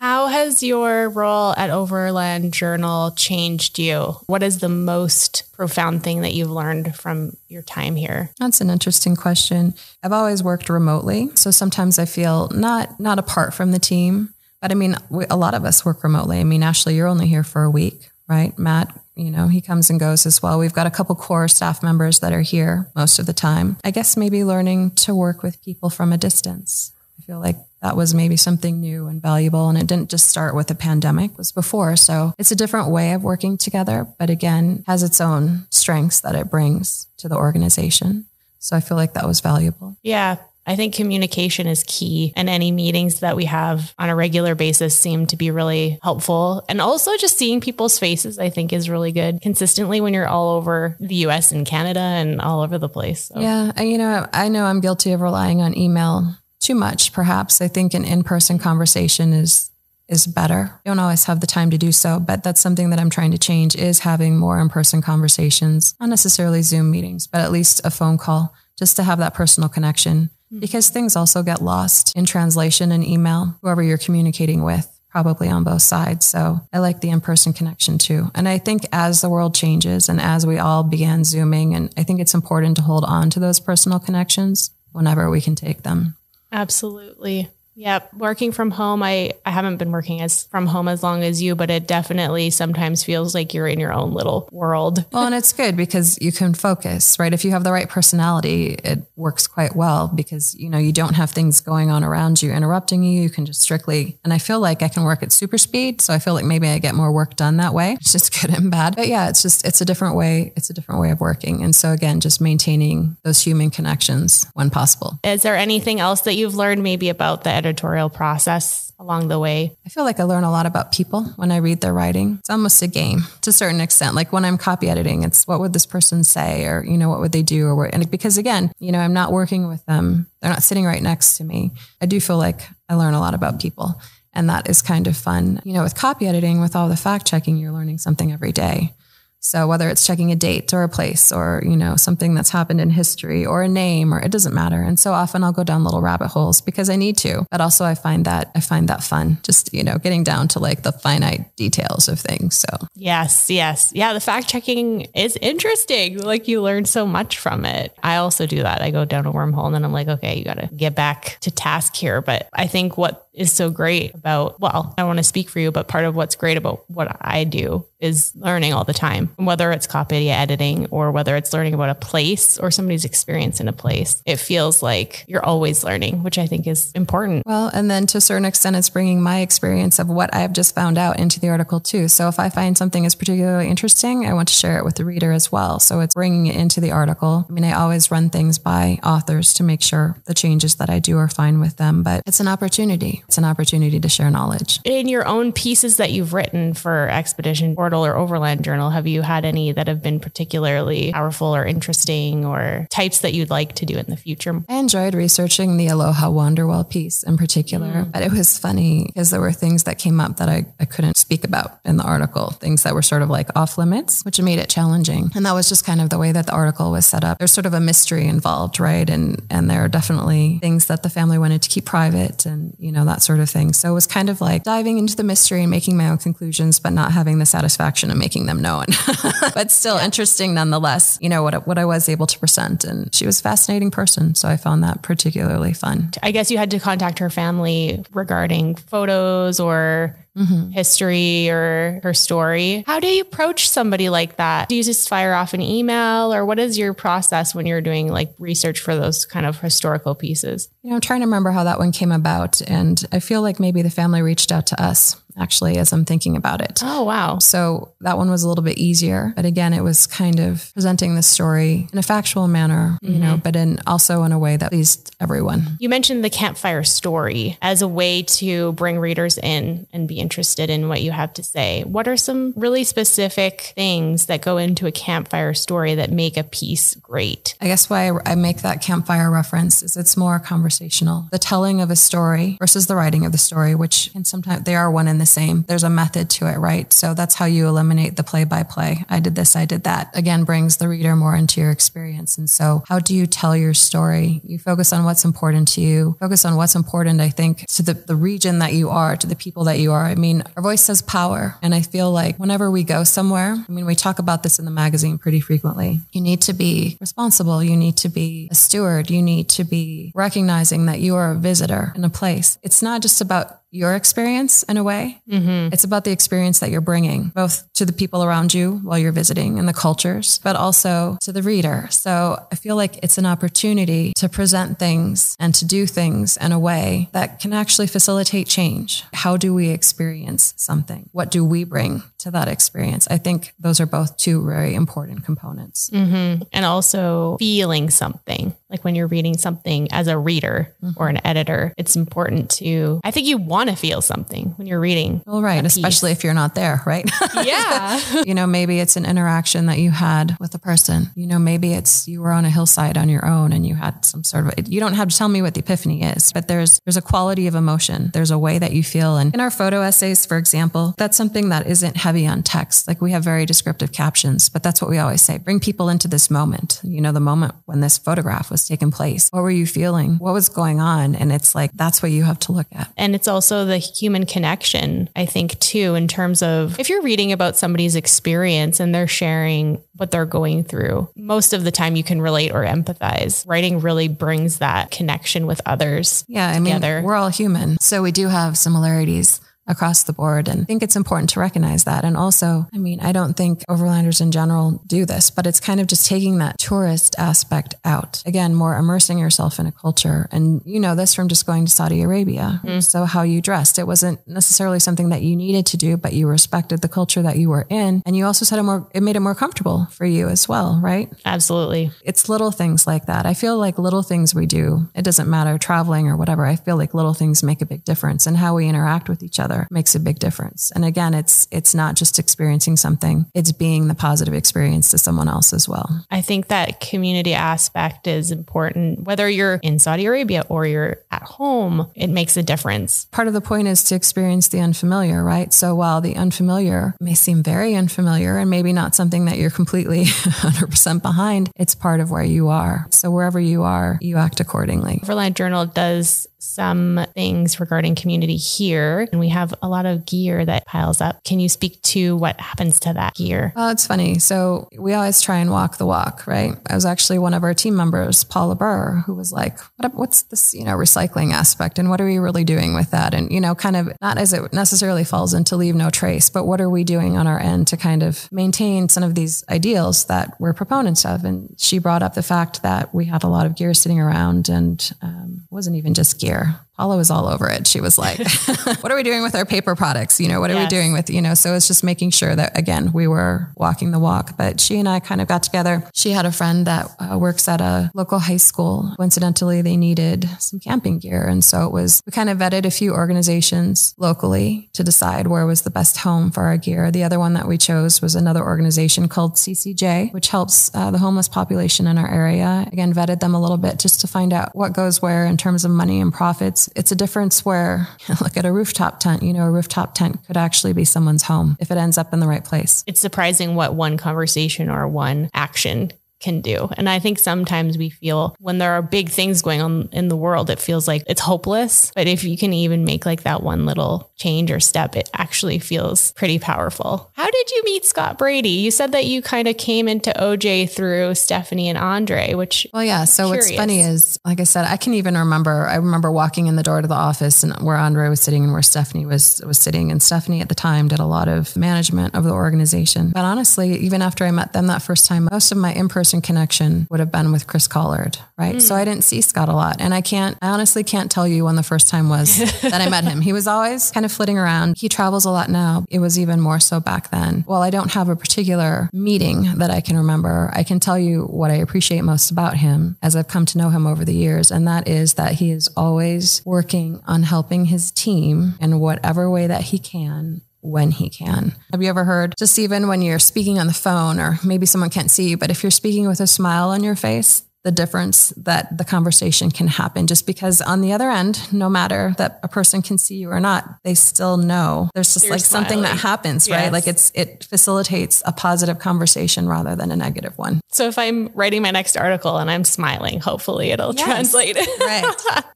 how 0.02 0.26
has 0.26 0.64
your 0.64 1.10
role 1.10 1.54
at 1.56 1.70
Overland 1.70 2.52
Journal 2.56 3.12
changed 3.12 3.78
you? 3.78 4.16
What 4.26 4.42
is 4.42 4.58
the 4.58 4.68
most 4.68 5.44
profound 5.54 6.04
thing 6.04 6.22
that 6.22 6.34
you've 6.34 6.50
learned 6.50 6.96
from 6.96 7.38
your 7.48 7.62
time 7.62 7.96
here? 7.96 8.32
That's 8.40 8.62
an 8.62 8.72
interesting 8.72 9.16
question. 9.16 9.76
I've 10.02 10.12
always 10.12 10.42
worked 10.42 10.70
remotely, 10.70 11.30
so 11.36 11.52
sometimes 11.52 12.00
I 12.00 12.06
feel 12.06 12.50
not 12.50 13.00
not 13.00 13.20
apart 13.20 13.54
from 13.54 13.72
the 13.72 13.80
team. 13.80 14.34
But 14.60 14.72
I 14.72 14.74
mean, 14.74 14.96
a 15.30 15.38
lot 15.38 15.54
of 15.54 15.66
us 15.66 15.86
work 15.86 16.04
remotely. 16.04 16.40
I 16.40 16.46
mean, 16.46 16.64
Ashley, 16.64 16.96
you're 16.96 17.08
only 17.08 17.28
here 17.28 17.44
for 17.44 17.64
a 17.64 17.70
week, 17.70 18.10
right? 18.28 18.58
Matt, 18.58 19.00
you 19.16 19.30
know, 19.30 19.50
he 19.50 19.62
comes 19.62 19.92
and 19.92 20.00
goes 20.00 20.26
as 20.26 20.42
well. 20.42 20.58
We've 20.58 20.74
got 20.74 20.88
a 20.88 20.92
couple 20.92 21.16
core 21.16 21.48
staff 21.48 21.84
members 21.84 22.20
that 22.20 22.34
are 22.34 22.42
here 22.42 22.90
most 22.96 23.20
of 23.20 23.28
the 23.28 23.34
time. 23.34 23.78
I 23.84 23.92
guess 23.92 24.18
maybe 24.18 24.44
learning 24.44 24.92
to 24.96 25.14
work 25.14 25.44
with 25.44 25.64
people 25.64 25.92
from 25.92 26.12
a 26.12 26.18
distance. 26.18 26.92
I 27.20 27.24
feel 27.24 27.40
like 27.40 27.58
that 27.82 27.98
was 27.98 28.14
maybe 28.14 28.38
something 28.38 28.80
new 28.80 29.08
and 29.08 29.22
valuable. 29.22 29.70
And 29.70 29.78
it 29.78 29.88
didn't 29.88 30.10
just 30.10 30.30
start 30.30 30.56
with 30.56 30.68
the 30.68 30.76
pandemic, 30.76 31.32
it 31.32 31.38
was 31.38 31.52
before. 31.52 31.96
So 31.96 32.34
it's 32.38 32.52
a 32.52 32.56
different 32.56 32.90
way 32.90 33.14
of 33.14 33.24
working 33.24 33.58
together, 33.58 34.08
but 34.20 34.30
again, 34.30 34.84
has 34.88 35.04
its 35.04 35.20
own 35.20 35.68
strengths 35.70 36.22
that 36.22 36.36
it 36.36 36.50
brings 36.50 37.08
to 37.18 37.28
the 37.28 37.36
organization. 37.36 38.26
So 38.60 38.76
I 38.76 38.80
feel 38.80 38.98
like 38.98 39.14
that 39.14 39.28
was 39.28 39.40
valuable. 39.40 39.98
Yeah. 40.04 40.38
I 40.68 40.76
think 40.76 40.94
communication 40.94 41.66
is 41.66 41.84
key 41.88 42.34
and 42.36 42.48
any 42.48 42.72
meetings 42.72 43.22
that 43.22 43.36
we 43.36 43.46
have 43.46 43.96
on 43.98 44.10
a 44.10 44.16
regular 44.16 44.54
basis 44.54 44.96
seem 44.96 45.26
to 45.28 45.36
be 45.36 45.50
really 45.50 45.98
helpful. 46.04 46.64
And 46.70 46.80
also 46.80 47.18
just 47.18 47.40
seeing 47.40 47.62
people's 47.62 47.98
faces, 47.98 48.38
I 48.38 48.52
think 48.52 48.72
is 48.72 48.88
really 48.88 49.12
good 49.12 49.42
consistently 49.42 50.02
when 50.02 50.14
you're 50.14 50.28
all 50.28 50.56
over 50.58 50.98
the 51.00 51.16
US 51.16 51.52
and 51.52 51.66
Canada 51.66 52.00
and 52.00 52.40
all 52.40 52.62
over 52.62 52.78
the 52.78 52.88
place. 52.88 53.32
So. 53.34 53.40
Yeah. 53.40 53.72
And, 53.76 53.90
you 53.90 53.98
know, 53.98 54.28
I 54.32 54.50
know 54.50 54.66
I'm 54.66 54.82
guilty 54.82 55.14
of 55.14 55.22
relying 55.22 55.62
on 55.64 55.76
email 55.76 56.36
too 56.62 56.76
much, 56.76 57.12
perhaps. 57.12 57.60
I 57.60 57.68
think 57.68 57.94
an 57.94 58.06
in-person 58.06 58.60
conversation 58.60 59.34
is 59.34 59.68
is 60.08 60.28
better. 60.28 60.74
I 60.86 60.90
don't 60.90 61.00
always 61.00 61.24
have 61.24 61.40
the 61.40 61.48
time 61.48 61.72
to 61.72 61.78
do 61.78 61.94
so, 61.94 62.20
but 62.20 62.44
that's 62.44 62.60
something 62.60 62.90
that 62.90 63.00
I'm 63.00 63.10
trying 63.10 63.32
to 63.32 63.38
change 63.38 63.78
is 63.78 64.00
having 64.00 64.38
more 64.38 64.60
in-person 64.60 65.02
conversations, 65.02 65.96
not 66.02 66.10
necessarily 66.10 66.62
Zoom 66.64 66.92
meetings, 66.92 67.28
but 67.28 67.40
at 67.40 67.52
least 67.52 67.80
a 67.86 67.92
phone 67.92 68.18
call 68.18 68.54
just 68.78 68.98
to 68.98 69.04
have 69.04 69.20
that 69.20 69.34
personal 69.34 69.70
connection 69.70 70.30
mm-hmm. 70.52 70.60
because 70.60 70.90
things 70.90 71.16
also 71.16 71.44
get 71.44 71.62
lost 71.62 72.14
in 72.16 72.26
translation 72.26 72.92
and 72.92 73.06
email, 73.06 73.56
whoever 73.62 73.82
you're 73.82 73.98
communicating 73.98 74.64
with 74.64 74.88
probably 75.10 75.50
on 75.50 75.64
both 75.64 75.82
sides. 75.82 76.26
So 76.26 76.62
I 76.74 76.80
like 76.80 77.02
the 77.02 77.10
in-person 77.10 77.54
connection 77.54 77.98
too. 77.98 78.32
And 78.34 78.48
I 78.48 78.58
think 78.58 78.86
as 78.92 79.22
the 79.22 79.30
world 79.30 79.54
changes 79.54 80.10
and 80.10 80.20
as 80.20 80.46
we 80.46 80.58
all 80.58 80.84
began 80.84 81.24
zooming 81.24 81.74
and 81.74 81.94
I 81.98 82.04
think 82.04 82.20
it's 82.20 82.34
important 82.34 82.78
to 82.78 82.82
hold 82.82 83.06
on 83.06 83.30
to 83.32 83.40
those 83.40 83.60
personal 83.60 84.00
connections 84.00 84.72
whenever 84.94 85.30
we 85.30 85.42
can 85.42 85.56
take 85.56 85.84
them. 85.84 86.16
Absolutely. 86.52 87.50
Yep. 87.82 88.14
Working 88.14 88.52
from 88.52 88.70
home, 88.70 89.02
I, 89.02 89.32
I 89.44 89.50
haven't 89.50 89.78
been 89.78 89.92
working 89.92 90.22
as 90.22 90.44
from 90.46 90.68
home 90.68 90.88
as 90.88 91.02
long 91.02 91.24
as 91.24 91.42
you, 91.42 91.56
but 91.56 91.72
it 91.72 91.88
definitely 91.88 92.52
sometimes 92.52 93.04
feels 93.04 93.34
like 93.34 93.56
you're 93.56 93.68
in 93.68 93.80
your 93.80 93.92
own 93.92 94.14
little 94.14 94.48
world. 94.52 95.04
Well, 95.12 95.26
and 95.26 95.36
it's 95.36 95.52
good 95.52 95.76
because 95.76 96.18
you 96.22 96.32
can 96.32 96.54
focus, 96.54 97.20
right? 97.20 97.34
If 97.34 97.44
you 97.44 97.52
have 97.52 97.66
the 97.66 97.72
right 97.72 97.90
personality, 97.90 98.76
it 98.84 99.00
works 99.18 99.46
quite 99.46 99.76
well 99.76 100.10
because, 100.14 100.56
you 100.56 100.70
know, 100.70 100.78
you 100.78 100.94
don't 100.94 101.16
have 101.16 101.32
things 101.32 101.60
going 101.60 101.92
on 101.92 102.04
around 102.04 102.42
you 102.42 102.52
interrupting 102.52 103.04
you. 103.04 103.22
You 103.22 103.30
can 103.30 103.46
just 103.46 103.62
strictly, 103.62 104.18
and 104.24 104.32
I 104.32 104.38
feel 104.38 104.60
like 104.62 104.82
I 104.82 104.88
can 104.88 105.04
work 105.04 105.22
at 105.22 105.34
super 105.34 105.58
speed. 105.58 106.02
So 106.02 106.14
I 106.14 106.20
feel 106.20 106.34
like 106.34 106.46
maybe 106.46 106.68
I 106.68 106.80
get 106.80 106.96
more 106.96 107.12
work 107.12 107.36
done 107.36 107.58
that 107.58 107.74
way. 107.74 107.98
It's 108.02 108.14
just 108.14 108.42
good 108.42 108.52
and 108.52 108.72
bad. 108.72 108.96
But 108.96 109.08
yeah, 109.10 109.30
it's 109.30 109.42
just, 109.42 109.66
it's 109.66 109.82
a 109.82 109.86
different 109.86 110.16
way. 110.16 110.54
It's 110.56 110.70
a 110.70 110.74
different 110.74 111.02
way 111.02 111.12
of 111.12 111.20
working. 111.20 111.64
And 111.64 111.76
so 111.76 111.92
again, 111.92 112.20
just 112.20 112.40
maintaining 112.42 113.18
those 113.24 113.42
human 113.42 113.70
connections 113.70 114.48
when 114.54 114.70
possible. 114.70 115.20
Is 115.24 115.44
there 115.44 115.56
anything 115.56 116.00
else 116.00 116.22
that 116.22 116.36
you've 116.36 116.56
learned 116.56 116.84
maybe 116.84 117.10
about 117.10 117.44
the 117.44 117.50
editorial 117.72 118.10
process 118.10 118.92
along 119.00 119.30
the 119.30 119.40
way? 119.40 119.76
I 119.86 119.90
feel 119.90 120.04
like 120.04 120.20
I 120.20 120.24
learn 120.24 120.44
a 120.44 120.52
lot 120.52 120.66
about 120.66 120.92
people 120.92 121.24
when 121.38 121.52
I 121.52 121.58
read 121.58 121.80
their 121.80 121.94
writing. 121.94 122.38
It's 122.40 122.50
almost 122.50 122.82
a 122.82 122.88
game 122.88 123.22
to 123.42 123.50
a 123.50 123.54
certain 123.54 123.80
extent. 123.80 124.14
Like 124.14 124.34
when 124.34 124.44
I'm 124.44 124.58
copy 124.58 124.90
editing, 124.90 125.24
it's 125.24 125.48
what 125.48 125.60
would 125.62 125.74
this 125.74 125.86
person 125.86 126.24
say 126.24 126.66
or, 126.66 126.84
you 126.84 126.98
know, 126.98 127.10
what 127.10 127.22
would 127.22 127.32
they 127.32 127.44
do 127.44 127.66
or 127.66 127.76
what, 127.76 127.94
and 127.94 128.12
because 128.12 128.38
again, 128.38 128.72
you 128.80 128.92
know, 128.92 129.00
I'm 129.00 129.14
not 129.14 129.32
working 129.32 129.68
with 129.68 129.84
them. 129.86 130.28
They're 130.42 130.52
not 130.52 130.64
sitting 130.64 130.86
right 130.86 131.02
next 131.02 131.38
to 131.38 131.44
me. 131.44 131.72
I 132.02 132.06
do 132.06 132.20
feel 132.20 132.38
like 132.38 132.62
I 132.90 132.96
learn 132.96 133.14
a 133.14 133.20
lot 133.20 133.34
about 133.34 133.62
people. 133.62 134.00
And 134.34 134.50
that 134.50 134.70
is 134.70 134.82
kind 134.82 135.08
of 135.08 135.18
fun. 135.18 135.60
You 135.66 135.74
know, 135.74 135.84
with 135.84 135.96
copy 135.96 136.26
editing, 136.26 136.62
with 136.62 136.76
all 136.76 136.88
the 136.88 136.96
fact 136.96 137.28
checking, 137.28 137.58
you're 137.58 137.74
learning 137.74 137.98
something 137.98 138.32
every 138.32 138.54
day. 138.54 138.94
So 139.42 139.68
whether 139.68 139.90
it's 139.90 140.06
checking 140.06 140.32
a 140.32 140.36
date 140.36 140.72
or 140.72 140.84
a 140.84 140.90
place 140.90 141.32
or, 141.32 141.64
you 141.66 141.76
know, 141.76 141.96
something 141.96 142.36
that's 142.36 142.52
happened 142.52 142.80
in 142.80 142.92
history 142.92 143.44
or 143.44 143.64
a 143.64 143.68
name 143.68 144.14
or 144.14 144.20
it 144.20 144.32
doesn't 144.32 144.54
matter. 144.54 144.82
And 144.82 145.00
so 145.00 145.14
often 145.14 145.44
I'll 145.44 145.52
go 145.52 145.64
down 145.64 145.84
little 145.84 146.02
rabbit 146.02 146.28
holes 146.28 146.62
because 146.62 146.90
I 146.90 146.96
need 146.96 147.18
to. 147.18 147.46
But 147.50 147.60
also 147.60 147.84
I 147.84 147.96
find 147.96 148.26
that 148.26 148.52
I 148.56 148.60
find 148.60 148.88
that 148.90 149.04
fun. 149.04 149.40
Just, 149.44 149.74
you 149.74 149.84
know, 149.84 149.98
getting 149.98 150.24
down 150.24 150.48
to 150.50 150.60
like 150.60 150.84
the 150.84 150.92
finite 150.92 151.56
details 151.56 152.08
of 152.08 152.20
things. 152.20 152.56
So 152.56 152.88
Yes, 152.96 153.50
yes. 153.50 153.92
Yeah, 153.96 154.14
the 154.14 154.20
fact 154.20 154.48
checking 154.48 155.02
is 155.16 155.38
interesting. 155.38 156.20
Like 156.20 156.48
you 156.48 156.62
learn 156.62 156.86
so 156.86 157.08
much 157.08 157.40
from 157.40 157.66
it. 157.66 157.98
I 158.04 158.18
also 158.18 158.46
do 158.46 158.62
that. 158.62 158.84
I 158.84 158.92
go 158.92 159.06
down 159.06 159.26
a 159.26 159.34
wormhole 159.34 159.66
and 159.66 159.74
then 159.74 159.84
I'm 159.84 159.92
like, 159.92 160.08
okay, 160.08 160.38
you 160.38 160.46
gotta 160.46 160.70
get 160.76 160.94
back 160.94 161.38
to 161.42 161.50
task 161.50 161.96
here. 161.96 162.22
But 162.22 162.48
I 162.54 162.68
think 162.68 162.96
what 162.96 163.28
is 163.34 163.52
so 163.52 163.72
great 163.72 164.14
about, 164.14 164.60
well, 164.60 164.94
I 164.98 165.04
want 165.06 165.18
to 165.18 165.24
speak 165.24 165.50
for 165.50 165.60
you, 165.60 165.72
but 165.72 165.88
part 165.88 166.06
of 166.06 166.16
what's 166.16 166.36
great 166.36 166.58
about 166.58 166.84
what 166.90 167.18
I 167.22 167.44
do 167.46 167.86
is 168.02 168.34
learning 168.36 168.74
all 168.74 168.84
the 168.84 168.94
time, 168.94 169.30
whether 169.38 169.72
it's 169.72 169.88
copy 169.88 170.30
editing 170.30 170.88
or 170.88 171.12
whether 171.12 171.36
it's 171.36 171.54
learning 171.54 171.74
about 171.74 171.90
a 171.90 171.96
place 171.96 172.58
or 172.58 172.72
somebody's 172.72 173.06
experience 173.06 173.60
in 173.60 173.68
a 173.68 173.74
place. 173.74 174.22
It 174.26 174.38
feels 174.38 174.82
like 174.84 175.24
you're 175.28 175.46
always 175.46 175.84
learning, 175.84 176.24
which 176.24 176.38
I 176.38 176.48
think 176.48 176.68
is 176.68 176.92
important. 176.94 177.44
Well, 177.46 177.70
and 177.74 177.90
then 177.90 178.08
to 178.08 178.18
a 178.18 178.22
certain 178.22 178.46
extent, 178.46 178.76
it's 178.76 178.90
bringing 178.90 179.22
my 179.22 179.40
experience 179.40 180.00
of 180.00 180.10
what 180.10 180.34
I've 180.34 180.54
just 180.54 180.76
found 180.76 180.98
out 180.98 181.20
into 181.20 181.40
the 181.40 181.50
article 181.50 181.80
too. 181.80 182.08
So 182.08 182.28
if 182.28 182.40
I 182.40 182.50
find 182.50 182.78
something 182.78 183.06
is 183.06 183.16
particularly 183.16 183.68
interesting, 183.68 184.26
I 184.26 184.34
want 184.34 184.48
to 184.50 184.56
share 184.56 184.78
it 184.78 184.86
with 184.86 184.96
the 184.96 185.06
reader 185.06 185.32
as 185.32 185.52
well. 185.52 185.80
So 185.80 186.00
it's 186.00 186.16
bringing 186.16 186.48
it 186.48 186.56
into 186.56 186.82
the 186.82 186.92
article. 186.92 187.46
I 187.48 187.54
mean, 187.54 187.64
I 187.64 187.74
always 187.74 188.12
run 188.12 188.30
things 188.30 188.58
by 188.58 189.00
authors 189.04 189.54
to 189.56 189.64
make 189.64 189.82
sure 189.82 190.18
the 190.26 190.34
changes 190.34 190.76
that 190.76 190.90
I 190.90 191.00
do 191.00 191.18
are 191.18 191.30
fine 191.30 191.60
with 191.60 191.78
them, 191.78 192.04
but 192.04 192.24
it's 192.26 192.40
an 192.40 192.48
opportunity. 192.48 193.24
It's 193.28 193.38
an 193.38 193.46
opportunity 193.46 194.00
to 194.00 194.10
share 194.10 194.32
knowledge. 194.32 194.80
In 194.84 195.08
your 195.08 195.28
own 195.28 195.52
pieces 195.54 195.98
that 195.98 196.12
you've 196.12 196.34
written 196.34 196.74
for 196.74 197.08
Expedition 197.10 197.76
Portal 197.92 198.06
or 198.06 198.16
Overland 198.16 198.64
Journal, 198.64 198.90
have 198.90 199.06
you 199.06 199.22
had 199.22 199.44
any 199.44 199.74
that 199.74 199.88
have 199.88 200.02
been 200.02 200.22
particularly 200.22 201.12
powerful 201.12 201.54
or 201.54 201.66
interesting 201.66 202.46
or 202.46 202.88
types 202.90 203.20
that 203.20 203.34
you'd 203.34 203.50
like 203.50 203.76
to 203.76 203.86
do 203.86 203.98
in 203.98 204.06
the 204.06 204.16
future? 204.16 204.64
I 204.70 204.76
enjoyed 204.76 205.14
researching 205.14 205.76
the 205.76 205.88
Aloha 205.88 206.30
Wanderwell 206.30 206.90
piece 206.90 207.22
in 207.22 207.36
particular, 207.36 207.88
mm. 207.88 208.12
but 208.14 208.22
it 208.22 208.32
was 208.32 208.58
funny 208.58 209.08
because 209.08 209.30
there 209.30 209.42
were 209.42 209.52
things 209.52 209.84
that 209.84 210.00
came 210.00 210.22
up 210.22 210.38
that 210.38 210.48
I, 210.48 210.68
I 210.80 210.86
couldn't 210.86 211.18
speak 211.32 211.46
about 211.46 211.80
in 211.86 211.96
the 211.96 212.04
article, 212.04 212.50
things 212.52 212.84
that 212.84 212.94
were 212.94 213.02
sort 213.02 213.22
of 213.22 213.30
like 213.30 213.48
off 213.56 213.78
limits, 213.78 214.26
which 214.26 214.42
made 214.42 214.60
it 214.60 214.70
challenging. 214.70 215.32
And 215.34 215.46
that 215.46 215.54
was 215.54 215.70
just 215.70 215.86
kind 215.86 216.02
of 216.02 216.10
the 216.10 216.18
way 216.18 216.34
that 216.34 216.46
the 216.46 216.52
article 216.52 216.92
was 216.92 217.06
set 217.06 217.24
up. 217.24 217.38
There's 217.38 217.54
sort 217.54 217.66
of 217.66 217.74
a 217.74 217.80
mystery 217.80 218.28
involved, 218.28 218.82
right? 218.82 219.10
And 219.10 219.42
and 219.50 219.70
there 219.70 219.82
are 219.82 219.88
definitely 219.88 220.60
things 220.60 220.88
that 220.88 221.04
the 221.04 221.10
family 221.10 221.38
wanted 221.38 221.62
to 221.62 221.70
keep 221.70 221.86
private 221.86 222.46
and, 222.46 222.76
you 222.80 222.92
know, 222.92 223.06
that 223.06 223.22
sort 223.22 223.40
of 223.40 223.50
thing. 223.50 223.72
So 223.72 223.92
it 223.92 223.94
was 223.94 224.08
kind 224.08 224.30
of 224.30 224.42
like 224.42 224.64
diving 224.64 224.98
into 224.98 225.16
the 225.16 225.24
mystery 225.24 225.62
and 225.62 225.72
making 225.72 225.96
my 225.96 226.10
own 226.10 226.18
conclusions, 226.18 226.82
but 226.82 226.92
not 226.92 227.14
having 227.14 227.40
the 227.40 227.46
satisfaction 227.46 228.12
of 228.12 228.18
making 228.18 228.48
them 228.48 228.62
known. 228.62 228.88
but 229.54 229.72
still 229.72 229.96
yeah. 229.96 230.04
interesting 230.04 230.54
nonetheless, 230.54 231.18
you 231.22 231.30
know, 231.30 231.44
what, 231.44 231.66
what 231.66 231.78
I 231.78 231.86
was 231.86 232.10
able 232.10 232.28
to 232.28 232.38
present. 232.40 232.84
And 232.84 233.16
she 233.16 233.26
was 233.26 233.40
a 233.40 233.44
fascinating 233.44 233.90
person. 233.90 234.36
So 234.36 234.50
I 234.50 234.58
found 234.58 234.84
that 234.84 235.02
particularly 235.02 235.72
fun. 235.72 236.12
I 236.22 236.32
guess 236.32 236.52
you 236.52 236.58
had 236.58 236.72
to 236.72 236.80
contact 236.80 237.20
her 237.20 237.30
family 237.30 238.04
regarding 238.12 238.76
photos 238.76 239.62
or 239.62 240.18
mm-hmm. 240.38 240.72
history 240.72 241.50
or 241.50 242.00
her 242.04 242.14
story. 242.14 242.84
How 242.88 243.00
do 243.00 243.08
you 243.08 243.22
approach 243.22 243.70
somebody 243.70 244.10
like 244.10 244.38
that? 244.38 244.70
Do 244.70 244.76
you 244.76 244.84
just 244.84 245.10
fire 245.10 245.34
off 245.34 245.54
an 245.54 245.62
email 245.62 246.34
or 246.34 246.46
what 246.46 246.60
is 246.60 246.78
your 246.78 246.94
process 246.94 247.54
when 247.54 247.66
you're 247.66 247.82
doing 247.82 248.08
like 248.08 248.34
research 248.40 248.80
for 248.80 248.96
those 248.96 249.26
kind 249.26 249.46
of 249.46 249.60
historical 249.60 250.16
pieces? 250.16 250.70
You 250.84 250.90
know, 250.90 250.96
I'm 250.96 251.02
trying 251.02 251.22
to 251.22 251.28
remember 251.28 251.52
how 251.52 251.64
that 251.66 251.80
one 251.80 251.92
came 251.92 252.12
about. 252.12 252.62
And 252.62 253.04
I 253.12 253.20
feel 253.20 253.42
like 253.42 253.60
maybe 253.60 253.82
the 253.82 253.90
family 253.90 254.22
reached 254.22 254.52
out 254.52 254.68
to 254.68 254.82
us 254.82 255.22
actually 255.38 255.78
as 255.78 255.94
I'm 255.94 256.06
thinking 256.06 256.36
about 256.36 256.62
it. 256.62 256.82
Oh, 256.84 257.04
wow. 257.04 257.40
So 257.40 257.94
that 258.02 258.18
one 258.18 258.30
was 258.30 258.44
a 258.44 258.48
little 258.48 258.64
bit 258.64 258.78
easier. 258.78 259.34
But 259.36 259.46
again, 259.46 259.74
it 259.74 259.82
was 259.82 260.08
kind 260.08 260.40
of 260.40 260.72
presenting 260.74 261.16
the 261.16 261.24
story 261.24 261.88
in 261.92 262.00
a 262.00 262.04
factual 262.04 262.48
manner, 262.48 262.98
mm-hmm. 263.04 263.14
you 263.14 263.20
know, 263.20 263.34
mm-hmm. 263.34 263.42
but 263.42 263.56
in 263.56 263.80
also 263.88 264.24
in 264.24 264.32
a 264.32 264.40
way 264.40 264.58
that 264.58 264.70
pleased 264.70 265.16
everyone. 265.20 265.78
You 265.80 265.90
mentioned 265.90 266.24
the 266.24 266.30
campfire 266.30 266.84
story 266.84 267.58
as 267.62 267.82
a 267.82 267.88
way 267.88 268.24
to 268.24 268.74
bring 268.74 269.00
readers 269.00 269.38
in 269.38 269.88
and 269.94 270.08
be 270.08 270.20
interested 270.20 270.70
in 270.70 270.90
what 270.90 271.02
you 271.02 271.12
have 271.12 271.34
to 271.34 271.44
say. 271.44 271.84
What 271.84 272.08
are 272.08 272.18
some 272.18 272.54
really 272.56 272.84
specific 272.84 273.74
things 273.76 274.26
that 274.28 274.42
go 274.42 274.58
into 274.58 274.88
a 274.88 274.92
campfire 274.92 275.54
story 275.54 275.96
that 275.96 276.12
make 276.12 276.38
a 276.38 276.44
piece 276.44 276.96
great? 276.96 277.56
I 277.62 277.68
guess 277.68 277.90
why 277.90 278.12
I 278.26 278.36
make 278.36 278.62
that 278.62 278.82
campfire 278.82 279.30
reference 279.32 279.84
is 279.84 279.98
it's 279.98 280.18
more 280.18 280.40
conversational. 280.40 281.28
The 281.32 281.40
telling 281.40 281.82
of 281.82 281.92
a 281.92 281.96
story 281.96 282.58
versus 282.60 282.88
the 282.88 282.96
writing 282.96 283.26
of 283.26 283.32
the 283.32 283.38
story, 283.38 283.76
which 283.76 284.12
can 284.12 284.26
sometimes 284.26 284.64
they 284.64 284.76
are 284.76 284.92
one 284.92 285.08
and 285.08 285.22
the 285.22 285.26
same. 285.32 285.64
There's 285.68 285.84
a 285.84 285.90
method 285.90 286.30
to 286.32 286.48
it, 286.48 286.58
right? 286.58 286.92
So 286.92 287.14
that's 287.14 287.36
how 287.36 287.46
you 287.46 287.68
eliminate 287.68 288.16
the 288.18 288.24
play 288.24 288.44
by 288.44 288.64
play. 288.64 289.06
I 289.10 289.20
did 289.20 289.36
this, 289.36 289.56
I 289.56 289.66
did 289.66 289.84
that. 289.84 290.12
Again, 290.16 290.44
brings 290.44 290.78
the 290.78 290.88
reader 290.88 291.16
more 291.16 291.36
into 291.36 291.62
your 291.62 291.72
experience. 291.72 292.38
And 292.38 292.50
so 292.50 292.84
how 292.88 293.00
do 293.00 293.16
you 293.16 293.26
tell 293.26 293.56
your 293.56 293.74
story? 293.74 294.42
You 294.44 294.60
focus 294.60 294.94
on 294.94 295.04
what's 295.06 295.26
important 295.26 295.68
to 295.70 295.82
you, 295.82 296.16
focus 296.20 296.46
on 296.46 296.56
what's 296.56 296.76
important, 296.76 297.22
I 297.22 297.30
think, 297.30 297.66
to 297.76 297.84
the, 297.84 297.94
the 297.94 298.16
region 298.16 298.60
that 298.60 298.74
you 298.74 298.90
are, 298.90 299.16
to 299.16 299.28
the 299.28 299.36
people 299.36 299.64
that 299.66 299.80
you 299.80 299.92
are. 299.92 300.06
I 300.06 300.16
mean, 300.16 300.44
our 300.56 300.64
voice 300.64 300.88
has 300.88 301.02
power. 301.02 301.56
And 301.62 301.74
I 301.74 301.82
feel 301.82 302.12
like 302.12 302.38
whenever 302.38 302.70
we 302.70 302.84
go 302.84 303.04
somewhere, 303.04 303.56
I 303.68 303.72
mean, 303.72 303.86
we 303.86 303.96
talk 303.96 304.20
about 304.20 304.44
this 304.44 304.60
in 304.60 304.66
the 304.66 304.72
magazine 304.72 305.18
pretty 305.18 305.40
frequently. 305.40 306.00
You 306.12 306.22
need 306.22 306.42
to 306.44 306.54
be 306.54 306.98
responsible. 307.00 307.64
You 307.64 307.78
need 307.78 307.98
to 307.98 308.10
be 308.10 308.50
a 308.52 308.56
steward. 308.56 309.10
You 309.10 309.22
need 309.22 309.50
to 309.50 309.64
be 309.64 310.12
recognizing 310.16 310.86
that 310.88 311.00
you 311.00 311.16
are 311.16 311.32
a 311.32 311.36
visitor 311.36 311.94
in 311.96 312.04
a 312.04 312.10
place. 312.10 312.58
It's 312.62 312.82
not 312.82 313.02
just 313.02 313.22
about 313.22 313.62
your 313.72 313.96
experience 313.96 314.64
in 314.64 314.78
a 314.78 314.84
way. 314.84 315.11
Mm-hmm. 315.30 315.74
It's 315.74 315.84
about 315.84 316.04
the 316.04 316.12
experience 316.12 316.60
that 316.60 316.70
you're 316.70 316.82
bringing, 316.82 317.30
both 317.30 317.72
to 317.74 317.86
the 317.86 317.94
people 317.94 318.24
around 318.24 318.54
you 318.54 318.80
while 318.84 318.98
you're 318.98 319.12
visiting 319.12 319.60
and 319.60 319.68
the 319.68 319.74
cultures, 319.74 320.40
but 320.44 320.56
also 320.56 321.18
to 321.22 321.32
the 321.32 321.42
reader. 321.42 321.88
So 321.90 322.46
I 322.52 322.56
feel 322.56 322.76
like 322.76 323.04
it's 323.04 323.18
an 323.18 323.26
opportunity 323.26 324.14
to 324.18 324.30
present 324.30 324.80
things 324.80 325.36
and 325.40 325.54
to 325.56 325.66
do 325.66 325.86
things 325.86 326.38
in 326.38 326.52
a 326.52 326.60
way 326.60 327.10
that 327.12 327.40
can 327.40 327.54
actually 327.54 327.88
facilitate 327.88 328.48
change. 328.48 329.04
How 329.14 329.38
do 329.38 329.54
we 329.54 329.70
experience 329.70 330.54
something? 330.58 331.10
What 331.12 331.32
do 331.32 331.44
we 331.46 331.64
bring 331.64 332.04
to 332.22 332.32
that 332.32 332.48
experience? 332.48 333.08
I 333.10 333.18
think 333.18 333.54
those 333.60 333.80
are 333.80 333.86
both 333.86 334.18
two 334.18 334.46
very 334.46 334.74
important 334.74 335.26
components. 335.26 335.90
Mm-hmm. 335.90 336.44
And 336.52 336.66
also 336.66 337.38
feeling 337.38 337.90
something, 337.90 338.56
like 338.70 338.84
when 338.84 338.96
you're 338.96 339.08
reading 339.08 339.38
something 339.38 339.92
as 339.92 340.08
a 340.08 340.18
reader 340.18 340.74
mm-hmm. 340.84 341.02
or 341.02 341.10
an 341.10 341.26
editor, 341.26 341.74
it's 341.78 341.96
important 341.96 342.50
to, 342.52 343.02
I 343.04 343.12
think 343.12 343.28
you 343.28 343.38
want 343.38 343.70
to 343.70 343.76
feel 343.76 344.02
something 344.02 344.54
when 344.58 344.68
you're 344.68 344.80
reading. 344.80 345.22
Well, 345.26 345.42
right. 345.42 345.64
Especially 345.66 346.12
if 346.12 346.24
you're 346.24 346.34
not 346.34 346.56
there, 346.56 346.82
right? 346.86 347.10
Yeah. 347.42 348.00
you 348.26 348.36
know, 348.36 348.46
maybe 348.46 348.80
it's 348.80 348.98
an 348.98 349.06
interaction 349.06 349.66
that 349.66 349.80
you 349.80 349.90
had 349.90 350.38
with 350.40 350.54
a 350.54 350.60
person. 350.60 351.10
You 351.16 351.26
know, 351.26 351.40
maybe 351.40 351.74
it's 351.74 352.08
you 352.08 352.22
were 352.22 352.32
on 352.32 352.46
a 352.46 352.50
hillside 352.50 352.98
on 352.98 353.10
your 353.10 353.26
own 353.26 353.52
and 353.52 353.66
you 353.66 353.74
had 353.74 354.06
some 354.06 354.24
sort 354.24 354.46
of, 354.48 354.68
you 354.68 354.80
don't 354.80 354.94
have 354.94 355.10
to 355.10 355.18
tell 355.18 355.28
me 355.28 355.42
what 355.42 355.56
the 355.56 355.62
epiphany 355.62 356.04
is, 356.04 356.32
but 356.34 356.48
there's, 356.48 356.80
there's 356.86 356.98
a 356.98 357.02
quality 357.02 357.48
of 357.48 357.56
emotion. 357.56 358.12
There's 358.14 358.32
a 358.32 358.38
way 358.38 358.60
that 358.60 358.74
you 358.74 358.84
feel. 358.84 359.18
And 359.18 359.34
in 359.34 359.40
our 359.40 359.50
photo 359.50 359.82
essays, 359.82 360.26
for 360.26 360.38
example, 360.38 360.94
that's 360.98 361.18
something 361.18 361.50
that 361.50 361.68
isn't 361.68 361.98
heavy 361.98 362.11
on 362.20 362.44
text. 362.44 362.88
Like 362.88 363.02
we 363.02 363.12
have 363.12 363.24
very 363.24 363.46
descriptive 363.46 363.92
captions, 363.92 364.50
but 364.50 364.64
that's 364.64 364.82
what 364.82 364.90
we 364.90 364.98
always 364.98 365.22
say. 365.22 365.38
Bring 365.38 365.60
people 365.60 365.90
into 365.90 366.08
this 366.08 366.30
moment, 366.30 366.80
you 366.84 367.02
know, 367.02 367.12
the 367.12 367.20
moment 367.20 367.56
when 367.66 367.80
this 367.80 367.98
photograph 367.98 368.52
was 368.52 368.68
taking 368.68 368.92
place. 368.92 369.30
What 369.32 369.42
were 369.42 369.52
you 369.52 369.66
feeling? 369.66 370.16
What 370.16 370.34
was 370.34 370.50
going 370.50 370.80
on? 370.80 371.16
And 371.16 371.32
it's 371.32 371.56
like, 371.56 371.72
that's 371.74 372.02
what 372.04 372.12
you 372.12 372.24
have 372.24 372.40
to 372.40 372.52
look 372.52 372.68
at. 372.72 372.92
And 372.98 373.16
it's 373.16 373.28
also 373.28 373.66
the 373.66 373.78
human 373.78 374.26
connection, 374.26 375.10
I 375.16 375.26
think, 375.26 375.60
too, 375.60 375.96
in 375.96 376.08
terms 376.08 376.44
of 376.44 376.80
if 376.80 376.90
you're 376.90 377.02
reading 377.02 377.32
about 377.32 377.58
somebody's 377.58 377.96
experience 377.96 378.80
and 378.80 378.94
they're 378.94 379.08
sharing 379.08 379.82
what 379.96 380.12
they're 380.12 380.26
going 380.26 380.64
through, 380.64 381.10
most 381.16 381.54
of 381.54 381.64
the 381.64 381.72
time 381.72 381.96
you 381.96 382.04
can 382.04 382.22
relate 382.22 382.52
or 382.52 382.64
empathize. 382.64 383.48
Writing 383.48 383.80
really 383.80 384.08
brings 384.08 384.60
that 384.60 384.92
connection 384.92 385.46
with 385.46 385.62
others. 385.66 386.26
Yeah, 386.28 386.50
I 386.50 386.58
together. 386.58 386.98
mean, 386.98 387.04
we're 387.04 387.16
all 387.16 387.30
human. 387.30 387.78
So 387.80 388.02
we 388.02 388.12
do 388.12 388.28
have 388.28 388.58
similarities 388.58 389.42
across 389.72 390.04
the 390.04 390.14
board. 390.14 390.48
And 390.48 390.62
I 390.62 390.64
think 390.66 390.84
it's 390.84 390.96
important 390.96 391.30
to 391.32 391.40
recognize 391.40 391.86
that. 391.86 392.04
And 392.04 392.16
also, 392.18 392.68
I 392.74 392.78
mean, 392.78 393.00
I 393.00 393.12
don't 393.12 393.36
think 393.36 393.66
overlanders 393.68 394.22
in 394.22 394.32
general 394.32 394.82
do 394.86 395.06
this, 395.06 395.32
but 395.32 395.48
it's 395.48 395.60
kind 395.60 395.80
of 395.80 395.88
just 395.88 396.06
taking 396.06 396.38
that 396.38 396.58
tourist 396.60 397.16
aspect 397.18 397.76
out. 397.86 398.22
Again, 398.26 398.54
more 398.54 398.76
immersing 398.76 399.18
yourself 399.18 399.60
in 399.60 399.66
a 399.66 399.72
culture. 399.72 400.28
And 400.32 400.62
you 400.66 400.80
know 400.80 400.96
this 400.96 401.16
from 401.16 401.28
just 401.28 401.46
going 401.46 401.66
to 401.66 401.72
Saudi 401.72 402.02
Arabia. 402.02 402.62
Mm. 402.64 402.84
So 402.84 403.06
how 403.06 403.24
you 403.24 403.42
dressed, 403.42 403.80
it 403.80 403.88
wasn't 403.88 404.26
necessarily 404.28 404.80
something 404.80 405.10
that 405.10 405.22
you 405.22 405.36
needed 405.36 405.66
to 405.68 405.78
do, 405.78 405.98
but 405.98 406.14
you 406.14 406.28
respected 406.28 406.82
the 406.82 406.90
culture 406.90 407.22
that 407.22 407.38
you 407.38 407.50
were 407.50 407.66
in. 407.70 408.02
And 408.06 408.16
you 408.16 408.26
also 408.26 408.46
said 408.46 408.60
it 408.60 408.64
more, 408.64 408.88
it 408.94 409.02
made 409.02 409.16
it 409.16 409.22
more 409.22 409.36
comfortable 409.36 409.88
for 409.92 410.06
you 410.06 410.28
as 410.28 410.48
well, 410.48 410.80
right? 410.82 411.12
Absolutely. 411.26 411.92
It's 412.04 412.30
little 412.30 412.52
things 412.52 412.86
like 412.86 413.06
that. 413.06 413.26
I 413.26 413.34
feel 413.34 413.58
like 413.58 413.78
little 413.78 414.04
things 414.04 414.36
we 414.36 414.46
do, 414.46 414.90
it 414.94 415.04
doesn't 415.04 415.30
matter 415.30 415.58
traveling 415.58 416.08
or 416.08 416.18
whatever. 416.18 416.46
I 416.46 416.56
feel 416.56 416.78
like 416.78 416.94
little 416.94 417.14
things 417.14 417.44
make 417.44 417.62
a 417.62 417.66
big 417.66 417.84
difference 417.84 418.28
in 418.28 418.36
how 418.36 418.56
we 418.56 418.68
interact 418.68 419.10
with 419.10 419.24
each 419.24 419.40
other 419.40 419.61
makes 419.70 419.96
a 419.96 420.00
big 420.00 420.20
difference. 420.20 420.72
And 420.72 420.86
again, 420.86 421.14
it's 421.14 421.48
it's 421.52 421.76
not 421.76 421.96
just 421.96 422.20
experiencing 422.20 422.78
something, 422.78 423.26
it's 423.34 423.52
being 423.52 423.88
the 423.88 423.96
positive 423.96 424.34
experience 424.34 424.92
to 424.92 424.98
someone 424.98 425.28
else 425.28 425.54
as 425.54 425.68
well. 425.68 426.06
I 426.10 426.22
think 426.22 426.48
that 426.48 426.80
community 426.80 427.34
aspect 427.34 428.08
is 428.08 428.32
important 428.32 429.02
whether 429.04 429.30
you're 429.30 429.60
in 429.62 429.80
Saudi 429.80 430.06
Arabia 430.06 430.44
or 430.50 430.66
you're 430.66 430.98
at 431.12 431.24
home, 431.24 431.90
it 431.96 432.08
makes 432.08 432.38
a 432.38 432.44
difference. 432.44 433.06
Part 433.06 433.28
of 433.28 433.34
the 433.34 433.42
point 433.42 433.68
is 433.68 433.84
to 433.86 433.96
experience 433.96 434.48
the 434.48 434.60
unfamiliar, 434.60 435.24
right? 435.24 435.52
So 435.54 435.76
while 435.76 436.02
the 436.02 436.16
unfamiliar 436.16 436.96
may 437.00 437.14
seem 437.14 437.44
very 437.44 437.76
unfamiliar 437.76 438.38
and 438.38 438.50
maybe 438.50 438.74
not 438.74 438.96
something 438.96 439.26
that 439.26 439.38
you're 439.38 439.50
completely 439.50 440.06
100% 440.06 441.02
behind, 441.02 441.52
it's 441.56 441.76
part 441.76 442.00
of 442.00 442.12
where 442.12 442.24
you 442.24 442.50
are. 442.50 442.88
So 442.90 443.12
wherever 443.12 443.40
you 443.40 443.64
are, 443.64 443.98
you 444.02 444.18
act 444.18 444.40
accordingly. 444.40 445.00
Overland 445.04 445.36
Journal 445.36 445.66
does 445.66 446.28
some 446.42 447.06
things 447.14 447.60
regarding 447.60 447.96
community 447.96 448.36
here, 448.36 449.08
and 449.12 449.20
we 449.20 449.30
have 449.30 449.54
a 449.62 449.70
lot 449.70 449.86
of 449.86 450.06
gear 450.06 450.44
that 450.46 450.66
piles 450.66 451.02
up. 451.02 451.24
Can 451.24 451.40
you 451.40 451.48
speak 451.48 451.82
to 451.84 452.18
what 452.18 452.40
happens 452.40 452.80
to 452.82 452.94
that 452.94 453.16
gear? 453.16 453.54
Well, 453.56 453.70
it's 453.70 453.88
funny. 453.88 454.20
So 454.20 454.68
we 454.78 454.94
always 454.94 455.22
try 455.22 455.38
and 455.38 455.52
walk 455.52 455.78
the 455.78 455.86
walk, 455.86 456.26
right? 456.28 456.56
I 456.68 456.76
was 456.76 456.86
actually 456.86 457.20
one 457.20 457.34
of 457.34 457.44
our 457.44 457.54
team 457.54 457.76
members, 457.76 458.24
Paula 458.24 458.56
Burr, 458.56 459.04
who 459.06 459.14
was 459.14 459.32
like, 459.32 459.60
what, 459.78 459.94
what's 459.94 460.24
this, 460.24 460.54
you 460.54 460.66
know, 460.66 460.76
recycling 460.76 461.32
aspect? 461.32 461.78
And 461.78 461.90
what 461.90 462.02
are 462.02 462.06
we 462.06 462.18
really 462.18 462.44
doing 462.44 462.74
with 462.74 462.92
that? 462.92 463.14
And, 463.14 463.32
you 463.32 463.40
know, 463.40 463.56
kind 463.56 463.76
of 463.76 463.90
not 464.02 464.18
as 464.18 464.34
it 464.34 464.52
necessarily 464.52 465.04
falls 465.04 465.34
into 465.34 465.56
leave 465.56 465.76
no 465.76 465.90
trace, 465.90 466.30
but 466.30 466.46
what 466.46 466.60
are 466.60 466.70
we 466.70 466.84
doing 466.84 467.18
on 467.18 467.28
our 467.28 467.40
end 467.40 467.68
to 467.68 467.78
kind 467.78 468.04
of 468.04 468.32
maintain 468.32 468.90
some 468.90 469.04
of 469.04 469.16
these 469.16 469.44
ideals 469.50 470.06
that 470.06 470.40
we're 470.40 470.54
proponents 470.54 471.06
of? 471.06 471.24
And 471.24 471.56
she 471.58 471.78
brought 471.78 472.04
up 472.04 472.16
the 472.16 472.24
fact 472.24 472.64
that 472.64 472.94
we 472.94 473.06
had 473.06 473.24
a 473.24 473.28
lot 473.28 473.46
of 473.46 473.56
gear 473.56 473.74
sitting 473.74 474.00
around 474.00 474.50
and 474.50 474.92
um, 475.02 475.31
wasn't 475.52 475.76
even 475.76 475.94
just 475.94 476.20
gear 476.20 476.56
Paula 476.82 476.98
was 476.98 477.12
all 477.12 477.28
over 477.28 477.48
it. 477.48 477.68
She 477.68 477.80
was 477.80 478.00
like, 478.00 478.18
what 478.82 478.92
are 478.92 478.96
we 478.96 479.04
doing 479.04 479.22
with 479.22 479.36
our 479.36 479.46
paper 479.46 479.76
products? 479.76 480.20
You 480.20 480.28
know, 480.28 480.40
what 480.40 480.50
are 480.50 480.56
yes. 480.56 480.64
we 480.72 480.76
doing 480.76 480.94
with, 480.94 481.12
you 481.12 481.22
know, 481.22 481.36
so 481.36 481.54
it's 481.54 481.68
just 481.68 481.84
making 481.84 482.10
sure 482.10 482.36
that, 482.36 482.58
again, 482.58 482.92
we 482.92 483.08
were 483.08 483.52
walking 483.56 483.92
the 483.92 484.00
walk. 484.00 484.36
But 484.36 484.60
she 484.60 484.80
and 484.80 484.90
I 484.90 485.00
kind 485.00 485.22
of 485.22 485.28
got 485.28 485.44
together. 485.44 485.88
She 485.94 486.10
had 486.10 486.26
a 486.26 486.32
friend 486.32 486.66
that 486.66 486.90
uh, 487.00 487.20
works 487.20 487.48
at 487.48 487.62
a 487.62 487.92
local 487.94 488.18
high 488.18 488.38
school. 488.38 488.96
Coincidentally, 488.98 489.62
they 489.62 489.78
needed 489.78 490.28
some 490.40 490.60
camping 490.60 490.98
gear. 490.98 491.24
And 491.24 491.44
so 491.44 491.68
it 491.68 491.72
was, 491.72 492.02
we 492.04 492.14
kind 492.14 492.32
of 492.32 492.40
vetted 492.40 492.66
a 492.66 492.72
few 492.72 492.94
organizations 492.94 493.94
locally 494.00 494.72
to 494.74 494.84
decide 494.84 495.28
where 495.28 495.46
was 495.46 495.62
the 495.62 495.70
best 495.70 495.98
home 495.98 496.32
for 496.32 496.46
our 496.46 496.58
gear. 496.58 496.90
The 496.90 497.04
other 497.04 497.20
one 497.20 497.34
that 497.34 497.48
we 497.48 497.60
chose 497.60 498.02
was 498.02 498.16
another 498.16 498.42
organization 498.42 499.08
called 499.08 499.36
CCJ, 499.36 500.14
which 500.14 500.30
helps 500.30 500.74
uh, 500.74 500.90
the 500.90 500.98
homeless 500.98 501.28
population 501.28 501.86
in 501.86 502.00
our 502.00 502.12
area. 502.12 502.68
Again, 502.72 502.92
vetted 502.92 503.20
them 503.20 503.36
a 503.36 503.42
little 503.42 503.60
bit 503.60 503.78
just 503.78 504.02
to 504.02 504.08
find 504.08 504.34
out 504.34 504.56
what 504.56 504.74
goes 504.74 505.00
where 505.00 505.28
in 505.28 505.38
terms 505.38 505.64
of 505.64 505.70
money 505.70 506.02
and 506.02 506.12
profits 506.12 506.71
it's 506.76 506.92
a 506.92 506.96
difference 506.96 507.46
where 507.46 507.88
look 508.22 508.38
at 508.38 508.46
a 508.46 508.52
rooftop 508.52 509.00
tent, 509.00 509.24
you 509.24 509.34
know, 509.34 509.46
a 509.46 509.52
rooftop 509.52 509.96
tent 509.96 510.26
could 510.26 510.38
actually 510.38 510.74
be 510.74 510.86
someone's 510.86 511.24
home 511.24 511.58
if 511.60 511.72
it 511.72 511.78
ends 511.78 511.98
up 511.98 512.14
in 512.14 512.20
the 512.20 512.28
right 512.28 512.44
place. 512.44 512.84
It's 512.88 513.00
surprising 513.00 513.56
what 513.56 513.76
one 513.76 513.98
conversation 513.98 514.70
or 514.70 514.88
one 514.88 515.30
action 515.34 515.92
can 516.22 516.42
do. 516.42 516.70
And 516.78 516.88
I 516.90 517.00
think 517.00 517.20
sometimes 517.20 517.78
we 517.78 517.90
feel 517.90 518.36
when 518.40 518.58
there 518.58 518.74
are 518.74 518.82
big 518.82 519.10
things 519.10 519.42
going 519.42 519.62
on 519.62 519.90
in 519.92 520.08
the 520.08 520.16
world, 520.16 520.50
it 520.50 520.60
feels 520.60 520.88
like 520.88 521.04
it's 521.08 521.22
hopeless. 521.22 521.92
But 521.96 522.08
if 522.08 522.24
you 522.24 522.38
can 522.38 522.54
even 522.54 522.86
make 522.86 523.06
like 523.06 523.24
that 523.24 523.44
one 523.44 523.66
little 523.66 524.12
change 524.16 524.52
or 524.52 524.60
step, 524.60 524.96
it 524.96 525.10
actually 525.14 525.60
feels 525.60 526.12
pretty 526.14 526.40
powerful. 526.40 527.12
How 527.14 527.30
did 527.30 527.52
you 527.52 527.64
meet 527.66 527.86
Scott 527.86 528.18
Brady? 528.18 528.50
You 528.50 528.72
said 528.72 528.92
that 528.92 529.06
you 529.06 529.22
kind 529.22 529.48
of 529.48 529.58
came 529.58 529.88
into 529.88 530.12
OJ 530.12 530.70
through 530.70 531.16
Stephanie 531.16 531.70
and 531.70 531.78
Andre, 531.78 532.34
which 532.34 532.68
well, 532.74 532.84
yeah. 532.84 533.06
So 533.06 533.28
curious. 533.28 533.46
what's 533.48 533.58
funny 533.58 533.82
is, 533.82 534.20
like 534.26 534.40
I 534.40 534.44
said, 534.44 534.66
I 534.66 534.78
can 534.78 534.94
even 534.94 535.18
remember. 535.18 535.68
I 535.68 535.76
remember 535.76 536.12
walking 536.12 536.48
in 536.48 536.56
the 536.56 536.64
door 536.64 536.82
to 536.82 536.88
the 536.88 536.94
office 536.94 537.44
and 537.44 537.54
where 537.62 537.78
Andre 537.78 538.10
was 538.10 538.22
sitting 538.22 538.44
and 538.44 538.54
where 538.54 538.62
Stephanie 538.62 539.06
was 539.06 539.42
was 539.46 539.58
sitting. 539.58 539.92
And 539.92 540.02
Stephanie 540.02 540.42
at 540.42 540.50
the 540.50 540.56
time 540.56 540.88
did 540.88 541.00
a 541.00 541.06
lot 541.06 541.28
of 541.28 541.56
management 541.56 542.16
of 542.16 542.24
the 542.24 542.32
organization. 542.32 543.12
But 543.12 543.26
honestly, 543.26 543.78
even 543.78 544.02
after 544.02 544.26
I 544.26 544.32
met 544.32 544.54
them 544.54 544.68
that 544.68 544.82
first 544.82 545.08
time, 545.08 545.28
most 545.32 545.52
of 545.52 545.58
my 545.58 545.74
in 545.74 545.90
person 545.90 546.11
person 546.12 546.22
connection 546.22 546.88
would 546.90 547.00
have 547.00 547.12
been 547.12 547.32
with 547.32 547.48
Chris 547.48 547.68
Collard, 547.68 548.18
right? 548.38 548.56
Mm. 548.56 548.62
So 548.62 548.76
I 548.76 548.84
didn't 548.84 549.04
see 549.04 549.22
Scott 549.22 549.48
a 549.48 549.54
lot. 549.54 549.78
And 549.80 549.94
I 549.94 550.02
can't, 550.02 550.38
I 550.42 550.50
honestly 550.50 550.84
can't 550.84 551.10
tell 551.10 551.28
you 551.28 551.46
when 551.46 551.56
the 551.56 551.64
first 551.64 551.88
time 551.88 552.10
was 552.10 552.38
that 552.62 552.82
I 552.82 552.90
met 552.90 553.06
him. 553.06 553.22
He 553.22 553.32
was 553.32 553.48
always 553.48 553.92
kind 553.92 554.06
of 554.06 554.12
flitting 554.12 554.38
around. 554.38 554.78
He 554.78 554.90
travels 554.90 555.26
a 555.26 555.32
lot 555.32 555.50
now. 555.50 555.86
It 555.90 556.00
was 556.00 556.20
even 556.20 556.42
more 556.42 556.60
so 556.60 556.80
back 556.80 557.12
then. 557.12 557.44
While 557.46 557.62
I 557.62 557.70
don't 557.70 557.94
have 557.94 558.10
a 558.10 558.16
particular 558.16 558.90
meeting 558.92 559.44
that 559.56 559.72
I 559.72 559.80
can 559.80 559.98
remember, 559.98 560.52
I 560.54 560.64
can 560.64 560.80
tell 560.80 561.00
you 561.00 561.24
what 561.24 561.52
I 561.52 561.56
appreciate 561.56 562.02
most 562.02 562.32
about 562.32 562.58
him 562.58 562.98
as 563.02 563.16
I've 563.16 563.30
come 563.30 563.46
to 563.48 563.58
know 563.58 563.70
him 563.70 563.88
over 563.88 564.04
the 564.04 564.14
years. 564.14 564.52
And 564.52 564.68
that 564.68 564.88
is 564.88 565.14
that 565.14 565.34
he 565.34 565.52
is 565.52 565.70
always 565.78 566.42
working 566.46 567.02
on 567.08 567.24
helping 567.24 567.66
his 567.66 567.92
team 567.92 568.56
in 568.60 568.80
whatever 568.80 569.30
way 569.30 569.48
that 569.48 569.62
he 569.62 569.80
can 569.80 570.42
when 570.62 570.92
he 570.92 571.10
can. 571.10 571.56
Have 571.72 571.82
you 571.82 571.90
ever 571.90 572.04
heard, 572.04 572.36
just 572.38 572.58
even 572.60 572.88
when 572.88 573.02
you're 573.02 573.20
speaking 573.20 573.60
on 573.60 573.68
the 573.68 573.74
phone, 573.74 574.20
or 574.20 574.40
maybe 574.44 574.66
someone 574.66 574.90
can't 574.90 575.12
see 575.12 575.30
you, 575.30 575.38
but 575.38 575.50
if 575.52 575.64
you're 575.64 575.72
speaking 575.72 576.08
with 576.08 576.20
a 576.20 576.28
smile 576.28 576.70
on 576.70 576.84
your 576.84 576.96
face, 576.96 577.44
the 577.64 577.72
difference 577.72 578.30
that 578.38 578.78
the 578.78 578.84
conversation 578.84 579.52
can 579.52 579.68
happen. 579.68 580.08
Just 580.08 580.26
because 580.26 580.62
on 580.62 580.82
the 580.82 580.94
other 580.94 581.10
end 581.10 581.52
no 581.54 581.70
matter 581.70 582.14
that 582.18 582.40
a 582.44 582.48
person 582.48 582.82
can 582.82 582.98
see 582.98 583.16
you 583.16 583.30
or 583.30 583.40
not 583.40 583.78
they 583.84 583.94
still 583.94 584.38
know. 584.38 584.90
There's 584.94 585.14
just 585.14 585.26
You're 585.26 585.34
like 585.34 585.42
smiling. 585.42 585.68
something 585.68 585.82
that 585.84 585.98
happens 585.98 586.48
yes. 586.48 586.64
right 586.64 586.72
like 586.72 586.88
it's 586.88 587.12
it 587.16 587.44
facilitates 587.44 588.24
a 588.26 588.32
positive 588.32 588.80
conversation 588.80 589.48
rather 589.48 589.76
than 589.76 589.92
a 589.92 589.96
negative 589.96 590.38
one. 590.38 590.62
So 590.70 590.88
if 590.88 590.98
i'm 590.98 591.30
writing 591.34 591.62
my 591.62 591.72
next 591.72 591.98
article 591.98 592.38
and 592.38 592.50
i'm 592.50 592.64
smiling 592.64 593.20
hopefully 593.20 593.72
it'll 593.72 593.96
yes. 593.96 594.06
translate. 594.06 594.58
Right. 594.82 595.04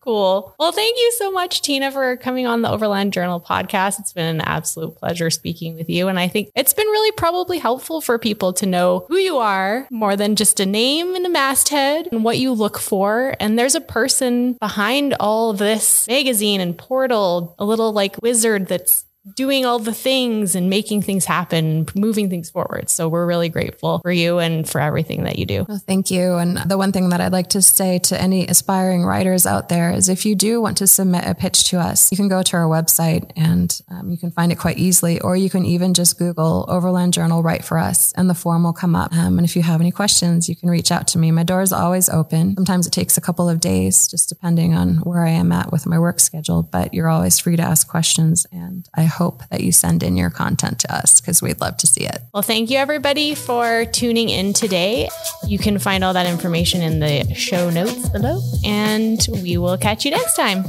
Cool. 0.02 0.54
Well 0.60 0.72
thank 0.72 0.98
you 0.98 1.12
so 1.18 1.32
much 1.32 1.62
Tena 1.62 1.91
for 1.91 2.15
coming 2.18 2.46
on 2.46 2.62
the 2.62 2.70
overland 2.70 3.12
journal 3.12 3.41
podcast. 3.41 4.00
It's 4.00 4.13
been 4.13 4.36
an 4.36 4.41
absolute 4.41 4.96
pleasure 4.96 5.30
speaking 5.30 5.76
with 5.76 5.89
you 5.89 6.08
and 6.08 6.20
i 6.20 6.28
think 6.28 6.50
it's 6.56 6.74
been 6.74 6.85
really 6.96 7.12
probably 7.12 7.58
helpful 7.58 8.00
for 8.00 8.18
people 8.18 8.54
to 8.54 8.66
know 8.66 9.06
who 9.10 9.18
you 9.18 9.38
are 9.38 9.86
more 9.92 10.16
than 10.16 10.38
just 10.38 10.62
a 10.62 10.66
name 10.66 11.14
and 11.14 11.26
a 11.26 11.30
masthead 11.30 12.08
and 12.10 12.24
what 12.24 12.38
you 12.38 12.54
look 12.54 12.80
for. 12.80 13.36
And 13.38 13.60
there's 13.60 13.76
a 13.76 13.82
person 13.82 14.54
behind 14.54 15.14
all 15.20 15.52
this 15.52 16.08
magazine 16.08 16.62
and 16.62 16.78
portal, 16.78 17.54
a 17.60 17.66
little 17.66 17.92
like 17.92 18.22
wizard 18.22 18.68
that's 18.68 19.05
doing 19.34 19.66
all 19.66 19.80
the 19.80 19.94
things 19.94 20.56
and 20.56 20.70
making 20.70 21.02
things 21.02 21.26
happen, 21.26 21.88
moving 21.96 22.30
things 22.30 22.50
forward. 22.50 22.90
So 22.90 23.10
we're 23.10 23.26
really 23.26 23.50
grateful 23.50 24.00
for 24.00 24.12
you 24.12 24.40
and 24.40 24.68
for 24.70 24.80
everything 24.80 25.24
that 25.24 25.40
you 25.40 25.46
do. 25.46 25.66
Well, 25.68 25.82
thank 25.86 26.12
you. 26.12 26.36
And 26.36 26.58
the 26.58 26.78
one 26.78 26.92
thing 26.92 27.10
that 27.10 27.22
I'd 27.22 27.32
like 27.32 27.50
to 27.50 27.62
say 27.62 28.00
to 28.00 28.22
any 28.22 28.48
aspiring 28.48 29.04
writers 29.04 29.46
out 29.46 29.70
there 29.70 29.92
is 29.92 30.10
if 30.10 30.26
you 30.26 30.36
do 30.36 30.62
want 30.62 30.78
to 30.78 30.88
submit 30.88 31.26
a 31.26 31.34
pitch 31.34 31.66
to 31.66 31.80
us, 31.80 32.12
you 32.12 32.18
can 32.18 32.28
go 32.28 32.44
to 32.44 32.58
our 32.58 32.66
website 32.66 33.32
and 33.36 33.82
um, 33.90 34.12
you 34.12 34.18
can 34.18 34.32
find 34.32 34.52
it 34.52 34.60
quite 34.60 34.78
easily, 34.78 35.20
or 35.22 35.36
you 35.36 35.49
can 35.49 35.66
even 35.66 35.93
just 35.93 36.20
Google 36.20 36.66
Overland 36.68 37.14
Journal 37.14 37.41
Write 37.41 37.66
for 37.66 37.78
Us 37.78 38.14
and 38.14 38.30
the 38.30 38.36
form 38.36 38.64
will 38.64 38.74
come 38.74 38.95
up. 38.95 39.14
Um, 39.14 39.38
and 39.38 39.45
if 39.45 39.56
you 39.56 39.64
have 39.64 39.82
any 39.82 39.91
questions, 39.91 40.47
you 40.47 40.56
can 40.56 40.70
reach 40.70 40.91
out 40.91 41.08
to 41.10 41.18
me. 41.18 41.32
My 41.32 41.43
door 41.43 41.62
is 41.62 41.74
always 41.74 42.10
open. 42.10 42.56
Sometimes 42.56 42.86
it 42.86 42.93
takes 42.93 43.18
a 43.18 43.22
couple 43.22 43.49
of 43.49 43.60
days, 43.60 44.08
just 44.08 44.30
depending 44.30 44.76
on 44.76 44.97
where 44.97 45.26
I 45.26 45.30
am 45.30 45.52
at 45.52 45.72
with 45.72 45.86
my 45.86 45.97
work 45.97 46.20
schedule, 46.20 46.64
but 46.64 46.93
you're 46.93 47.10
always 47.10 47.39
free 47.39 47.56
to 47.56 47.64
ask 47.64 47.88
questions. 47.88 48.45
And 48.52 48.88
I 48.93 49.04
hope 49.18 49.41
that 49.49 49.61
you 49.61 49.72
send 49.72 50.03
in 50.03 50.16
your 50.18 50.30
content 50.30 50.80
to 50.80 50.93
us 50.93 51.20
because 51.20 51.41
we'd 51.41 51.59
love 51.61 51.78
to 51.78 51.88
see 51.88 52.05
it. 52.05 52.22
Well, 52.34 52.43
thank 52.43 52.70
you 52.70 52.78
everybody 52.78 53.36
for 53.36 53.86
tuning 53.86 54.30
in 54.30 54.53
today. 54.53 55.09
You 55.47 55.57
can 55.57 55.80
find 55.80 56.03
all 56.03 56.13
that 56.13 56.28
information 56.28 56.82
in 56.82 56.99
the 56.99 57.34
show 57.34 57.70
notes 57.70 58.09
below, 58.09 58.41
and 58.66 59.20
we 59.32 59.57
will 59.57 59.78
catch 59.78 60.05
you 60.05 60.11
next 60.11 60.36
time. 60.36 60.66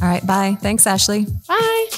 All 0.00 0.08
right. 0.08 0.24
Bye. 0.26 0.56
Thanks, 0.60 0.86
Ashley. 0.86 1.26
Bye. 1.46 1.88